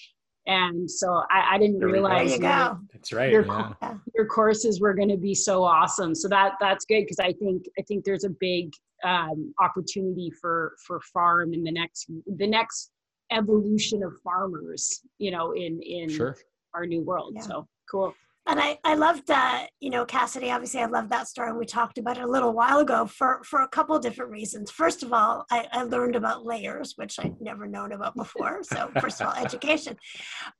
And 0.48 0.90
so 0.90 1.22
I, 1.30 1.54
I 1.54 1.58
didn't 1.58 1.80
realize 1.80 2.32
you 2.32 2.40
go. 2.40 2.78
that's 2.92 3.12
right. 3.12 3.30
Your, 3.30 3.44
yeah. 3.44 3.94
your 4.14 4.26
courses 4.26 4.80
were 4.80 4.94
going 4.94 5.10
to 5.10 5.16
be 5.16 5.34
so 5.34 5.62
awesome. 5.62 6.14
So 6.14 6.26
that 6.28 6.54
that's 6.58 6.84
good. 6.86 7.04
Cause 7.06 7.18
I 7.20 7.32
think, 7.34 7.66
I 7.78 7.82
think 7.82 8.04
there's 8.04 8.24
a 8.24 8.30
big 8.30 8.72
um, 9.04 9.52
opportunity 9.60 10.32
for, 10.40 10.74
for 10.86 11.00
farm 11.12 11.52
in 11.52 11.62
the 11.62 11.70
next, 11.70 12.10
the 12.36 12.46
next 12.46 12.90
evolution 13.30 14.02
of 14.02 14.14
farmers, 14.24 15.02
you 15.18 15.30
know, 15.30 15.52
in, 15.52 15.80
in 15.82 16.08
sure. 16.08 16.36
our 16.74 16.86
new 16.86 17.02
world. 17.02 17.34
Yeah. 17.36 17.42
So 17.42 17.68
cool 17.90 18.14
and 18.48 18.58
I, 18.58 18.78
I 18.82 18.94
loved 18.94 19.30
uh, 19.30 19.66
you 19.78 19.90
know 19.90 20.04
cassidy 20.04 20.50
obviously 20.50 20.80
i 20.80 20.86
love 20.86 21.08
that 21.10 21.28
story. 21.28 21.52
We 21.52 21.66
talked 21.66 21.98
about 21.98 22.16
it 22.16 22.24
a 22.24 22.26
little 22.26 22.52
while 22.52 22.78
ago 22.78 23.06
for 23.06 23.42
for 23.44 23.60
a 23.60 23.68
couple 23.68 23.98
different 23.98 24.30
reasons. 24.30 24.70
First 24.70 25.02
of 25.02 25.12
all 25.12 25.44
I, 25.50 25.66
I 25.72 25.82
learned 25.84 26.16
about 26.16 26.44
layers 26.44 26.94
which 26.96 27.18
i'd 27.20 27.40
never 27.40 27.66
known 27.66 27.92
about 27.92 28.16
before. 28.16 28.62
So 28.62 28.90
first 29.00 29.20
of 29.20 29.28
all 29.28 29.34
education. 29.34 29.96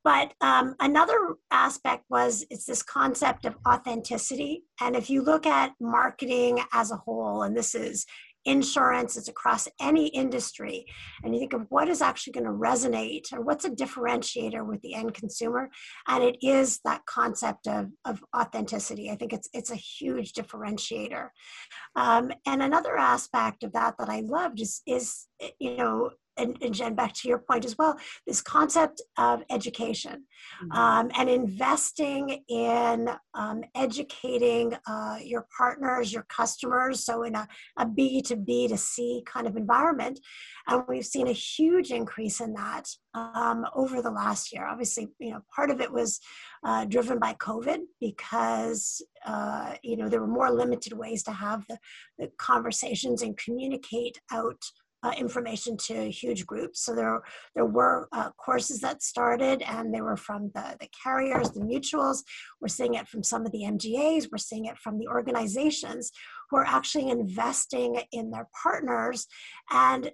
But 0.04 0.34
um, 0.40 0.76
another 0.80 1.36
aspect 1.50 2.04
was 2.10 2.44
it's 2.50 2.66
this 2.66 2.82
concept 2.82 3.46
of 3.46 3.56
authenticity. 3.66 4.64
And 4.80 4.94
if 4.94 5.08
you 5.10 5.22
look 5.22 5.46
at 5.46 5.72
marketing 5.80 6.60
as 6.72 6.90
a 6.90 6.96
whole 6.96 7.42
and 7.42 7.56
this 7.56 7.74
is 7.74 8.06
insurance, 8.48 9.16
it's 9.16 9.28
across 9.28 9.68
any 9.80 10.08
industry. 10.08 10.86
And 11.22 11.34
you 11.34 11.40
think 11.40 11.52
of 11.52 11.66
what 11.68 11.88
is 11.88 12.02
actually 12.02 12.32
going 12.34 12.46
to 12.46 12.52
resonate 12.52 13.32
or 13.32 13.42
what's 13.42 13.64
a 13.64 13.70
differentiator 13.70 14.66
with 14.66 14.80
the 14.82 14.94
end 14.94 15.14
consumer. 15.14 15.70
And 16.06 16.24
it 16.24 16.36
is 16.40 16.80
that 16.84 17.04
concept 17.06 17.66
of, 17.66 17.88
of 18.04 18.22
authenticity. 18.36 19.10
I 19.10 19.16
think 19.16 19.32
it's, 19.32 19.48
it's 19.52 19.70
a 19.70 19.76
huge 19.76 20.32
differentiator. 20.32 21.28
Um, 21.96 22.30
and 22.46 22.62
another 22.62 22.96
aspect 22.96 23.62
of 23.62 23.72
that 23.72 23.96
that 23.98 24.08
I 24.08 24.20
loved 24.20 24.60
is, 24.60 24.82
is 24.86 25.26
you 25.58 25.76
know, 25.76 26.10
and, 26.38 26.56
and, 26.62 26.74
Jen, 26.74 26.94
back 26.94 27.12
to 27.14 27.28
your 27.28 27.38
point 27.38 27.64
as 27.64 27.76
well, 27.76 27.98
this 28.26 28.40
concept 28.40 29.02
of 29.18 29.42
education 29.50 30.24
mm-hmm. 30.62 30.72
um, 30.72 31.10
and 31.16 31.28
investing 31.28 32.44
in 32.48 33.10
um, 33.34 33.62
educating 33.74 34.74
uh, 34.86 35.18
your 35.22 35.46
partners, 35.56 36.12
your 36.12 36.26
customers. 36.28 37.04
So, 37.04 37.24
in 37.24 37.34
a, 37.34 37.46
a 37.76 37.86
B 37.86 38.22
to 38.22 38.36
B 38.36 38.68
to 38.68 38.76
C 38.76 39.22
kind 39.26 39.46
of 39.46 39.56
environment. 39.56 40.20
And 40.66 40.82
we've 40.88 41.06
seen 41.06 41.28
a 41.28 41.32
huge 41.32 41.90
increase 41.90 42.40
in 42.40 42.52
that 42.54 42.84
um, 43.14 43.64
over 43.74 44.02
the 44.02 44.10
last 44.10 44.52
year. 44.52 44.66
Obviously, 44.66 45.08
you 45.18 45.30
know, 45.30 45.40
part 45.54 45.70
of 45.70 45.80
it 45.80 45.90
was 45.90 46.20
uh, 46.64 46.84
driven 46.84 47.18
by 47.18 47.34
COVID 47.34 47.78
because, 48.00 49.02
uh, 49.26 49.74
you 49.82 49.96
know, 49.96 50.08
there 50.08 50.20
were 50.20 50.26
more 50.26 50.50
limited 50.50 50.92
ways 50.92 51.22
to 51.24 51.32
have 51.32 51.66
the, 51.68 51.78
the 52.18 52.30
conversations 52.38 53.22
and 53.22 53.36
communicate 53.38 54.20
out 54.32 54.62
uh, 55.02 55.12
information 55.16 55.76
to 55.76 56.10
huge 56.10 56.46
groups. 56.46 56.84
So 56.84 56.94
there, 56.94 57.20
there 57.54 57.66
were 57.66 58.08
uh, 58.12 58.30
courses 58.32 58.80
that 58.80 59.02
started 59.02 59.62
and 59.62 59.94
they 59.94 60.00
were 60.00 60.16
from 60.16 60.50
the, 60.54 60.76
the 60.80 60.88
carriers, 61.02 61.50
the 61.50 61.60
mutuals. 61.60 62.18
We're 62.60 62.68
seeing 62.68 62.94
it 62.94 63.08
from 63.08 63.22
some 63.22 63.46
of 63.46 63.52
the 63.52 63.62
MGAs. 63.62 64.28
We're 64.30 64.38
seeing 64.38 64.66
it 64.66 64.78
from 64.78 64.98
the 64.98 65.08
organizations 65.08 66.10
who 66.50 66.56
are 66.56 66.66
actually 66.66 67.10
investing 67.10 68.00
in 68.12 68.30
their 68.30 68.48
partners 68.62 69.26
and 69.70 70.10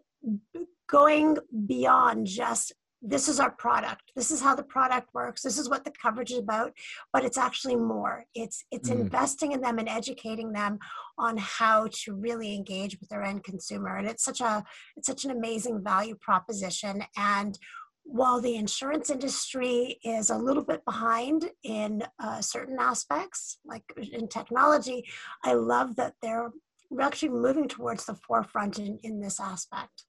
going 0.88 1.36
beyond 1.66 2.26
just 2.26 2.72
this 3.06 3.28
is 3.28 3.38
our 3.38 3.50
product. 3.52 4.02
This 4.16 4.30
is 4.30 4.40
how 4.40 4.54
the 4.54 4.62
product 4.62 5.10
works. 5.14 5.42
This 5.42 5.58
is 5.58 5.68
what 5.68 5.84
the 5.84 5.92
coverage 6.00 6.30
is 6.32 6.38
about 6.38 6.72
but 7.12 7.24
it's 7.24 7.38
actually 7.38 7.76
more. 7.76 8.24
It's 8.34 8.64
it's 8.70 8.90
mm. 8.90 9.00
investing 9.00 9.52
in 9.52 9.60
them 9.60 9.78
and 9.78 9.88
educating 9.88 10.52
them 10.52 10.78
on 11.18 11.36
how 11.36 11.88
to 12.04 12.14
really 12.14 12.54
engage 12.54 12.98
with 12.98 13.08
their 13.08 13.22
end 13.22 13.44
consumer 13.44 13.96
and 13.96 14.08
it's 14.08 14.24
such 14.24 14.40
a 14.40 14.64
it's 14.96 15.06
such 15.06 15.24
an 15.24 15.30
amazing 15.30 15.82
value 15.82 16.16
proposition. 16.20 17.04
And 17.16 17.58
while 18.06 18.40
the 18.40 18.56
insurance 18.56 19.08
industry 19.08 19.98
is 20.04 20.28
a 20.28 20.36
little 20.36 20.64
bit 20.64 20.84
behind 20.84 21.50
in 21.62 22.02
uh, 22.22 22.40
certain 22.42 22.76
aspects 22.78 23.58
like 23.64 23.82
in 24.12 24.28
technology 24.28 25.06
i 25.42 25.54
love 25.54 25.96
that 25.96 26.12
they're 26.20 26.50
actually 27.00 27.30
moving 27.30 27.68
towards 27.68 28.04
the 28.04 28.14
forefront 28.14 28.78
in, 28.78 28.98
in 29.02 29.20
this 29.20 29.40
aspect. 29.40 30.04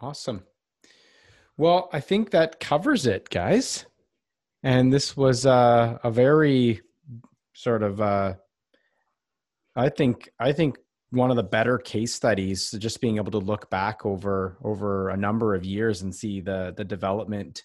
Awesome. 0.00 0.44
Well, 1.60 1.90
I 1.92 2.00
think 2.00 2.30
that 2.30 2.58
covers 2.58 3.04
it, 3.04 3.28
guys. 3.28 3.84
And 4.62 4.90
this 4.90 5.14
was 5.14 5.44
uh, 5.44 5.98
a 6.02 6.10
very 6.10 6.80
sort 7.52 7.82
of, 7.82 8.00
uh, 8.00 8.36
I 9.76 9.90
think, 9.90 10.30
I 10.38 10.52
think 10.52 10.78
one 11.10 11.28
of 11.28 11.36
the 11.36 11.42
better 11.42 11.76
case 11.76 12.14
studies. 12.14 12.70
Just 12.78 13.02
being 13.02 13.18
able 13.18 13.32
to 13.32 13.38
look 13.38 13.68
back 13.68 14.06
over 14.06 14.56
over 14.64 15.10
a 15.10 15.18
number 15.18 15.54
of 15.54 15.62
years 15.62 16.00
and 16.00 16.14
see 16.14 16.40
the 16.40 16.72
the 16.74 16.84
development, 16.84 17.62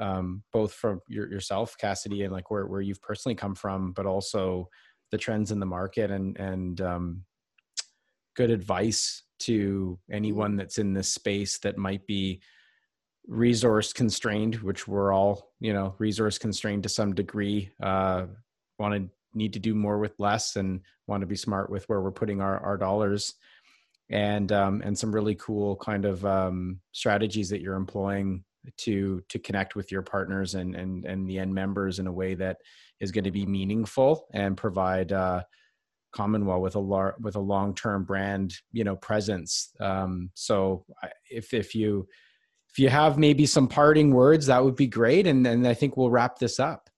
um, 0.00 0.42
both 0.52 0.74
from 0.74 1.00
your, 1.08 1.26
yourself, 1.32 1.78
Cassidy, 1.78 2.24
and 2.24 2.32
like 2.32 2.50
where 2.50 2.66
where 2.66 2.82
you've 2.82 3.00
personally 3.00 3.36
come 3.36 3.54
from, 3.54 3.92
but 3.92 4.04
also 4.04 4.68
the 5.12 5.16
trends 5.16 5.50
in 5.50 5.60
the 5.60 5.64
market 5.80 6.10
and 6.10 6.38
and 6.38 6.82
um, 6.82 7.24
good 8.36 8.50
advice 8.50 9.22
to 9.38 9.98
anyone 10.12 10.56
that's 10.56 10.76
in 10.76 10.92
this 10.92 11.10
space 11.10 11.58
that 11.60 11.78
might 11.78 12.06
be 12.06 12.42
resource 13.26 13.92
constrained, 13.92 14.56
which 14.56 14.86
we're 14.86 15.12
all, 15.12 15.50
you 15.60 15.72
know, 15.72 15.94
resource 15.98 16.38
constrained 16.38 16.82
to 16.82 16.88
some 16.88 17.14
degree, 17.14 17.70
uh, 17.82 18.26
want 18.78 18.94
to 18.94 19.08
need 19.34 19.52
to 19.52 19.58
do 19.58 19.74
more 19.74 19.98
with 19.98 20.14
less 20.18 20.56
and 20.56 20.80
want 21.06 21.20
to 21.20 21.26
be 21.26 21.36
smart 21.36 21.70
with 21.70 21.88
where 21.88 22.00
we're 22.00 22.10
putting 22.10 22.40
our, 22.40 22.58
our 22.60 22.76
dollars 22.76 23.34
and, 24.10 24.52
um, 24.52 24.82
and 24.84 24.96
some 24.96 25.12
really 25.12 25.34
cool 25.36 25.76
kind 25.76 26.04
of, 26.04 26.24
um, 26.24 26.80
strategies 26.92 27.48
that 27.48 27.60
you're 27.60 27.74
employing 27.74 28.44
to, 28.76 29.22
to 29.28 29.38
connect 29.38 29.74
with 29.74 29.90
your 29.90 30.02
partners 30.02 30.54
and, 30.54 30.74
and, 30.74 31.04
and 31.04 31.28
the 31.28 31.38
end 31.38 31.54
members 31.54 31.98
in 31.98 32.06
a 32.06 32.12
way 32.12 32.34
that 32.34 32.58
is 33.00 33.10
going 33.10 33.24
to 33.24 33.30
be 33.30 33.46
meaningful 33.46 34.26
and 34.32 34.56
provide, 34.56 35.12
uh, 35.12 35.42
Commonwealth 36.14 36.62
with 36.62 36.76
a 36.76 36.80
lar- 36.80 37.16
with 37.18 37.34
a 37.34 37.40
long 37.40 37.74
term 37.74 38.04
brand, 38.04 38.54
you 38.70 38.84
know, 38.84 38.94
presence. 38.94 39.70
Um, 39.80 40.30
so 40.34 40.86
if 41.28 41.52
if 41.52 41.74
you 41.74 42.06
if 42.74 42.80
you 42.80 42.88
have 42.88 43.18
maybe 43.18 43.46
some 43.46 43.68
parting 43.68 44.12
words, 44.12 44.46
that 44.46 44.64
would 44.64 44.74
be 44.74 44.88
great. 44.88 45.28
And 45.28 45.46
then 45.46 45.64
I 45.64 45.74
think 45.74 45.96
we'll 45.96 46.10
wrap 46.10 46.40
this 46.40 46.58
up. 46.58 46.90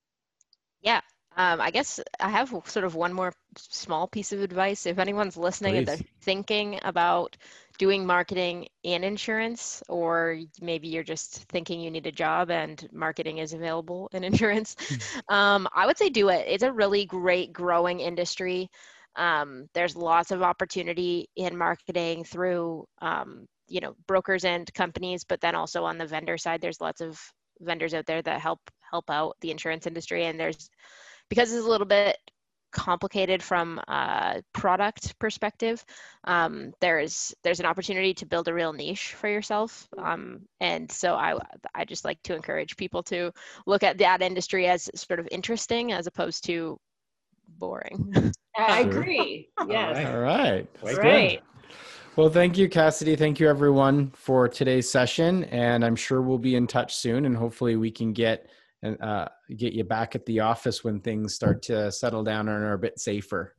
Yeah. 0.80 1.02
Um, 1.36 1.60
I 1.60 1.70
guess 1.70 2.00
I 2.18 2.30
have 2.30 2.48
sort 2.64 2.86
of 2.86 2.94
one 2.94 3.12
more 3.12 3.34
small 3.58 4.08
piece 4.08 4.32
of 4.32 4.40
advice. 4.40 4.86
If 4.86 4.98
anyone's 4.98 5.36
listening 5.36 5.76
and 5.76 5.86
they're 5.86 5.98
thinking 6.22 6.80
about 6.82 7.36
doing 7.76 8.06
marketing 8.06 8.68
in 8.84 9.04
insurance, 9.04 9.82
or 9.90 10.38
maybe 10.62 10.88
you're 10.88 11.02
just 11.02 11.44
thinking 11.50 11.78
you 11.78 11.90
need 11.90 12.06
a 12.06 12.12
job 12.12 12.50
and 12.50 12.88
marketing 12.90 13.36
is 13.36 13.52
available 13.52 14.08
in 14.14 14.24
insurance, 14.32 14.76
um, 15.28 15.68
I 15.74 15.84
would 15.84 15.98
say 15.98 16.08
do 16.08 16.30
it. 16.30 16.46
It's 16.48 16.62
a 16.62 16.72
really 16.72 17.04
great 17.04 17.52
growing 17.52 18.00
industry. 18.00 18.70
Um, 19.14 19.68
there's 19.74 19.94
lots 19.94 20.30
of 20.30 20.40
opportunity 20.40 21.28
in 21.36 21.54
marketing 21.54 22.24
through, 22.24 22.86
um, 23.02 23.46
you 23.68 23.80
know, 23.80 23.94
brokers 24.06 24.44
and 24.44 24.72
companies, 24.74 25.24
but 25.24 25.40
then 25.40 25.54
also 25.54 25.84
on 25.84 25.98
the 25.98 26.06
vendor 26.06 26.38
side, 26.38 26.60
there's 26.60 26.80
lots 26.80 27.00
of 27.00 27.20
vendors 27.60 27.94
out 27.94 28.06
there 28.06 28.22
that 28.22 28.40
help 28.40 28.60
help 28.90 29.10
out 29.10 29.36
the 29.40 29.50
insurance 29.50 29.86
industry, 29.86 30.26
and 30.26 30.38
there's 30.38 30.70
because 31.28 31.52
it's 31.52 31.66
a 31.66 31.68
little 31.68 31.86
bit 31.86 32.16
complicated 32.72 33.42
from 33.42 33.78
a 33.88 34.42
product 34.52 35.18
perspective 35.18 35.82
um, 36.24 36.72
there's 36.80 37.34
there's 37.42 37.60
an 37.60 37.64
opportunity 37.64 38.12
to 38.12 38.26
build 38.26 38.48
a 38.48 38.52
real 38.52 38.72
niche 38.72 39.14
for 39.14 39.28
yourself 39.28 39.88
um, 39.96 40.40
and 40.60 40.90
so 40.92 41.14
I, 41.14 41.38
I 41.74 41.86
just 41.86 42.04
like 42.04 42.20
to 42.24 42.34
encourage 42.34 42.76
people 42.76 43.02
to 43.04 43.32
look 43.66 43.82
at 43.82 43.96
that 43.98 44.20
industry 44.20 44.66
as 44.66 44.90
sort 44.94 45.20
of 45.20 45.28
interesting 45.30 45.92
as 45.92 46.06
opposed 46.06 46.44
to 46.46 46.76
boring 47.58 48.12
I 48.58 48.80
agree. 48.80 49.48
Yes. 49.68 49.96
right. 49.96 50.06
All 50.06 50.20
right. 50.20 50.68
Quite 50.80 50.94
good. 50.94 51.00
Great. 51.00 51.40
Well, 52.16 52.30
thank 52.30 52.56
you, 52.56 52.66
Cassidy. 52.70 53.14
Thank 53.14 53.40
you, 53.40 53.46
everyone, 53.46 54.10
for 54.12 54.48
today's 54.48 54.88
session. 54.88 55.44
And 55.44 55.84
I'm 55.84 55.94
sure 55.94 56.22
we'll 56.22 56.38
be 56.38 56.54
in 56.56 56.66
touch 56.66 56.96
soon, 56.96 57.26
and 57.26 57.36
hopefully 57.36 57.76
we 57.76 57.90
can 57.90 58.14
get 58.14 58.48
and 58.82 58.98
uh, 59.02 59.28
get 59.56 59.74
you 59.74 59.84
back 59.84 60.14
at 60.14 60.24
the 60.24 60.40
office 60.40 60.82
when 60.82 61.00
things 61.00 61.34
start 61.34 61.60
to 61.64 61.92
settle 61.92 62.22
down 62.22 62.48
and 62.48 62.64
are 62.64 62.72
a 62.72 62.78
bit 62.78 62.98
safer. 62.98 63.54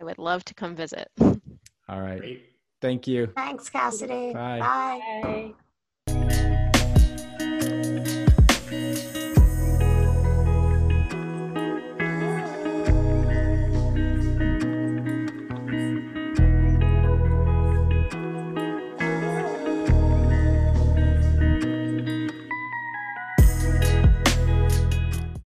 i 0.00 0.04
would 0.04 0.18
love 0.18 0.44
to 0.46 0.54
come 0.54 0.74
visit 0.74 1.08
All 1.20 2.00
right. 2.00 2.18
Great. 2.18 2.42
Thank 2.80 3.06
you. 3.06 3.28
Thanks, 3.36 3.70
Cassidy. 3.70 4.32
Bye. 4.32 4.58
Bye. 4.58 5.20
Bye. 5.22 5.54